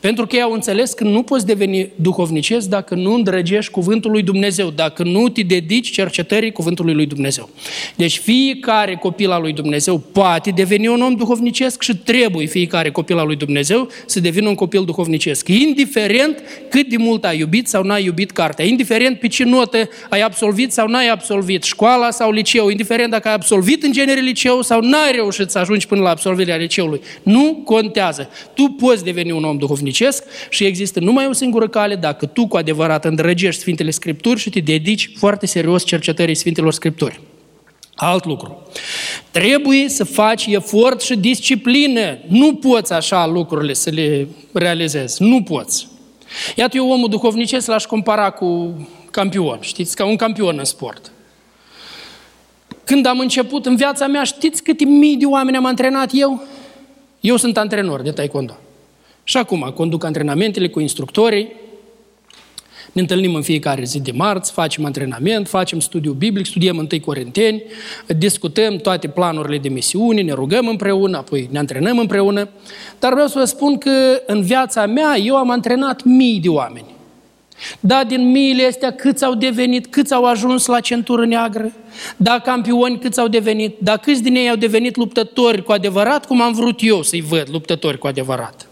Pentru 0.00 0.26
că 0.26 0.36
ei 0.36 0.42
au 0.42 0.52
înțeles 0.52 0.92
că 0.92 1.04
nu 1.04 1.22
poți 1.22 1.46
deveni 1.46 1.90
duhovnicesc 1.94 2.68
dacă 2.68 2.94
nu 2.94 3.14
îndrăgești 3.14 3.70
cuvântul 3.70 4.10
lui 4.10 4.22
Dumnezeu, 4.22 4.70
dacă 4.70 5.02
nu 5.02 5.28
te 5.28 5.42
dedici 5.42 5.90
cercetării 5.90 6.52
cuvântului 6.52 6.94
lui 6.94 7.06
Dumnezeu. 7.06 7.48
Deci 7.96 8.18
fiecare 8.18 8.94
copil 8.94 9.30
al 9.30 9.40
lui 9.40 9.52
Dumnezeu 9.52 9.98
poate 9.98 10.50
deveni 10.50 10.88
un 10.88 11.00
om 11.00 11.14
duhovnicesc 11.14 11.82
și 11.82 11.96
trebuie 11.96 12.46
fiecare 12.46 12.90
copil 12.90 13.18
al 13.18 13.26
lui 13.26 13.36
Dumnezeu 13.36 13.88
să 14.06 14.20
devină 14.20 14.48
un 14.48 14.54
copil 14.54 14.84
duhovnicesc. 14.84 15.48
Indiferent 15.48 16.42
cât 16.68 16.88
de 16.88 16.96
mult 16.96 17.24
ai 17.24 17.38
iubit 17.38 17.68
sau 17.68 17.82
n-ai 17.82 18.04
iubit 18.04 18.30
cartea, 18.30 18.64
indiferent 18.64 19.18
pe 19.18 19.28
ce 19.28 19.44
notă 19.44 19.88
ai 20.08 20.20
absolvit 20.20 20.72
sau 20.72 20.88
n-ai 20.88 21.08
absolvit 21.08 21.62
școala 21.62 22.10
sau 22.10 22.30
liceu, 22.30 22.68
indiferent 22.68 23.10
dacă 23.10 23.28
ai 23.28 23.34
absolvit 23.34 23.82
în 23.82 23.92
genere 23.92 24.20
liceu 24.20 24.62
sau 24.62 24.80
n-ai 24.80 25.12
reușit 25.12 25.50
să 25.50 25.58
ajungi 25.58 25.86
până 25.86 26.00
la 26.02 26.10
absolvirea 26.10 26.56
liceului. 26.56 27.00
Nu 27.22 27.62
contează. 27.76 28.28
Tu 28.54 28.64
poți 28.64 29.04
deveni 29.04 29.32
un 29.32 29.44
om 29.44 29.56
duhovnicesc 29.58 30.24
și 30.48 30.64
există 30.64 31.00
numai 31.00 31.26
o 31.26 31.32
singură 31.32 31.68
cale 31.68 31.94
dacă 31.94 32.26
tu 32.26 32.46
cu 32.46 32.56
adevărat 32.56 33.04
îndrăgești 33.04 33.60
Sfintele 33.60 33.90
Scripturi 33.90 34.40
și 34.40 34.50
te 34.50 34.60
dedici 34.60 35.10
foarte 35.16 35.46
serios 35.46 35.84
cercetării 35.84 36.34
Sfintelor 36.34 36.72
Scripturi. 36.72 37.20
Alt 37.94 38.24
lucru. 38.24 38.62
Trebuie 39.30 39.88
să 39.88 40.04
faci 40.04 40.46
efort 40.46 41.00
și 41.00 41.16
disciplină. 41.16 42.18
Nu 42.28 42.54
poți 42.54 42.92
așa 42.92 43.26
lucrurile 43.26 43.72
să 43.72 43.90
le 43.90 44.28
realizezi. 44.52 45.22
Nu 45.22 45.42
poți. 45.42 45.88
Iată, 46.56 46.76
eu 46.76 46.90
omul 46.90 47.08
duhovnicesc 47.08 47.66
l-aș 47.66 47.84
compara 47.84 48.30
cu 48.30 48.78
campion. 49.10 49.58
Știți, 49.60 49.96
ca 49.96 50.04
un 50.04 50.16
campion 50.16 50.58
în 50.58 50.64
sport. 50.64 51.10
Când 52.84 53.06
am 53.06 53.18
început 53.18 53.66
în 53.66 53.76
viața 53.76 54.06
mea, 54.06 54.22
știți 54.22 54.62
câte 54.62 54.84
mii 54.84 55.16
de 55.16 55.24
oameni 55.24 55.56
am 55.56 55.66
antrenat 55.66 56.10
eu? 56.12 56.42
Eu 57.26 57.36
sunt 57.36 57.56
antrenor 57.56 58.02
de 58.02 58.10
taekwondo. 58.10 58.56
Și 59.24 59.36
acum 59.36 59.72
conduc 59.74 60.04
antrenamentele 60.04 60.68
cu 60.68 60.80
instructorii, 60.80 61.52
ne 62.92 63.00
întâlnim 63.00 63.34
în 63.34 63.42
fiecare 63.42 63.84
zi 63.84 64.00
de 64.00 64.12
marți, 64.12 64.52
facem 64.52 64.84
antrenament, 64.84 65.48
facem 65.48 65.80
studiu 65.80 66.12
biblic, 66.12 66.46
studiem 66.46 66.78
întâi 66.78 67.00
Corinteni, 67.00 67.62
discutăm 68.06 68.76
toate 68.76 69.08
planurile 69.08 69.58
de 69.58 69.68
misiune, 69.68 70.20
ne 70.20 70.32
rugăm 70.32 70.68
împreună, 70.68 71.16
apoi 71.16 71.48
ne 71.50 71.58
antrenăm 71.58 71.98
împreună. 71.98 72.48
Dar 72.98 73.12
vreau 73.12 73.26
să 73.26 73.38
vă 73.38 73.44
spun 73.44 73.78
că 73.78 74.22
în 74.26 74.42
viața 74.42 74.86
mea 74.86 75.16
eu 75.16 75.36
am 75.36 75.50
antrenat 75.50 76.04
mii 76.04 76.40
de 76.40 76.48
oameni. 76.48 76.95
Da, 77.80 78.04
din 78.04 78.30
miile 78.30 78.66
astea 78.66 78.92
câți 78.92 79.24
au 79.24 79.34
devenit, 79.34 79.86
câți 79.86 80.12
au 80.12 80.24
ajuns 80.24 80.66
la 80.66 80.80
centură 80.80 81.26
neagră, 81.26 81.72
da, 82.16 82.38
campioni 82.38 82.98
câți 82.98 83.20
au 83.20 83.28
devenit, 83.28 83.76
da, 83.78 83.96
câți 83.96 84.22
din 84.22 84.34
ei 84.34 84.50
au 84.50 84.56
devenit 84.56 84.96
luptători 84.96 85.62
cu 85.62 85.72
adevărat, 85.72 86.26
cum 86.26 86.40
am 86.40 86.52
vrut 86.52 86.78
eu 86.82 87.02
să-i 87.02 87.20
văd 87.20 87.48
luptători 87.50 87.98
cu 87.98 88.06
adevărat. 88.06 88.65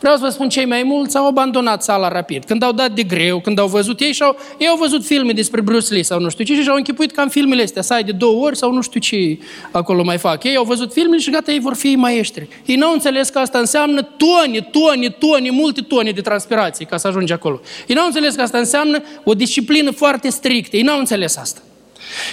Vreau 0.00 0.14
să 0.14 0.20
vă 0.24 0.28
spun, 0.28 0.48
cei 0.48 0.64
mai 0.64 0.82
mulți 0.82 1.16
au 1.16 1.26
abandonat 1.26 1.82
sala 1.82 2.08
rapid. 2.08 2.44
Când 2.44 2.62
au 2.62 2.72
dat 2.72 2.90
de 2.90 3.02
greu, 3.02 3.40
când 3.40 3.58
au 3.58 3.66
văzut 3.66 4.00
ei, 4.00 4.12
și-au, 4.12 4.36
ei 4.58 4.68
au 4.68 4.76
văzut 4.76 5.04
filme 5.04 5.32
despre 5.32 5.60
Bruce 5.60 5.92
Lee 5.92 6.02
sau 6.02 6.20
nu 6.20 6.28
știu 6.28 6.44
ce 6.44 6.62
și 6.62 6.68
au 6.68 6.76
închipuit 6.76 7.12
cam 7.12 7.28
filmele 7.28 7.62
astea, 7.62 7.82
să 7.82 7.92
ai 7.92 8.04
de 8.04 8.12
două 8.12 8.44
ori 8.44 8.56
sau 8.56 8.72
nu 8.72 8.80
știu 8.80 9.00
ce 9.00 9.38
acolo 9.70 10.02
mai 10.04 10.18
fac. 10.18 10.44
Ei 10.44 10.56
au 10.56 10.64
văzut 10.64 10.92
filmele 10.92 11.20
și 11.20 11.30
gata, 11.30 11.52
ei 11.52 11.60
vor 11.60 11.74
fi 11.74 11.94
maestri. 11.96 12.48
Ei 12.64 12.76
n-au 12.76 12.92
înțeles 12.92 13.28
că 13.28 13.38
asta 13.38 13.58
înseamnă 13.58 14.02
toni, 14.02 14.68
toni, 14.70 15.16
toni, 15.18 15.50
multe 15.50 15.80
toni 15.80 16.12
de 16.12 16.20
transpirație 16.20 16.86
ca 16.86 16.96
să 16.96 17.06
ajungi 17.06 17.32
acolo. 17.32 17.60
Ei 17.86 17.94
n-au 17.94 18.06
înțeles 18.06 18.34
că 18.34 18.42
asta 18.42 18.58
înseamnă 18.58 19.02
o 19.24 19.34
disciplină 19.34 19.90
foarte 19.90 20.28
strictă. 20.28 20.76
Ei 20.76 20.82
n-au 20.82 20.98
înțeles 20.98 21.36
asta. 21.36 21.60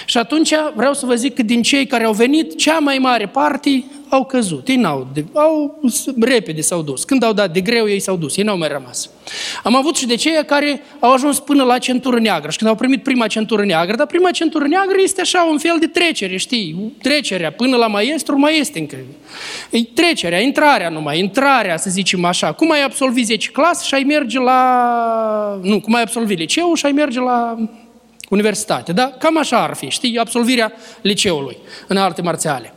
Și 0.04 0.18
atunci 0.18 0.52
vreau 0.74 0.94
să 0.94 1.06
vă 1.06 1.14
zic 1.14 1.34
că 1.34 1.42
din 1.42 1.62
cei 1.62 1.86
care 1.86 2.04
au 2.04 2.12
venit, 2.12 2.56
cea 2.56 2.78
mai 2.78 2.98
mare 2.98 3.26
parte 3.26 3.84
au 4.12 4.24
căzut. 4.24 4.68
Ei 4.68 4.76
n-au, 4.76 5.08
de, 5.14 5.24
au, 5.34 5.80
repede 6.20 6.60
s-au 6.60 6.82
dus. 6.82 7.04
Când 7.04 7.22
au 7.22 7.32
dat 7.32 7.52
de 7.52 7.60
greu, 7.60 7.88
ei 7.88 8.00
s-au 8.00 8.16
dus. 8.16 8.36
Ei 8.36 8.44
n-au 8.44 8.58
mai 8.58 8.68
rămas. 8.68 9.10
Am 9.62 9.76
avut 9.76 9.96
și 9.96 10.06
de 10.06 10.14
cei 10.14 10.44
care 10.46 10.82
au 11.00 11.12
ajuns 11.12 11.38
până 11.38 11.64
la 11.64 11.78
centură 11.78 12.20
neagră. 12.20 12.50
Și 12.50 12.58
când 12.58 12.70
au 12.70 12.76
primit 12.76 13.02
prima 13.02 13.26
centură 13.26 13.64
neagră, 13.64 13.96
dar 13.96 14.06
prima 14.06 14.30
centură 14.30 14.66
neagră 14.66 14.96
este 15.02 15.20
așa 15.20 15.46
un 15.50 15.58
fel 15.58 15.76
de 15.80 15.86
trecere, 15.86 16.36
știi? 16.36 16.92
Trecerea 17.02 17.52
până 17.52 17.76
la 17.76 17.86
maestru, 17.86 18.38
mai 18.38 18.58
este 18.58 18.78
încă. 18.78 18.96
E 19.70 19.82
trecerea, 19.82 20.40
intrarea 20.40 20.88
numai, 20.88 21.18
intrarea, 21.18 21.76
să 21.76 21.90
zicem 21.90 22.24
așa. 22.24 22.52
Cum 22.52 22.70
ai 22.70 22.82
absolvit 22.82 23.26
10 23.26 23.50
clasă 23.50 23.84
și 23.86 23.94
ai 23.94 24.02
merge 24.02 24.38
la... 24.38 25.60
Nu, 25.62 25.80
cum 25.80 25.94
ai 25.94 26.02
absolvit 26.02 26.38
liceu 26.38 26.74
și 26.74 26.86
ai 26.86 26.92
merge 26.92 27.20
la 27.20 27.56
universitate, 28.32 28.92
da? 28.92 29.12
Cam 29.18 29.38
așa 29.38 29.62
ar 29.62 29.74
fi, 29.74 29.88
știi, 29.88 30.18
absolvirea 30.18 30.72
liceului 31.00 31.56
în 31.86 31.96
arte 31.96 32.22
marțiale. 32.22 32.74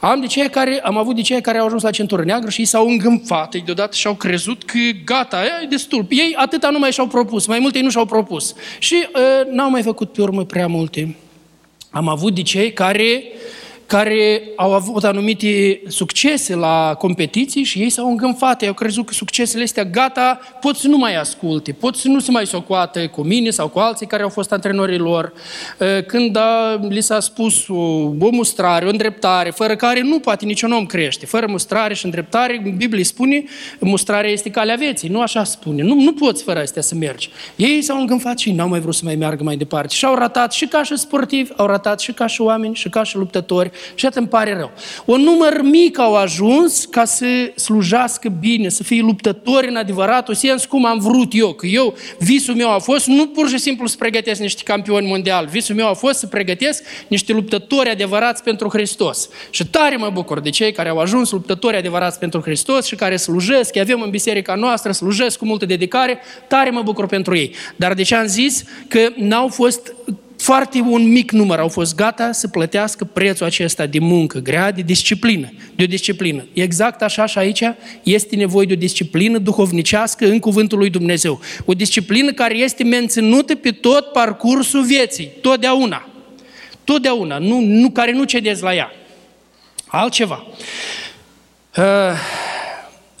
Am, 0.00 0.20
de 0.20 0.26
cei 0.26 0.50
care, 0.50 0.80
am 0.82 0.96
avut 0.96 1.14
de 1.14 1.22
cei 1.22 1.40
care 1.40 1.58
au 1.58 1.66
ajuns 1.66 1.82
la 1.82 1.90
centură 1.90 2.24
neagră 2.24 2.50
și 2.50 2.60
ei 2.60 2.66
s-au 2.66 2.88
îngânfat, 2.88 3.54
ei 3.54 3.62
deodată 3.64 3.96
și-au 3.96 4.14
crezut 4.14 4.64
că 4.64 4.78
gata, 5.04 5.44
e 5.62 5.66
destul. 5.66 6.06
Ei 6.08 6.34
atâta 6.36 6.70
nu 6.70 6.78
mai 6.78 6.92
și-au 6.92 7.06
propus, 7.06 7.46
mai 7.46 7.58
multe 7.58 7.78
ei 7.78 7.84
nu 7.84 7.90
și-au 7.90 8.06
propus. 8.06 8.54
Și 8.78 8.94
uh, 9.14 9.52
n-au 9.52 9.70
mai 9.70 9.82
făcut 9.82 10.12
pe 10.12 10.22
urmă 10.22 10.44
prea 10.44 10.66
multe. 10.66 11.16
Am 11.90 12.08
avut 12.08 12.34
de 12.34 12.42
cei 12.42 12.72
care 12.72 13.22
care 13.90 14.42
au 14.56 14.74
avut 14.74 15.04
anumite 15.04 15.80
succese 15.88 16.54
la 16.54 16.94
competiții 16.98 17.62
și 17.62 17.78
ei 17.78 17.90
s-au 17.90 18.10
îngânfat, 18.10 18.62
ei 18.62 18.68
au 18.68 18.74
crezut 18.74 19.06
că 19.06 19.12
succesele 19.12 19.62
astea 19.62 19.84
gata, 19.84 20.40
pot 20.60 20.76
să 20.76 20.88
nu 20.88 20.96
mai 20.96 21.16
asculte, 21.16 21.72
pot 21.72 21.96
să 21.96 22.08
nu 22.08 22.20
se 22.20 22.30
mai 22.30 22.46
socoate 22.46 23.06
cu 23.06 23.22
mine 23.22 23.50
sau 23.50 23.68
cu 23.68 23.78
alții 23.78 24.06
care 24.06 24.22
au 24.22 24.28
fost 24.28 24.52
antrenorii 24.52 24.98
lor. 24.98 25.32
Când 26.06 26.36
a, 26.36 26.80
li 26.88 27.00
s-a 27.00 27.20
spus 27.20 27.68
o, 27.68 27.74
o 28.20 28.30
mustrare, 28.30 28.86
o 28.86 28.88
îndreptare, 28.88 29.50
fără 29.50 29.76
care 29.76 30.00
nu 30.00 30.18
poate 30.18 30.44
niciun 30.44 30.72
om 30.72 30.86
crește, 30.86 31.26
fără 31.26 31.46
mustrare 31.48 31.94
și 31.94 32.04
îndreptare, 32.04 32.74
Biblia 32.76 33.04
spune, 33.04 33.44
mustrarea 33.78 34.30
este 34.30 34.50
calea 34.50 34.74
vieții, 34.74 35.08
nu 35.08 35.20
așa 35.20 35.44
spune, 35.44 35.82
nu, 35.82 35.94
nu 35.94 36.12
poți 36.12 36.42
fără 36.42 36.60
astea 36.60 36.82
să 36.82 36.94
mergi. 36.94 37.30
Ei 37.56 37.82
s-au 37.82 38.00
îngânfat 38.00 38.38
și 38.38 38.52
n-au 38.52 38.68
mai 38.68 38.80
vrut 38.80 38.94
să 38.94 39.02
mai 39.04 39.14
meargă 39.14 39.42
mai 39.42 39.56
departe 39.56 39.94
și 39.94 40.04
au 40.04 40.14
ratat 40.14 40.52
și 40.52 40.66
ca 40.66 40.82
și 40.82 40.96
sportivi, 40.96 41.50
au 41.56 41.66
ratat 41.66 42.00
și 42.00 42.12
ca 42.12 42.26
și 42.26 42.40
oameni, 42.40 42.74
și 42.74 42.88
ca 42.88 43.02
și 43.02 43.16
luptători, 43.16 43.70
și 43.94 44.06
atât 44.06 44.18
îmi 44.18 44.28
pare 44.28 44.56
rău. 44.56 44.70
Un 45.04 45.20
număr 45.20 45.60
mic 45.62 45.98
au 45.98 46.14
ajuns 46.14 46.84
ca 46.84 47.04
să 47.04 47.26
slujească 47.54 48.28
bine, 48.28 48.68
să 48.68 48.82
fie 48.82 49.00
luptători 49.00 49.68
în 49.68 49.76
adevăratul 49.76 50.34
sens 50.34 50.64
cum 50.64 50.84
am 50.84 50.98
vrut 50.98 51.28
eu. 51.32 51.52
Că 51.52 51.66
eu, 51.66 51.94
visul 52.18 52.54
meu 52.54 52.70
a 52.70 52.78
fost 52.78 53.06
nu 53.06 53.26
pur 53.26 53.48
și 53.48 53.58
simplu 53.58 53.86
să 53.86 53.96
pregătesc 53.98 54.40
niște 54.40 54.62
campioni 54.64 55.06
mondiali. 55.06 55.48
Visul 55.50 55.74
meu 55.74 55.88
a 55.88 55.94
fost 55.94 56.18
să 56.18 56.26
pregătesc 56.26 56.84
niște 57.08 57.32
luptători 57.32 57.90
adevărați 57.90 58.42
pentru 58.42 58.68
Hristos. 58.68 59.28
Și 59.50 59.66
tare 59.66 59.96
mă 59.96 60.10
bucur 60.12 60.40
de 60.40 60.50
cei 60.50 60.72
care 60.72 60.88
au 60.88 60.98
ajuns 60.98 61.30
luptători 61.30 61.76
adevărați 61.76 62.18
pentru 62.18 62.40
Hristos 62.40 62.86
și 62.86 62.94
care 62.94 63.16
slujesc, 63.16 63.76
avem 63.76 64.00
în 64.00 64.10
biserica 64.10 64.54
noastră, 64.54 64.92
slujesc 64.92 65.38
cu 65.38 65.44
multă 65.44 65.66
dedicare, 65.66 66.18
tare 66.48 66.70
mă 66.70 66.82
bucur 66.82 67.06
pentru 67.06 67.36
ei. 67.36 67.54
Dar 67.76 67.94
de 67.94 68.02
ce 68.02 68.14
am 68.14 68.26
zis 68.26 68.64
că 68.88 69.08
n-au 69.16 69.48
fost 69.48 69.94
foarte 70.40 70.80
un 70.80 71.12
mic 71.12 71.30
număr 71.30 71.58
au 71.58 71.68
fost 71.68 71.94
gata 71.94 72.32
să 72.32 72.48
plătească 72.48 73.04
prețul 73.04 73.46
acesta 73.46 73.86
de 73.86 73.98
muncă 73.98 74.38
grea, 74.38 74.70
de 74.70 74.82
disciplină, 74.82 75.52
de 75.76 75.82
o 75.82 75.86
disciplină. 75.86 76.46
Exact 76.52 77.02
așa 77.02 77.26
și 77.26 77.38
aici 77.38 77.62
este 78.02 78.36
nevoie 78.36 78.66
de 78.66 78.72
o 78.72 78.76
disciplină 78.76 79.38
duhovnicească 79.38 80.26
în 80.26 80.38
cuvântul 80.38 80.78
lui 80.78 80.90
Dumnezeu. 80.90 81.40
O 81.64 81.72
disciplină 81.72 82.32
care 82.32 82.56
este 82.56 82.84
menținută 82.84 83.54
pe 83.54 83.70
tot 83.70 84.12
parcursul 84.12 84.82
vieții, 84.82 85.30
totdeauna. 85.40 86.08
Totdeauna, 86.84 87.38
nu, 87.38 87.60
nu, 87.60 87.90
care 87.90 88.12
nu 88.12 88.24
cedezi 88.24 88.62
la 88.62 88.74
ea. 88.74 88.92
Altceva. 89.86 90.46
Uh, 91.76 91.84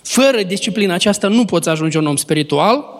fără 0.02 0.42
disciplina 0.42 0.94
aceasta 0.94 1.28
nu 1.28 1.44
poți 1.44 1.68
ajunge 1.68 1.98
un 1.98 2.06
om 2.06 2.16
spiritual, 2.16 2.99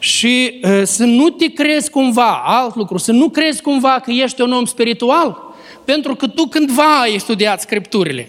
și 0.00 0.60
uh, 0.62 0.82
să 0.84 1.04
nu 1.04 1.28
te 1.28 1.46
crezi 1.46 1.90
cumva, 1.90 2.42
alt 2.44 2.74
lucru, 2.74 2.98
să 2.98 3.12
nu 3.12 3.28
crezi 3.28 3.62
cumva 3.62 4.00
că 4.04 4.10
ești 4.10 4.40
un 4.40 4.52
om 4.52 4.64
spiritual, 4.64 5.54
pentru 5.84 6.14
că 6.14 6.26
tu 6.26 6.44
cândva 6.44 7.00
ai 7.00 7.18
studiat 7.18 7.60
Scripturile. 7.60 8.28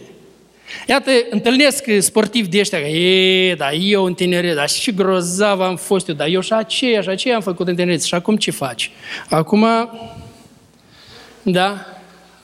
Iată, 0.88 1.12
întâlnesc 1.30 1.84
sportivi 2.00 2.50
de 2.50 2.60
ăștia, 2.60 2.80
e, 2.80 3.56
da, 3.56 3.72
eu 3.72 4.04
în 4.04 4.14
tineret, 4.14 4.56
dar 4.56 4.70
și 4.70 4.94
grozav 4.94 5.62
am 5.62 5.76
fost 5.76 6.08
eu, 6.08 6.16
dar 6.16 6.28
eu 6.28 6.42
și 6.42 6.54
aceea, 6.54 7.02
și 7.02 7.10
aceea 7.10 7.36
am 7.36 7.42
făcut 7.42 7.68
în 7.68 7.76
tineret, 7.76 8.04
și 8.04 8.16
acum 8.16 8.36
ce 8.36 8.52
faci? 8.52 8.92
Acum, 9.30 9.66
da, 11.42 11.86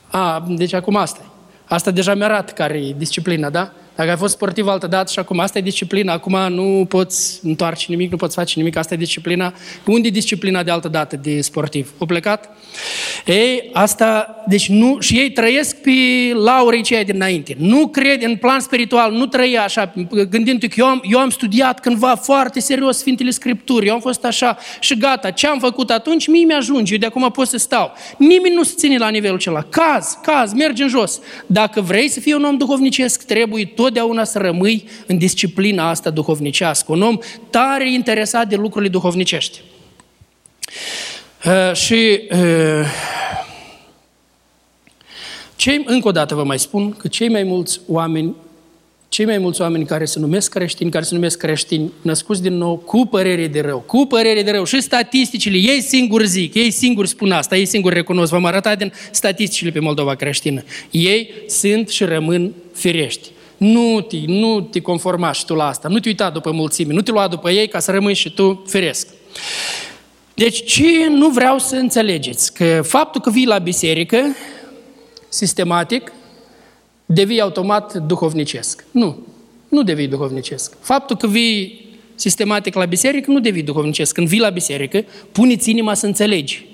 a, 0.08 0.46
deci 0.48 0.74
acum 0.74 0.96
asta 0.96 1.28
Asta 1.68 1.92
deja 1.92 2.14
mi-arată 2.14 2.52
care 2.52 2.78
e 2.78 2.94
disciplina, 2.98 3.50
da? 3.50 3.72
Dacă 3.98 4.10
ai 4.10 4.18
fost 4.18 4.34
sportiv 4.34 4.68
altă 4.68 4.88
dată 4.88 5.12
și 5.12 5.20
acum 5.20 5.40
asta 5.40 5.58
e 5.58 5.62
disciplina, 5.62 6.14
acum 6.14 6.54
nu 6.54 6.86
poți 6.90 7.40
întoarce 7.44 7.86
nimic, 7.90 8.12
nu 8.12 8.18
poți 8.18 8.36
face 8.36 8.54
nimic, 8.56 8.76
asta 8.76 8.94
e 8.94 8.98
disciplina. 8.98 9.54
Unde 9.86 10.08
e 10.08 10.12
disciplina 10.12 10.64
de 10.64 10.72
altă 10.72 10.88
dată 10.88 11.16
de 11.16 11.42
sportiv? 11.42 11.94
O 11.98 12.06
plecat? 12.06 12.50
Ei, 13.26 13.70
asta, 13.74 14.36
deci 14.48 14.70
nu, 14.70 14.98
și 15.00 15.18
ei 15.18 15.32
trăiesc 15.32 15.76
pe 15.82 15.92
laurii 16.34 16.84
ceea 16.84 17.04
dinainte. 17.04 17.56
Nu 17.60 17.88
cred 17.88 18.24
în 18.24 18.36
plan 18.36 18.60
spiritual, 18.60 19.12
nu 19.12 19.26
trăia 19.26 19.64
așa, 19.64 19.94
gândindu-te 20.30 20.68
că 20.68 20.76
eu 20.78 20.86
am, 20.86 21.02
eu 21.10 21.20
am 21.20 21.30
studiat 21.30 21.80
cândva 21.80 22.16
foarte 22.16 22.60
serios 22.60 22.98
Sfintele 22.98 23.30
Scripturi, 23.30 23.88
eu 23.88 23.94
am 23.94 24.00
fost 24.00 24.26
așa 24.26 24.58
și 24.80 24.98
gata, 24.98 25.30
ce 25.30 25.48
am 25.48 25.60
făcut 25.60 25.90
atunci, 25.90 26.28
mie 26.28 26.46
mi-ajunge, 26.46 26.94
eu 26.94 27.00
de 27.00 27.06
acum 27.06 27.32
pot 27.32 27.48
să 27.48 27.58
stau. 27.58 27.92
Nimeni 28.18 28.56
nu 28.56 28.64
se 28.64 28.74
ține 28.78 28.98
la 28.98 29.10
nivelul 29.10 29.36
acela. 29.36 29.62
Caz, 29.62 30.18
caz, 30.22 30.54
merge 30.54 30.84
în 30.84 30.90
jos. 30.90 31.20
Dacă 31.46 31.82
vrei 31.82 32.10
să 32.10 32.20
fii 32.20 32.34
un 32.34 32.44
om 32.44 32.58
duhovnicesc, 32.58 33.24
trebuie 33.26 33.66
tot 33.66 33.87
totdeauna 33.88 34.24
să 34.24 34.38
rămâi 34.38 34.88
în 35.06 35.18
disciplina 35.18 35.90
asta 35.90 36.10
duhovnicească. 36.10 36.92
Un 36.92 37.02
om 37.02 37.18
tare 37.50 37.92
interesat 37.92 38.48
de 38.48 38.56
lucrurile 38.56 38.92
duhovnicești. 38.92 39.62
Uh, 41.46 41.76
și 41.76 42.22
uh, 42.32 42.86
cei, 45.56 45.84
încă 45.86 46.08
o 46.08 46.12
dată 46.12 46.36
vă 46.36 46.44
mai 46.44 46.60
spun 46.60 46.92
că 46.92 47.08
cei 47.08 47.30
mai 47.30 47.44
mulți 47.44 47.80
oameni 47.88 48.36
cei 49.10 49.26
mai 49.26 49.38
mulți 49.38 49.62
oameni 49.62 49.86
care 49.86 50.06
se 50.06 50.20
numesc 50.20 50.52
creștini, 50.52 50.92
care 50.92 51.04
se 51.04 51.14
numesc 51.14 51.38
creștini, 51.38 51.92
născuți 52.02 52.42
din 52.42 52.54
nou, 52.54 52.78
cu 52.78 53.06
părere 53.06 53.48
de 53.48 53.62
rău, 53.62 53.80
cu 53.80 54.06
părere 54.06 54.44
de 54.44 54.52
rău. 54.52 54.64
Și 54.64 54.82
statisticile, 54.82 55.58
ei 55.58 55.82
singuri 55.82 56.28
zic, 56.28 56.54
ei 56.54 56.72
singuri 56.72 57.08
spun 57.08 57.32
asta, 57.32 57.58
ei 57.58 57.66
singuri 57.66 57.96
recunosc. 57.96 58.32
V-am 58.32 58.46
arătat 58.46 58.78
din 58.78 58.94
statisticile 59.12 59.72
pe 59.72 59.80
Moldova 59.80 60.16
creștină. 60.16 60.64
Ei 60.92 61.30
sunt 61.48 61.90
și 61.90 62.04
rămân 62.04 62.54
firești. 62.74 63.30
Nu 63.58 64.02
te, 64.02 64.18
nu 64.26 64.62
te 64.62 64.82
conforma 64.82 65.32
și 65.32 65.46
tu 65.46 65.54
la 65.54 65.68
asta, 65.68 65.88
nu 65.88 66.00
te 66.00 66.10
uita 66.10 66.30
după 66.30 66.52
mulțime, 66.52 66.94
nu 66.94 67.02
te 67.02 67.12
lua 67.12 67.28
după 67.28 67.52
ei 67.52 67.68
ca 67.68 67.80
să 67.80 67.92
rămâi 67.92 68.14
și 68.14 68.34
tu 68.34 68.64
firesc. 68.68 69.08
Deci 70.34 70.66
ce 70.66 71.08
nu 71.10 71.30
vreau 71.30 71.60
să 71.60 71.76
înțelegeți? 71.76 72.54
Că 72.54 72.82
faptul 72.84 73.22
că 73.22 73.30
vii 73.30 73.46
la 73.46 73.58
biserică, 73.58 74.36
sistematic, 75.30 76.12
devii 77.06 77.42
automat 77.42 77.94
duhovnicesc. 77.94 78.86
Nu, 78.92 79.18
nu 79.68 79.84
devii 79.84 80.08
duhovnicesc. 80.08 80.78
Faptul 80.80 81.16
că 81.16 81.28
vii 81.28 81.86
sistematic 82.16 82.74
la 82.74 82.86
biserică, 82.86 83.32
nu 83.32 83.40
devii 83.40 83.64
duhovnicesc. 83.64 84.14
Când 84.14 84.28
vii 84.28 84.40
la 84.40 84.50
biserică, 84.50 85.06
puneți 85.32 85.70
inima 85.70 85.94
să 85.94 86.06
înțelegi. 86.06 86.66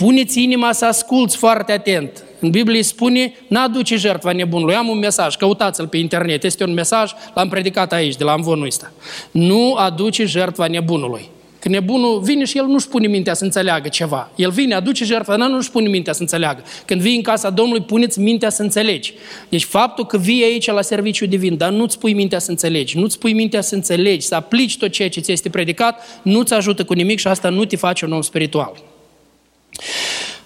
Puneți 0.00 0.42
inima 0.42 0.72
să 0.72 0.84
asculți 0.84 1.36
foarte 1.36 1.72
atent. 1.72 2.24
În 2.38 2.50
Biblie 2.50 2.82
spune, 2.82 3.32
n-aduce 3.48 3.96
jertfa 3.96 4.32
nebunului. 4.32 4.74
Am 4.74 4.88
un 4.88 4.98
mesaj, 4.98 5.36
căutați-l 5.36 5.86
pe 5.86 5.96
internet. 5.96 6.44
Este 6.44 6.64
un 6.64 6.72
mesaj, 6.72 7.12
l-am 7.34 7.48
predicat 7.48 7.92
aici, 7.92 8.16
de 8.16 8.24
la 8.24 8.32
învonul 8.32 8.66
ăsta. 8.66 8.92
Nu 9.30 9.74
aduce 9.74 10.24
jertfa 10.24 10.66
nebunului. 10.66 11.28
Că 11.58 11.68
nebunul 11.68 12.20
vine 12.20 12.44
și 12.44 12.58
el 12.58 12.64
nu-și 12.64 12.88
pune 12.88 13.06
mintea 13.06 13.34
să 13.34 13.44
înțeleagă 13.44 13.88
ceva. 13.88 14.30
El 14.36 14.50
vine, 14.50 14.74
aduce 14.74 15.04
jertfa, 15.04 15.36
dar 15.36 15.48
nu-și 15.48 15.70
pune 15.70 15.88
mintea 15.88 16.12
să 16.12 16.20
înțeleagă. 16.20 16.62
Când 16.84 17.00
vii 17.00 17.16
în 17.16 17.22
casa 17.22 17.50
Domnului, 17.50 17.82
puneți 17.82 18.20
mintea 18.20 18.50
să 18.50 18.62
înțelegi. 18.62 19.14
Deci 19.48 19.64
faptul 19.64 20.06
că 20.06 20.18
vii 20.18 20.44
aici 20.44 20.66
la 20.66 20.82
serviciu 20.82 21.26
divin, 21.26 21.56
dar 21.56 21.70
nu-ți 21.70 21.98
pui 21.98 22.12
mintea 22.12 22.38
să 22.38 22.50
înțelegi, 22.50 22.98
nu-ți 22.98 23.18
pui 23.18 23.32
mintea 23.32 23.60
să 23.60 23.74
înțelegi, 23.74 24.26
să 24.26 24.34
aplici 24.34 24.76
tot 24.76 24.90
ceea 24.90 25.08
ce 25.08 25.20
ți 25.20 25.32
este 25.32 25.48
predicat, 25.48 26.20
nu-ți 26.22 26.54
ajută 26.54 26.84
cu 26.84 26.92
nimic 26.92 27.18
și 27.18 27.26
asta 27.26 27.48
nu 27.48 27.64
te 27.64 27.76
face 27.76 28.04
un 28.04 28.12
om 28.12 28.20
spiritual. 28.20 28.89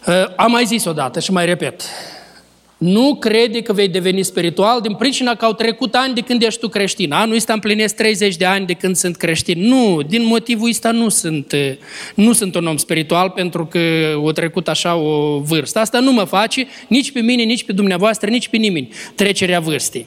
Uh, 0.07 0.25
am 0.37 0.51
mai 0.51 0.65
zis 0.65 0.85
odată 0.85 1.21
și 1.21 1.33
mai 1.33 1.45
repet. 1.45 1.83
Nu 2.85 3.15
crede 3.15 3.63
că 3.63 3.73
vei 3.73 3.89
deveni 3.89 4.23
spiritual 4.23 4.81
din 4.81 4.95
pricina 4.95 5.35
că 5.35 5.45
au 5.45 5.53
trecut 5.53 5.95
ani 5.95 6.15
de 6.15 6.21
când 6.21 6.43
ești 6.43 6.61
tu 6.61 6.69
creștin. 6.69 7.13
Anul 7.13 7.37
ăsta 7.37 7.53
împlinesc 7.53 7.95
30 7.95 8.37
de 8.37 8.45
ani 8.45 8.67
de 8.67 8.73
când 8.73 8.97
sunt 8.97 9.17
creștin. 9.17 9.67
Nu, 9.67 10.03
din 10.03 10.25
motivul 10.25 10.69
ăsta 10.69 10.91
nu 10.91 11.09
sunt, 11.09 11.55
nu 12.15 12.33
sunt 12.33 12.55
un 12.55 12.67
om 12.67 12.77
spiritual 12.77 13.31
pentru 13.31 13.67
că 13.67 13.79
o 14.23 14.33
trecut 14.33 14.69
așa 14.69 14.95
o 14.95 15.39
vârstă. 15.39 15.79
Asta 15.79 15.99
nu 15.99 16.13
mă 16.13 16.25
face 16.25 16.67
nici 16.89 17.13
pe 17.13 17.21
mine, 17.21 17.43
nici 17.43 17.65
pe 17.65 17.73
dumneavoastră, 17.73 18.31
nici 18.31 18.49
pe 18.49 18.57
nimeni 18.57 18.89
trecerea 19.15 19.61
vârstei. 19.61 20.07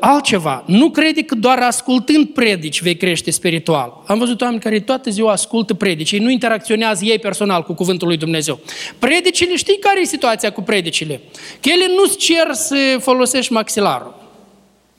Altceva, 0.00 0.64
nu 0.66 0.90
crede 0.90 1.22
că 1.22 1.34
doar 1.34 1.58
ascultând 1.58 2.26
predici 2.26 2.82
vei 2.82 2.96
crește 2.96 3.30
spiritual. 3.30 4.02
Am 4.06 4.18
văzut 4.18 4.40
oameni 4.40 4.60
care 4.60 4.80
toată 4.80 5.10
ziua 5.10 5.32
ascultă 5.32 5.74
predici, 5.74 6.12
ei 6.12 6.18
nu 6.18 6.30
interacționează 6.30 7.04
ei 7.04 7.18
personal 7.18 7.62
cu 7.62 7.74
cuvântul 7.74 8.06
lui 8.06 8.16
Dumnezeu. 8.16 8.60
Predicile, 8.98 9.56
știi 9.56 9.78
care 9.78 10.00
e 10.00 10.04
situația 10.04 10.50
cu 10.50 10.62
predicile? 10.62 11.20
Că 11.60 11.68
ele 11.68 11.86
nu-ți 11.96 12.16
cer 12.16 12.52
să 12.52 12.96
folosești 13.00 13.52
maxilarul. 13.52 14.14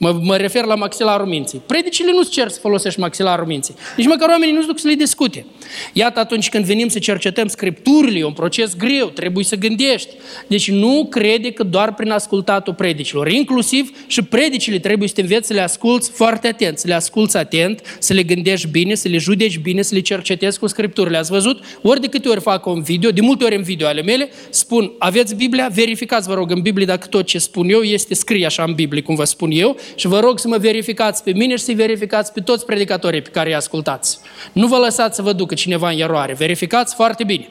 Mă, 0.03 0.19
mă 0.21 0.35
refer 0.35 0.63
la 0.63 0.75
maxilarul 0.75 1.25
minții. 1.25 1.61
Predicile 1.65 2.11
nu-ți 2.11 2.29
cer 2.29 2.47
să 2.47 2.59
folosești 2.59 2.99
maxilarul 2.99 3.45
minții. 3.45 3.75
Nici 3.97 4.07
măcar 4.07 4.29
oamenii 4.29 4.53
nu-ți 4.53 4.67
duc 4.67 4.79
să 4.79 4.87
le 4.87 4.93
discute. 4.93 5.45
Iată 5.93 6.19
atunci 6.19 6.49
când 6.49 6.65
venim 6.65 6.87
să 6.87 6.99
cercetăm 6.99 7.47
scripturile, 7.47 8.19
e 8.19 8.23
un 8.23 8.33
proces 8.33 8.75
greu, 8.75 9.07
trebuie 9.07 9.43
să 9.43 9.55
gândești. 9.55 10.09
Deci 10.47 10.71
nu 10.71 11.07
crede 11.09 11.51
că 11.51 11.63
doar 11.63 11.93
prin 11.93 12.11
ascultatul 12.11 12.73
predicilor. 12.73 13.27
Inclusiv 13.27 13.91
și 14.07 14.21
predicile 14.21 14.79
trebuie 14.79 15.07
să 15.07 15.13
te 15.13 15.21
înveți 15.21 15.47
să 15.47 15.53
le 15.53 15.61
asculți 15.61 16.11
foarte 16.11 16.47
atent, 16.47 16.77
să 16.77 16.87
le 16.87 16.93
asculți 16.93 17.37
atent, 17.37 17.97
să 17.99 18.13
le 18.13 18.23
gândești 18.23 18.67
bine, 18.67 18.95
să 18.95 19.07
le 19.07 19.17
judeci 19.17 19.57
bine, 19.57 19.81
să 19.81 19.95
le 19.95 20.01
cercetezi 20.01 20.59
cu 20.59 20.67
scripturile. 20.67 21.17
Ați 21.17 21.31
văzut? 21.31 21.63
Ori 21.81 22.01
de 22.01 22.07
câte 22.07 22.29
ori 22.29 22.41
fac 22.41 22.65
un 22.65 22.81
video, 22.81 23.09
de 23.09 23.21
multe 23.21 23.43
ori 23.43 23.55
în 23.55 23.63
video 23.63 23.87
ale 23.87 24.01
mele, 24.01 24.29
spun, 24.49 24.91
aveți 24.97 25.35
Biblia? 25.35 25.69
Verificați, 25.73 26.27
vă 26.27 26.33
rog, 26.33 26.51
în 26.51 26.61
Biblie 26.61 26.85
dacă 26.85 27.07
tot 27.07 27.25
ce 27.25 27.37
spun 27.37 27.69
eu 27.69 27.81
este 27.81 28.13
scris 28.13 28.45
așa 28.45 28.63
în 28.63 28.73
Biblie, 28.73 29.01
cum 29.01 29.15
vă 29.15 29.23
spun 29.23 29.51
eu, 29.51 29.77
și 29.95 30.07
vă 30.07 30.19
rog 30.19 30.39
să 30.39 30.47
mă 30.47 30.57
verificați 30.57 31.23
pe 31.23 31.31
mine 31.31 31.55
și 31.55 31.63
să-i 31.63 31.73
verificați 31.73 32.33
pe 32.33 32.39
toți 32.39 32.65
predicatorii 32.65 33.21
pe 33.21 33.29
care 33.29 33.49
îi 33.49 33.55
ascultați. 33.55 34.19
Nu 34.53 34.67
vă 34.67 34.77
lăsați 34.77 35.15
să 35.15 35.21
vă 35.21 35.33
ducă 35.33 35.53
cineva 35.53 35.89
în 35.89 35.99
eroare. 35.99 36.33
Verificați 36.33 36.95
foarte 36.95 37.23
bine. 37.23 37.49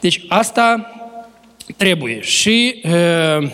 Deci 0.00 0.24
asta 0.28 0.90
trebuie. 1.76 2.20
Și 2.20 2.82
uh, 2.84 3.50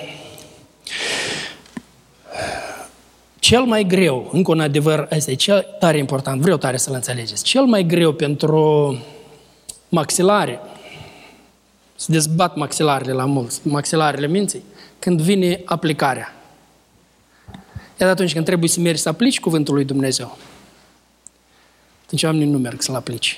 cel 3.38 3.62
mai 3.62 3.84
greu, 3.84 4.30
încă 4.32 4.50
un 4.50 4.60
adevăr, 4.60 5.08
asta 5.10 5.30
e 5.30 5.34
cel 5.34 5.66
tare 5.78 5.98
important, 5.98 6.40
vreau 6.40 6.56
tare 6.56 6.76
să-l 6.76 6.94
înțelegeți, 6.94 7.44
cel 7.44 7.64
mai 7.64 7.82
greu 7.82 8.12
pentru 8.12 8.98
maxilare, 9.88 10.60
să 11.94 12.12
dezbat 12.12 12.56
maxilarele 12.56 13.12
la 13.12 13.24
mulți, 13.24 13.60
maxilarele 13.62 14.26
minții, 14.26 14.62
când 14.98 15.20
vine 15.20 15.60
aplicarea. 15.64 16.34
Iar 18.00 18.08
atunci 18.08 18.32
când 18.32 18.44
trebuie 18.44 18.68
să 18.68 18.80
mergi 18.80 19.00
să 19.00 19.08
aplici 19.08 19.40
cuvântul 19.40 19.74
lui 19.74 19.84
Dumnezeu, 19.84 20.38
atunci 22.04 22.22
oamenii 22.22 22.46
nu 22.46 22.58
merg 22.58 22.80
să-l 22.82 22.94
aplice. 22.94 23.36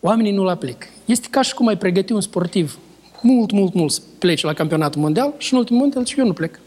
Oamenii 0.00 0.32
nu-l 0.32 0.48
aplic. 0.48 0.86
Este 1.04 1.28
ca 1.30 1.42
și 1.42 1.54
cum 1.54 1.66
ai 1.66 1.76
pregăti 1.76 2.12
un 2.12 2.20
sportiv 2.20 2.78
mult, 3.20 3.50
mult, 3.50 3.74
mult 3.74 3.92
să 3.92 4.00
pleci 4.18 4.42
la 4.42 4.52
campionatul 4.52 5.00
mondial 5.00 5.34
și 5.38 5.52
în 5.52 5.58
ultimul 5.58 5.80
moment 5.80 6.06
și 6.06 6.18
eu 6.18 6.26
nu 6.26 6.32
plec. 6.32 6.60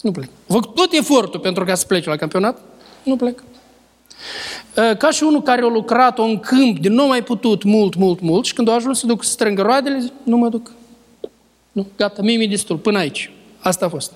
Nu 0.00 0.10
plec. 0.10 0.28
Fac 0.46 0.74
tot 0.74 0.92
efortul 0.92 1.40
pentru 1.40 1.64
ca 1.64 1.74
să 1.74 1.86
pleci 1.86 2.04
la 2.04 2.16
campionat, 2.16 2.60
nu 3.02 3.16
plec. 3.16 3.42
Ă, 4.76 4.94
ca 4.94 5.10
și 5.10 5.22
unul 5.22 5.42
care 5.42 5.62
a 5.62 5.68
lucrat 5.68 6.18
în 6.18 6.38
câmp 6.38 6.78
de 6.78 6.88
nu 6.88 7.06
mai 7.06 7.22
putut 7.22 7.62
mult, 7.62 7.94
mult, 7.94 8.20
mult 8.20 8.44
și 8.44 8.54
când 8.54 8.68
a 8.68 8.72
ajuns 8.72 8.98
să 8.98 9.06
duc 9.06 9.24
să 9.24 9.30
strângă 9.30 9.62
roadele, 9.62 10.12
nu 10.22 10.36
mă 10.36 10.48
duc. 10.48 10.72
Nu, 11.72 11.86
gata, 11.96 12.22
mie 12.22 12.36
mi-e 12.36 12.48
destul, 12.48 12.76
până 12.76 12.98
aici. 12.98 13.30
Asta 13.58 13.84
a 13.84 13.88
fost. 13.88 14.12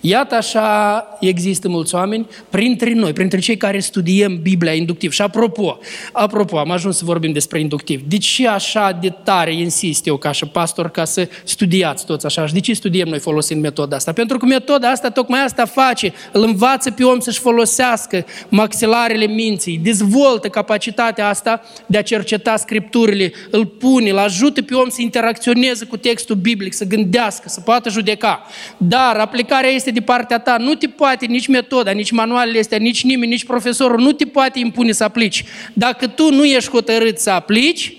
Iată 0.00 0.34
așa 0.34 1.06
există 1.20 1.68
mulți 1.68 1.94
oameni 1.94 2.26
printre 2.50 2.92
noi, 2.92 3.12
printre 3.12 3.38
cei 3.38 3.56
care 3.56 3.78
studiem 3.78 4.42
Biblia 4.42 4.72
inductiv. 4.72 5.12
Și 5.12 5.22
apropo, 5.22 5.78
apropo, 6.12 6.58
am 6.58 6.70
ajuns 6.70 6.96
să 6.96 7.04
vorbim 7.04 7.32
despre 7.32 7.60
inductiv. 7.60 8.02
De 8.08 8.16
ce 8.18 8.48
așa 8.48 8.98
de 9.00 9.08
tare 9.24 9.54
insist 9.54 10.06
eu 10.06 10.16
ca 10.16 10.32
și 10.32 10.46
pastor 10.46 10.90
ca 10.90 11.04
să 11.04 11.28
studiați 11.44 12.06
toți 12.06 12.26
așa? 12.26 12.46
Și 12.46 12.52
de 12.52 12.60
ce 12.60 12.72
studiem 12.72 13.08
noi 13.08 13.18
folosind 13.18 13.62
metoda 13.62 13.96
asta? 13.96 14.12
Pentru 14.12 14.38
că 14.38 14.46
metoda 14.46 14.88
asta 14.88 15.10
tocmai 15.10 15.44
asta 15.44 15.64
face. 15.64 16.12
Îl 16.32 16.42
învață 16.42 16.90
pe 16.90 17.04
om 17.04 17.20
să-și 17.20 17.40
folosească 17.40 18.24
maxilarele 18.48 19.26
minții, 19.26 19.78
dezvoltă 19.78 20.48
capacitatea 20.48 21.28
asta 21.28 21.60
de 21.86 21.98
a 21.98 22.02
cerceta 22.02 22.56
scripturile, 22.56 23.32
îl 23.50 23.66
pune, 23.66 24.10
îl 24.10 24.18
ajută 24.18 24.62
pe 24.62 24.74
om 24.74 24.88
să 24.88 25.02
interacționeze 25.02 25.84
cu 25.84 25.96
textul 25.96 26.36
biblic, 26.36 26.72
să 26.72 26.84
gândească, 26.84 27.48
să 27.48 27.60
poată 27.60 27.90
judeca. 27.90 28.46
Dar 28.76 29.16
aplicarea 29.16 29.55
Întrebarea 29.56 29.84
este 29.86 30.00
de 30.00 30.12
partea 30.12 30.38
ta. 30.38 30.56
Nu 30.56 30.74
te 30.74 30.88
poate 30.88 31.26
nici 31.26 31.46
metoda, 31.46 31.90
nici 31.90 32.10
manualele 32.10 32.58
astea, 32.58 32.78
nici 32.78 33.04
nimeni, 33.04 33.30
nici 33.30 33.44
profesorul, 33.44 34.00
nu 34.00 34.12
te 34.12 34.24
poate 34.24 34.58
impune 34.58 34.92
să 34.92 35.04
aplici. 35.04 35.44
Dacă 35.72 36.06
tu 36.06 36.30
nu 36.30 36.44
ești 36.44 36.70
hotărât 36.70 37.18
să 37.18 37.30
aplici, 37.30 37.92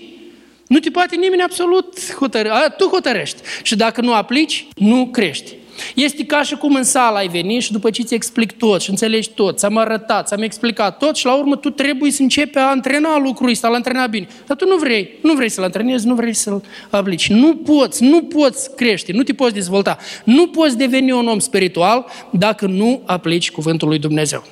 nu 0.66 0.78
te 0.78 0.90
poate 0.90 1.16
nimeni 1.16 1.42
absolut 1.42 2.14
hotărâ. 2.14 2.48
Tu 2.76 2.86
hotărăști. 2.86 3.40
Și 3.62 3.76
dacă 3.76 4.00
nu 4.00 4.14
aplici, 4.14 4.66
nu 4.76 5.06
crești. 5.06 5.54
Este 5.94 6.24
ca 6.24 6.42
și 6.42 6.54
cum 6.54 6.74
în 6.74 6.84
sală 6.84 7.16
ai 7.16 7.28
venit 7.28 7.62
și 7.62 7.72
după 7.72 7.90
ce 7.90 8.02
ți 8.02 8.14
explic 8.14 8.52
tot 8.52 8.80
și 8.80 8.90
înțelegi 8.90 9.30
tot, 9.30 9.58
ți-am 9.58 9.76
arătat, 9.76 10.26
ți-am 10.26 10.42
explicat 10.42 10.98
tot 10.98 11.16
și 11.16 11.26
la 11.26 11.34
urmă 11.34 11.56
tu 11.56 11.70
trebuie 11.70 12.10
să 12.10 12.22
începi 12.22 12.58
a 12.58 12.68
antrena 12.68 13.18
lucrul 13.18 13.50
ăsta, 13.50 13.68
a 13.68 13.74
antrena 13.74 14.06
bine. 14.06 14.28
Dar 14.46 14.56
tu 14.56 14.66
nu 14.66 14.76
vrei, 14.76 15.10
nu 15.22 15.34
vrei 15.34 15.48
să-l 15.48 15.64
antrenezi, 15.64 16.06
nu 16.06 16.14
vrei 16.14 16.34
să-l 16.34 16.62
aplici. 16.90 17.28
Nu 17.28 17.56
poți, 17.56 18.02
nu 18.04 18.22
poți 18.22 18.74
crește, 18.76 19.12
nu 19.12 19.22
te 19.22 19.32
poți 19.32 19.54
dezvolta. 19.54 19.98
Nu 20.24 20.46
poți 20.48 20.76
deveni 20.76 21.12
un 21.12 21.28
om 21.28 21.38
spiritual 21.38 22.06
dacă 22.30 22.66
nu 22.66 23.02
aplici 23.06 23.50
cuvântul 23.50 23.88
lui 23.88 23.98
Dumnezeu. 23.98 24.44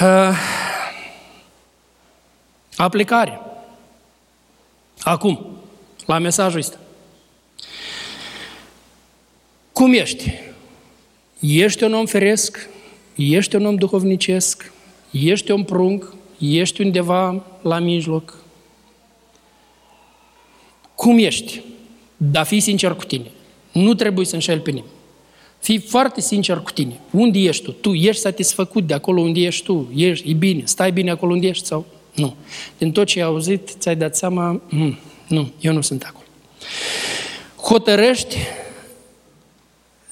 Uh, 0.00 0.36
aplicare. 2.76 3.40
Acum, 5.00 5.46
la 6.06 6.18
mesajul 6.18 6.58
ăsta. 6.58 6.78
Cum 9.74 9.92
ești? 9.92 10.32
Ești 11.40 11.84
un 11.84 11.94
om 11.94 12.06
feresc? 12.06 12.68
Ești 13.14 13.56
un 13.56 13.66
om 13.66 13.74
duhovnicesc? 13.74 14.72
Ești 15.10 15.50
un 15.50 15.64
prunc? 15.64 16.14
Ești 16.38 16.80
undeva 16.82 17.44
la 17.62 17.78
mijloc? 17.78 18.38
Cum 20.94 21.18
ești? 21.18 21.62
Dar 22.16 22.46
fii 22.46 22.60
sincer 22.60 22.94
cu 22.94 23.04
tine. 23.04 23.30
Nu 23.72 23.94
trebuie 23.94 24.26
să 24.26 24.34
înșeli 24.34 24.60
pe 24.60 24.70
nimeni. 24.70 24.92
Fii 25.58 25.78
foarte 25.78 26.20
sincer 26.20 26.58
cu 26.58 26.70
tine. 26.70 27.00
Unde 27.10 27.38
ești 27.38 27.64
tu? 27.64 27.70
Tu 27.70 27.92
ești 27.92 28.20
satisfăcut 28.20 28.86
de 28.86 28.94
acolo 28.94 29.20
unde 29.20 29.40
ești 29.40 29.64
tu? 29.64 29.92
Ești, 29.94 30.30
e 30.30 30.32
bine? 30.32 30.62
Stai 30.64 30.92
bine 30.92 31.10
acolo 31.10 31.32
unde 31.32 31.46
ești 31.46 31.66
sau 31.66 31.86
nu? 32.14 32.34
Din 32.78 32.92
tot 32.92 33.06
ce 33.06 33.18
ai 33.18 33.26
auzit, 33.26 33.70
ți-ai 33.78 33.96
dat 33.96 34.16
seama, 34.16 34.60
mm, 34.68 34.98
nu, 35.28 35.52
eu 35.60 35.72
nu 35.72 35.80
sunt 35.80 36.02
acolo. 36.02 36.24
Hotărăști 37.56 38.36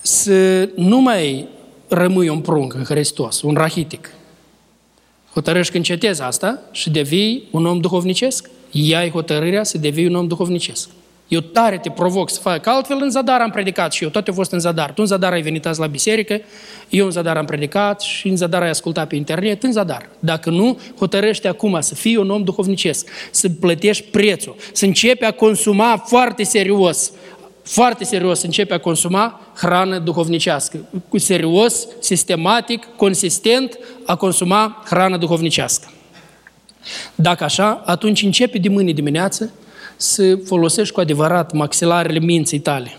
să 0.03 0.69
nu 0.75 1.01
mai 1.01 1.49
rămâi 1.89 2.29
un 2.29 2.41
prunc 2.41 2.75
în 2.75 2.85
Hristos, 2.85 3.43
un 3.43 3.55
rahitic. 3.55 4.11
Hotărăști 5.33 5.71
că 5.71 5.77
încetezi 5.77 6.23
asta 6.23 6.63
și 6.71 6.91
devii 6.91 7.49
un 7.51 7.67
om 7.67 7.81
duhovnicesc. 7.81 8.51
Iai 8.71 9.11
hotărârea 9.11 9.63
să 9.63 9.79
devii 9.79 10.07
un 10.07 10.15
om 10.15 10.27
duhovnicesc. 10.27 10.89
Eu 11.29 11.41
tare 11.41 11.79
te 11.79 11.91
provoc 11.91 12.31
să 12.31 12.41
fac, 12.41 12.61
că 12.61 12.71
altfel 12.71 12.99
în 13.01 13.11
zadar 13.11 13.41
am 13.41 13.51
predicat 13.51 13.93
și 13.93 14.03
eu, 14.03 14.11
toate 14.11 14.31
au 14.31 14.37
fost 14.37 14.53
în 14.53 14.59
zadar. 14.59 14.89
Tu 14.89 14.95
în 14.97 15.07
zadar 15.07 15.33
ai 15.33 15.43
venit 15.43 15.67
azi 15.67 15.81
la 15.81 15.87
biserică, 15.87 16.41
eu 16.89 17.05
în 17.05 17.11
zadar 17.11 17.37
am 17.37 17.45
predicat 17.45 18.01
și 18.01 18.29
în 18.29 18.37
zadar 18.37 18.63
ai 18.63 18.69
ascultat 18.69 19.09
pe 19.09 19.17
internet, 19.17 19.63
în 19.63 19.73
zadar. 19.73 20.09
Dacă 20.19 20.51
nu, 20.51 20.79
hotărăște 20.99 21.49
acum 21.49 21.81
să 21.81 21.95
fii 21.95 22.17
un 22.17 22.31
om 22.31 22.43
duhovnicesc, 22.43 23.09
să 23.31 23.49
plătești 23.49 24.05
prețul, 24.11 24.57
să 24.73 24.85
începi 24.85 25.25
a 25.25 25.31
consuma 25.31 26.05
foarte 26.07 26.43
serios 26.43 27.13
foarte 27.63 28.05
serios 28.05 28.43
începe 28.43 28.75
a 28.75 28.79
consuma 28.79 29.41
hrană 29.57 29.99
duhovnicească. 29.99 30.79
Cu 31.09 31.19
serios, 31.19 31.87
sistematic, 32.01 32.87
consistent 32.97 33.79
a 34.07 34.17
consuma 34.17 34.83
hrană 34.85 35.17
duhovnicească. 35.17 35.93
Dacă 37.15 37.45
așa, 37.45 37.83
atunci 37.85 38.23
începe 38.23 38.59
de 38.59 38.69
mâine 38.69 38.93
dimineață 38.93 39.53
să 39.97 40.37
folosești 40.37 40.95
cu 40.95 41.01
adevărat 41.01 41.53
maxilarele 41.53 42.19
minții 42.19 42.59
tale 42.59 42.97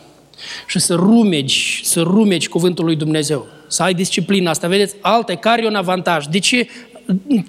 și 0.68 0.80
să 0.80 0.93
rumegi, 0.93 1.82
să 1.84 2.01
rumegi 2.01 2.47
cuvântul 2.47 2.86
lui 2.86 2.95
Dumnezeu, 2.95 3.47
să 3.68 3.84
ai 3.84 3.93
disciplina 3.93 4.49
asta. 4.49 4.68
Vedeți, 4.68 4.95
alte 5.01 5.36
care 5.36 5.64
e 5.64 5.68
un 5.68 5.76
avantaj. 5.76 6.26
De 6.26 6.39
ce 6.39 6.68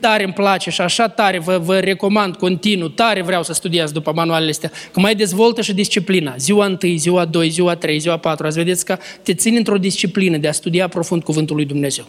tare 0.00 0.24
îmi 0.24 0.32
place 0.32 0.70
și 0.70 0.80
așa 0.80 1.08
tare 1.08 1.38
vă, 1.38 1.58
vă 1.58 1.78
recomand 1.78 2.36
continuu, 2.36 2.88
tare 2.88 3.22
vreau 3.22 3.42
să 3.42 3.52
studiați 3.52 3.92
după 3.92 4.12
manualele 4.14 4.50
astea, 4.50 4.70
că 4.92 5.00
mai 5.00 5.14
dezvoltă 5.14 5.62
și 5.62 5.74
disciplina. 5.74 6.34
Ziua 6.36 6.66
1, 6.82 6.96
ziua 6.96 7.24
2, 7.24 7.48
ziua 7.48 7.76
3, 7.76 7.98
ziua 7.98 8.16
4, 8.16 8.46
ați 8.46 8.56
vedeți 8.56 8.84
că 8.84 8.98
te 9.22 9.34
țin 9.34 9.54
într-o 9.56 9.78
disciplină 9.78 10.36
de 10.36 10.48
a 10.48 10.52
studia 10.52 10.88
profund 10.88 11.22
Cuvântul 11.22 11.56
lui 11.56 11.64
Dumnezeu. 11.64 12.04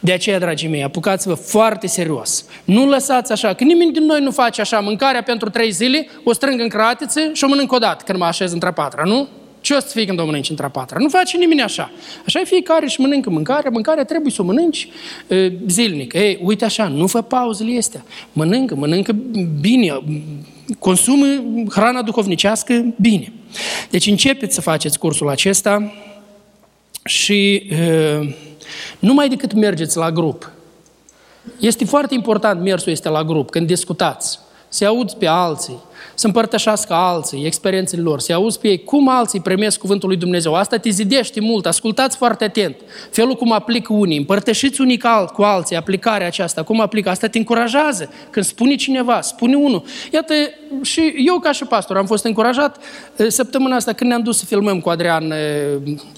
De 0.00 0.12
aceea, 0.12 0.38
dragii 0.38 0.68
mei, 0.68 0.82
apucați-vă 0.82 1.34
foarte 1.34 1.86
serios. 1.86 2.44
Nu 2.64 2.86
lăsați 2.86 3.32
așa, 3.32 3.54
că 3.54 3.64
nimeni 3.64 3.92
din 3.92 4.04
noi 4.04 4.20
nu 4.20 4.30
face 4.30 4.60
așa 4.60 4.80
mâncarea 4.80 5.22
pentru 5.22 5.50
trei 5.50 5.70
zile, 5.70 6.06
o 6.24 6.32
strâng 6.32 6.60
în 6.60 6.68
cratiță 6.68 7.20
și 7.32 7.44
o 7.44 7.48
mănânc 7.48 7.72
o 7.72 7.78
dată 7.78 8.04
când 8.06 8.18
mă 8.18 8.24
așez 8.24 8.52
între 8.52 8.70
patra, 8.70 9.02
nu? 9.04 9.28
Ce 9.64 9.74
o 9.74 9.80
să 9.80 9.86
fie 9.86 10.04
când 10.04 10.18
o 10.18 10.24
mănânci 10.24 10.50
între 10.50 10.68
patra? 10.68 10.98
Nu 10.98 11.08
face 11.08 11.36
nimeni 11.36 11.62
așa. 11.62 11.90
Așa 12.26 12.40
e 12.40 12.44
fiecare 12.44 12.86
și 12.86 13.00
mănâncă 13.00 13.30
mâncare. 13.30 13.68
Mâncarea 13.68 14.04
trebuie 14.04 14.32
să 14.32 14.42
o 14.42 14.44
mănânci 14.44 14.88
e, 15.28 15.52
zilnic. 15.68 16.12
Ei, 16.12 16.38
uite 16.42 16.64
așa, 16.64 16.88
nu 16.88 17.06
fă 17.06 17.22
pauzele 17.22 17.78
astea. 17.78 18.04
Mănâncă, 18.32 18.74
mănâncă 18.74 19.12
bine, 19.60 20.00
consumă 20.78 21.26
hrana 21.70 22.02
duhovnicească 22.02 22.94
bine. 23.00 23.32
Deci 23.90 24.06
începeți 24.06 24.54
să 24.54 24.60
faceți 24.60 24.98
cursul 24.98 25.28
acesta 25.28 25.92
și 27.04 27.54
e, 27.54 28.34
numai 28.98 29.28
decât 29.28 29.52
mergeți 29.52 29.96
la 29.96 30.12
grup. 30.12 30.50
Este 31.60 31.84
foarte 31.84 32.14
important 32.14 32.62
mersul 32.62 32.92
este 32.92 33.08
la 33.08 33.24
grup, 33.24 33.50
când 33.50 33.66
discutați. 33.66 34.38
Se 34.68 34.84
auzi 34.84 35.16
pe 35.16 35.26
alții, 35.26 35.78
să 36.14 36.26
împărtășească 36.26 36.92
alții 36.94 37.46
experiențele 37.46 38.02
lor, 38.02 38.20
să 38.20 38.32
auzi 38.32 38.58
pe 38.58 38.68
ei 38.68 38.84
cum 38.84 39.08
alții 39.08 39.40
primesc 39.40 39.78
cuvântul 39.78 40.08
lui 40.08 40.18
Dumnezeu. 40.18 40.54
Asta 40.54 40.76
te 40.76 40.90
zidește 40.90 41.40
mult, 41.40 41.66
ascultați 41.66 42.16
foarte 42.16 42.44
atent. 42.44 42.76
Felul 43.10 43.34
cum 43.34 43.52
aplică 43.52 43.92
unii, 43.92 44.18
împărtășiți 44.18 44.80
unii 44.80 44.98
cu 45.34 45.42
alții 45.42 45.76
aplicarea 45.76 46.26
aceasta, 46.26 46.62
cum 46.62 46.80
aplică, 46.80 47.10
asta 47.10 47.26
te 47.26 47.38
încurajează. 47.38 48.10
Când 48.30 48.44
spune 48.44 48.74
cineva, 48.74 49.20
spune 49.20 49.56
unul. 49.56 49.84
Iată, 50.12 50.34
și 50.82 51.12
eu 51.16 51.38
ca 51.38 51.52
și 51.52 51.64
pastor 51.64 51.96
am 51.96 52.06
fost 52.06 52.24
încurajat 52.24 52.82
săptămâna 53.28 53.76
asta 53.76 53.92
când 53.92 54.10
ne-am 54.10 54.22
dus 54.22 54.38
să 54.38 54.44
filmăm 54.44 54.80
cu 54.80 54.88
Adrian 54.88 55.34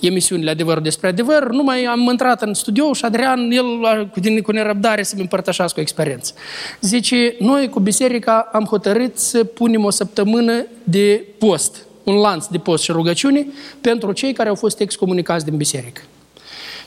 emisiunile 0.00 0.50
Adevăr 0.50 0.80
despre 0.80 1.08
adevăr, 1.08 1.48
nu 1.50 1.62
mai 1.62 1.84
am 1.84 2.00
intrat 2.10 2.42
în 2.42 2.54
studio 2.54 2.92
și 2.92 3.04
Adrian, 3.04 3.50
el 3.50 3.64
cu, 4.12 4.20
cu 4.42 4.52
nerăbdare 4.52 5.02
să-mi 5.02 5.20
împărtășească 5.20 5.78
o 5.78 5.82
experiență. 5.82 6.32
Zice, 6.80 7.36
noi 7.38 7.68
cu 7.68 7.80
biserica 7.80 8.48
am 8.52 8.64
hotărât 8.64 9.18
să 9.18 9.44
punem 9.44 9.84
o 9.86 9.90
săptămână 9.90 10.66
de 10.84 11.24
post, 11.38 11.86
un 12.04 12.14
lanț 12.14 12.46
de 12.46 12.58
post 12.58 12.82
și 12.82 12.92
rugăciune 12.92 13.46
pentru 13.80 14.12
cei 14.12 14.32
care 14.32 14.48
au 14.48 14.54
fost 14.54 14.80
excomunicați 14.80 15.44
din 15.44 15.56
biserică. 15.56 16.02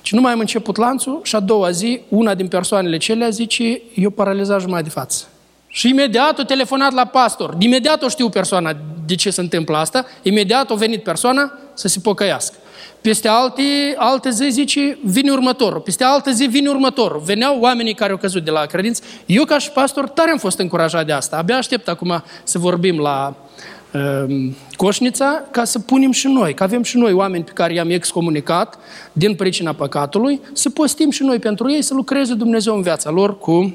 Și 0.01 0.15
nu 0.15 0.21
mai 0.21 0.31
am 0.31 0.39
început 0.39 0.77
lanțul 0.77 1.19
și 1.23 1.35
a 1.35 1.39
doua 1.39 1.71
zi, 1.71 2.01
una 2.09 2.33
din 2.33 2.47
persoanele 2.47 2.97
celea 2.97 3.29
zice, 3.29 3.81
eu 3.95 4.09
paralizat 4.09 4.59
jumătate 4.59 4.83
de 4.83 4.89
față. 4.89 5.27
Și 5.67 5.89
imediat 5.89 6.39
a 6.39 6.43
telefonat 6.43 6.93
la 6.93 7.05
pastor. 7.05 7.55
Imediat 7.59 8.03
o 8.03 8.07
știu 8.07 8.29
persoana 8.29 8.77
de 9.05 9.15
ce 9.15 9.29
se 9.29 9.41
întâmplă 9.41 9.77
asta. 9.77 10.05
Imediat 10.21 10.71
a 10.71 10.73
venit 10.73 11.03
persoana 11.03 11.51
să 11.73 11.87
se 11.87 11.99
pocăiască. 11.99 12.55
Peste 13.01 13.27
alte, 13.27 13.63
alte 13.97 14.29
zi 14.29 14.49
zice, 14.49 14.97
vine 15.03 15.31
următorul. 15.31 15.79
Peste 15.79 16.03
alte 16.03 16.31
zi 16.31 16.45
vine 16.45 16.69
următorul. 16.69 17.21
Veneau 17.25 17.59
oamenii 17.59 17.93
care 17.93 18.11
au 18.11 18.17
căzut 18.17 18.43
de 18.43 18.51
la 18.51 18.65
credință. 18.65 19.03
Eu 19.25 19.45
ca 19.45 19.57
și 19.57 19.71
pastor 19.71 20.09
tare 20.09 20.31
am 20.31 20.37
fost 20.37 20.59
încurajat 20.59 21.05
de 21.05 21.11
asta. 21.11 21.37
Abia 21.37 21.57
aștept 21.57 21.87
acum 21.87 22.23
să 22.43 22.57
vorbim 22.57 22.99
la 22.99 23.35
uh, 23.93 24.49
Coșnița 24.75 25.43
ca 25.51 25.63
să 25.63 25.79
punem 25.79 26.11
și 26.11 26.27
noi, 26.27 26.53
că 26.53 26.63
avem 26.63 26.83
și 26.83 26.97
noi 26.97 27.13
oameni 27.13 27.43
pe 27.43 27.51
care 27.51 27.73
i-am 27.73 27.89
excomunicat 27.89 28.77
din 29.11 29.35
pricina 29.35 29.73
păcatului, 29.73 30.41
să 30.53 30.69
postim 30.69 31.09
și 31.09 31.23
noi 31.23 31.39
pentru 31.39 31.71
ei, 31.71 31.81
să 31.81 31.93
lucreze 31.93 32.33
Dumnezeu 32.33 32.75
în 32.75 32.81
viața 32.81 33.09
lor 33.09 33.37
cu, 33.37 33.73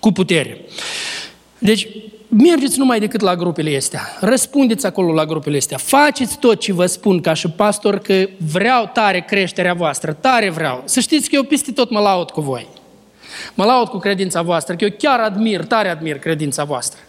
cu 0.00 0.12
putere. 0.12 0.60
Deci, 1.58 1.88
mergeți 2.28 2.78
numai 2.78 3.00
decât 3.00 3.20
la 3.20 3.36
grupele 3.36 3.76
astea. 3.76 4.00
Răspundeți 4.20 4.86
acolo 4.86 5.12
la 5.12 5.24
grupele 5.24 5.56
astea. 5.56 5.78
Faceți 5.78 6.38
tot 6.38 6.60
ce 6.60 6.72
vă 6.72 6.86
spun 6.86 7.20
ca 7.20 7.32
și 7.32 7.48
pastor 7.48 7.98
că 7.98 8.28
vreau 8.52 8.90
tare 8.92 9.20
creșterea 9.20 9.74
voastră, 9.74 10.12
tare 10.12 10.50
vreau. 10.50 10.82
Să 10.84 11.00
știți 11.00 11.28
că 11.28 11.34
eu 11.34 11.42
peste 11.42 11.72
tot 11.72 11.90
mă 11.90 12.00
laud 12.00 12.30
cu 12.30 12.40
voi. 12.40 12.66
Mă 13.54 13.64
laud 13.64 13.88
cu 13.88 13.98
credința 13.98 14.42
voastră, 14.42 14.74
că 14.74 14.84
eu 14.84 14.94
chiar 14.98 15.20
admir, 15.20 15.64
tare 15.64 15.88
admir 15.88 16.18
credința 16.18 16.64
voastră. 16.64 17.00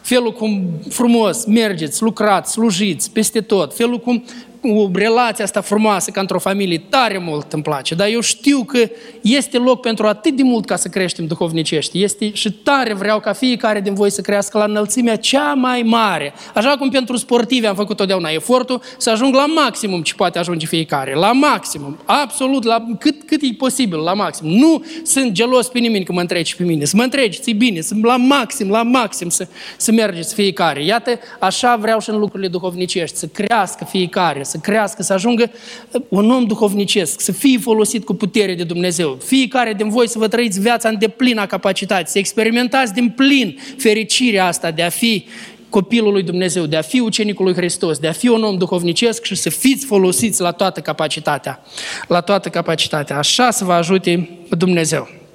Felul 0.00 0.32
cum 0.32 0.70
frumos 0.88 1.44
mergeți, 1.44 2.02
lucrați, 2.02 2.52
slujiți 2.52 3.10
peste 3.10 3.40
tot, 3.40 3.76
felul 3.76 3.98
cum 3.98 4.24
cu 4.45 4.45
relația 4.92 5.44
asta 5.44 5.60
frumoasă 5.60 6.10
ca 6.10 6.20
într-o 6.20 6.38
familie, 6.38 6.78
tare 6.88 7.18
mult 7.18 7.52
îmi 7.52 7.62
place, 7.62 7.94
dar 7.94 8.08
eu 8.08 8.20
știu 8.20 8.64
că 8.64 8.90
este 9.20 9.58
loc 9.58 9.80
pentru 9.80 10.06
atât 10.06 10.36
de 10.36 10.42
mult 10.42 10.66
ca 10.66 10.76
să 10.76 10.88
creștem 10.88 11.26
duhovnicești. 11.26 12.02
Este 12.02 12.32
și 12.32 12.52
tare 12.52 12.94
vreau 12.94 13.20
ca 13.20 13.32
fiecare 13.32 13.80
din 13.80 13.94
voi 13.94 14.10
să 14.10 14.20
crească 14.20 14.58
la 14.58 14.64
înălțimea 14.64 15.16
cea 15.16 15.54
mai 15.54 15.82
mare. 15.82 16.32
Așa 16.54 16.76
cum 16.76 16.88
pentru 16.88 17.16
sportivi 17.16 17.66
am 17.66 17.74
făcut 17.74 17.96
totdeauna 17.96 18.28
efortul 18.28 18.80
să 18.96 19.10
ajung 19.10 19.34
la 19.34 19.46
maximum 19.46 20.02
ce 20.02 20.14
poate 20.14 20.38
ajunge 20.38 20.66
fiecare. 20.66 21.14
La 21.14 21.32
maximum. 21.32 21.98
Absolut, 22.04 22.64
la 22.64 22.86
cât, 22.98 23.22
cât 23.26 23.42
e 23.42 23.54
posibil, 23.58 23.98
la 23.98 24.14
maxim. 24.14 24.48
Nu 24.48 24.84
sunt 25.04 25.32
gelos 25.32 25.68
pe 25.68 25.78
nimeni 25.78 26.04
că 26.04 26.12
mă 26.12 26.20
întregi 26.20 26.56
pe 26.56 26.62
mine. 26.62 26.84
Să 26.84 26.96
mă 26.96 27.02
întregi, 27.02 27.40
ți 27.40 27.50
bine, 27.50 27.80
să 27.80 27.94
la 28.02 28.16
maxim, 28.16 28.70
la 28.70 28.82
maxim 28.82 29.28
să, 29.28 29.48
să 29.76 29.92
mergeți 29.92 30.34
fiecare. 30.34 30.84
Iată, 30.84 31.18
așa 31.38 31.76
vreau 31.76 32.00
și 32.00 32.10
în 32.10 32.18
lucrurile 32.18 32.48
duhovnicești, 32.48 33.16
să 33.16 33.26
crească 33.26 33.84
fiecare, 33.84 34.42
să 34.46 34.58
crească, 34.58 35.02
să 35.02 35.12
ajungă 35.12 35.50
uh, 35.90 36.02
un 36.08 36.30
om 36.30 36.44
duhovnicesc, 36.44 37.20
să 37.20 37.32
fie 37.32 37.58
folosit 37.58 38.04
cu 38.04 38.14
putere 38.14 38.54
de 38.54 38.64
Dumnezeu. 38.64 39.18
Fiecare 39.24 39.72
din 39.72 39.88
voi 39.88 40.08
să 40.08 40.18
vă 40.18 40.28
trăiți 40.28 40.60
viața 40.60 40.88
în 40.88 40.98
deplină 40.98 41.46
capacitate, 41.46 42.10
să 42.10 42.18
experimentați 42.18 42.92
din 42.92 43.08
plin 43.16 43.58
fericirea 43.78 44.46
asta 44.46 44.70
de 44.70 44.82
a 44.82 44.88
fi 44.88 45.24
copilul 45.68 46.12
lui 46.12 46.22
Dumnezeu, 46.22 46.66
de 46.66 46.76
a 46.76 46.82
fi 46.82 47.00
ucenicul 47.00 47.44
lui 47.44 47.54
Hristos, 47.54 47.98
de 47.98 48.08
a 48.08 48.12
fi 48.12 48.28
un 48.28 48.42
om 48.42 48.58
duhovnicesc 48.58 49.24
și 49.24 49.34
să 49.34 49.50
fiți 49.50 49.86
folosiți 49.86 50.40
la 50.40 50.52
toată 50.52 50.80
capacitatea. 50.80 51.62
La 52.08 52.20
toată 52.20 52.48
capacitatea. 52.48 53.18
Așa 53.18 53.50
să 53.50 53.64
vă 53.64 53.72
ajute 53.72 54.28
Dumnezeu. 54.48 55.25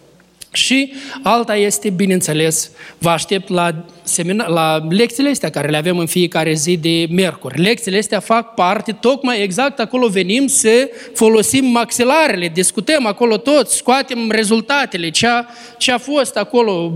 Și 0.53 0.93
alta 1.23 1.55
este, 1.55 1.89
bineînțeles, 1.89 2.71
vă 2.97 3.09
aștept 3.09 3.49
la, 3.49 3.85
semina- 4.03 4.47
la 4.47 4.87
lecțiile 4.89 5.29
astea 5.29 5.49
care 5.49 5.69
le 5.69 5.77
avem 5.77 5.97
în 5.97 6.05
fiecare 6.05 6.53
zi 6.53 6.77
de 6.77 7.07
miercuri. 7.09 7.61
Lecțiile 7.61 7.97
astea 7.97 8.19
fac 8.19 8.53
parte, 8.53 8.91
tocmai 8.91 9.43
exact 9.43 9.79
acolo 9.79 10.07
venim 10.07 10.47
să 10.47 10.89
folosim 11.13 11.65
maxilarele, 11.65 12.47
discutăm 12.47 13.05
acolo 13.05 13.37
tot, 13.37 13.69
scoatem 13.69 14.31
rezultatele, 14.31 15.09
ce 15.09 15.27
a, 15.27 15.45
ce 15.77 15.91
a 15.91 15.97
fost 15.97 16.35
acolo. 16.35 16.93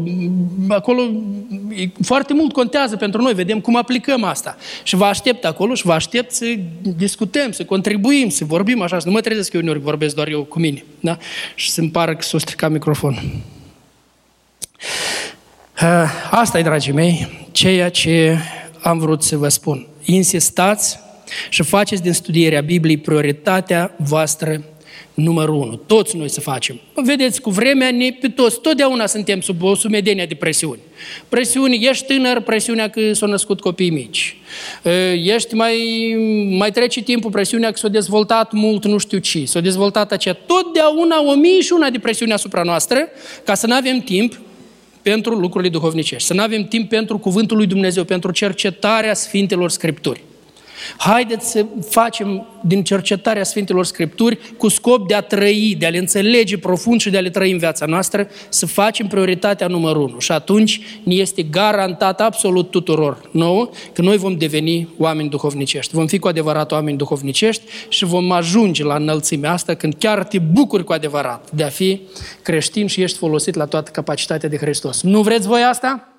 Acolo 0.68 1.02
foarte 2.02 2.34
mult 2.34 2.54
contează 2.54 2.96
pentru 2.96 3.22
noi, 3.22 3.34
vedem 3.34 3.60
cum 3.60 3.76
aplicăm 3.76 4.24
asta. 4.24 4.58
Și 4.84 4.96
vă 4.96 5.06
aștept 5.06 5.46
acolo 5.46 5.74
și 5.74 5.86
vă 5.86 5.94
aștept 5.94 6.32
să 6.32 6.46
discutăm, 6.98 7.52
să 7.52 7.66
contribuim, 7.66 8.30
să 8.30 8.46
vorbim 8.46 8.82
așa, 8.82 9.00
să 9.00 9.08
nu 9.08 9.14
mă 9.14 9.22
trezesc 9.22 9.54
eu 9.54 9.62
uneori 9.62 9.80
vorbesc 9.80 10.16
doar 10.16 10.28
eu 10.28 10.44
cu 10.44 10.60
mine. 10.60 10.84
Da? 11.00 11.18
Și 11.56 11.72
să-mi 11.72 11.90
pară 11.90 12.16
că 12.16 12.22
s-o 12.22 12.38
strica 12.38 12.68
microfonul. 12.68 13.22
Eh, 15.82 16.10
asta 16.32 16.60
e, 16.60 16.62
dragii 16.62 16.94
mei, 16.94 17.48
ceea 17.52 17.90
ce 17.90 18.38
am 18.82 19.00
vrut 19.00 19.24
să 19.24 19.38
vă 19.38 19.48
spun. 19.48 19.88
Insistați 20.04 21.00
și 21.50 21.64
faceți 21.64 22.02
din 22.02 22.14
studierea 22.14 22.62
Bibliei 22.62 22.98
prioritatea 22.98 23.96
voastră 23.98 24.64
numărul 25.14 25.56
unu. 25.56 25.76
Toți 25.76 26.18
noi 26.18 26.30
să 26.30 26.42
facem. 26.42 26.80
Vedeți, 26.94 27.42
cu 27.42 27.50
vremea 27.50 27.92
ne, 27.92 28.10
pe 28.22 28.28
toți, 28.28 28.62
totdeauna 28.62 29.06
suntem 29.06 29.42
sub 29.42 29.64
o 29.64 29.76
sumedenie 29.76 30.26
de 30.26 30.36
presiuni. 30.36 30.80
Presiuni, 31.30 31.86
ești 31.86 32.06
tânăr, 32.06 32.40
presiunea 32.40 32.90
că 32.90 33.14
s-au 33.14 33.30
născut 33.30 33.60
copii 33.60 33.90
mici. 33.90 34.38
Eh, 34.84 35.14
ești 35.24 35.54
mai, 35.54 35.78
mai 36.58 36.72
trece 36.72 37.02
timpul, 37.02 37.32
presiunea 37.32 37.72
că 37.72 37.78
s-a 37.78 37.88
dezvoltat 37.88 38.52
mult 38.52 38.86
nu 38.86 38.98
știu 38.98 39.18
ce. 39.18 39.46
S-a 39.46 39.60
dezvoltat 39.60 40.12
aceea. 40.12 40.34
Totdeauna 40.34 41.22
o 41.24 41.34
mie 41.34 41.62
și 41.62 41.74
una 41.74 41.90
de 41.90 42.00
presiune 42.00 42.34
asupra 42.34 42.64
noastră, 42.64 43.08
ca 43.44 43.54
să 43.54 43.68
nu 43.68 43.74
avem 43.74 44.00
timp 44.00 44.40
pentru 45.12 45.34
lucrurile 45.34 45.72
duhovnicești, 45.72 46.28
să 46.28 46.34
nu 46.34 46.42
avem 46.42 46.64
timp 46.64 46.90
pentru 46.90 47.18
cuvântul 47.18 47.58
lui 47.58 47.66
Dumnezeu, 47.66 48.04
pentru 48.04 48.32
cercetarea 48.32 49.14
Sfintelor 49.14 49.70
Scripturi. 49.70 50.24
Haideți 50.98 51.52
să 51.52 51.66
facem 51.90 52.48
din 52.62 52.84
cercetarea 52.84 53.44
Sfintelor 53.44 53.86
Scripturi 53.86 54.40
cu 54.58 54.68
scop 54.68 55.08
de 55.08 55.14
a 55.14 55.22
trăi, 55.22 55.76
de 55.80 55.86
a 55.86 55.90
le 55.90 55.98
înțelege 55.98 56.58
profund 56.58 57.02
și 57.02 57.10
de 57.10 57.18
a 57.18 57.22
le 57.22 57.30
trăi 57.30 57.52
în 57.52 57.58
viața 57.58 57.86
noastră, 57.86 58.28
să 58.50 58.66
facem 58.66 59.08
prioritatea 59.08 59.68
numărul 59.68 60.02
unu. 60.02 60.20
Și 60.20 60.32
atunci 60.32 60.82
ne 61.04 61.14
este 61.14 61.42
garantat 61.42 62.22
absolut 62.22 62.72
tuturor 62.72 63.30
nouă 63.32 63.70
că 63.94 64.02
noi 64.02 64.18
vom 64.18 64.38
deveni 64.38 64.88
oameni 64.98 65.30
duhovnicești. 65.30 65.94
Vom 65.94 66.08
fi 66.08 66.20
cu 66.20 66.28
adevărat 66.28 66.72
oameni 66.72 66.98
duhovnicești 66.98 67.64
și 67.90 68.06
vom 68.06 68.32
ajunge 68.32 68.84
la 68.84 68.96
înălțimea 68.96 69.52
asta 69.52 69.74
când 69.74 69.96
chiar 70.00 70.24
te 70.24 70.40
bucuri 70.40 70.84
cu 70.84 70.94
adevărat 70.94 71.52
de 71.52 71.64
a 71.64 71.70
fi 71.70 72.02
creștin 72.42 72.88
și 72.88 73.02
ești 73.02 73.18
folosit 73.18 73.56
la 73.56 73.66
toată 73.66 73.92
capacitatea 73.92 74.50
de 74.50 74.58
Hristos. 74.58 75.02
Nu 75.02 75.22
vreți 75.22 75.48
voi 75.48 75.62
asta? 75.62 76.15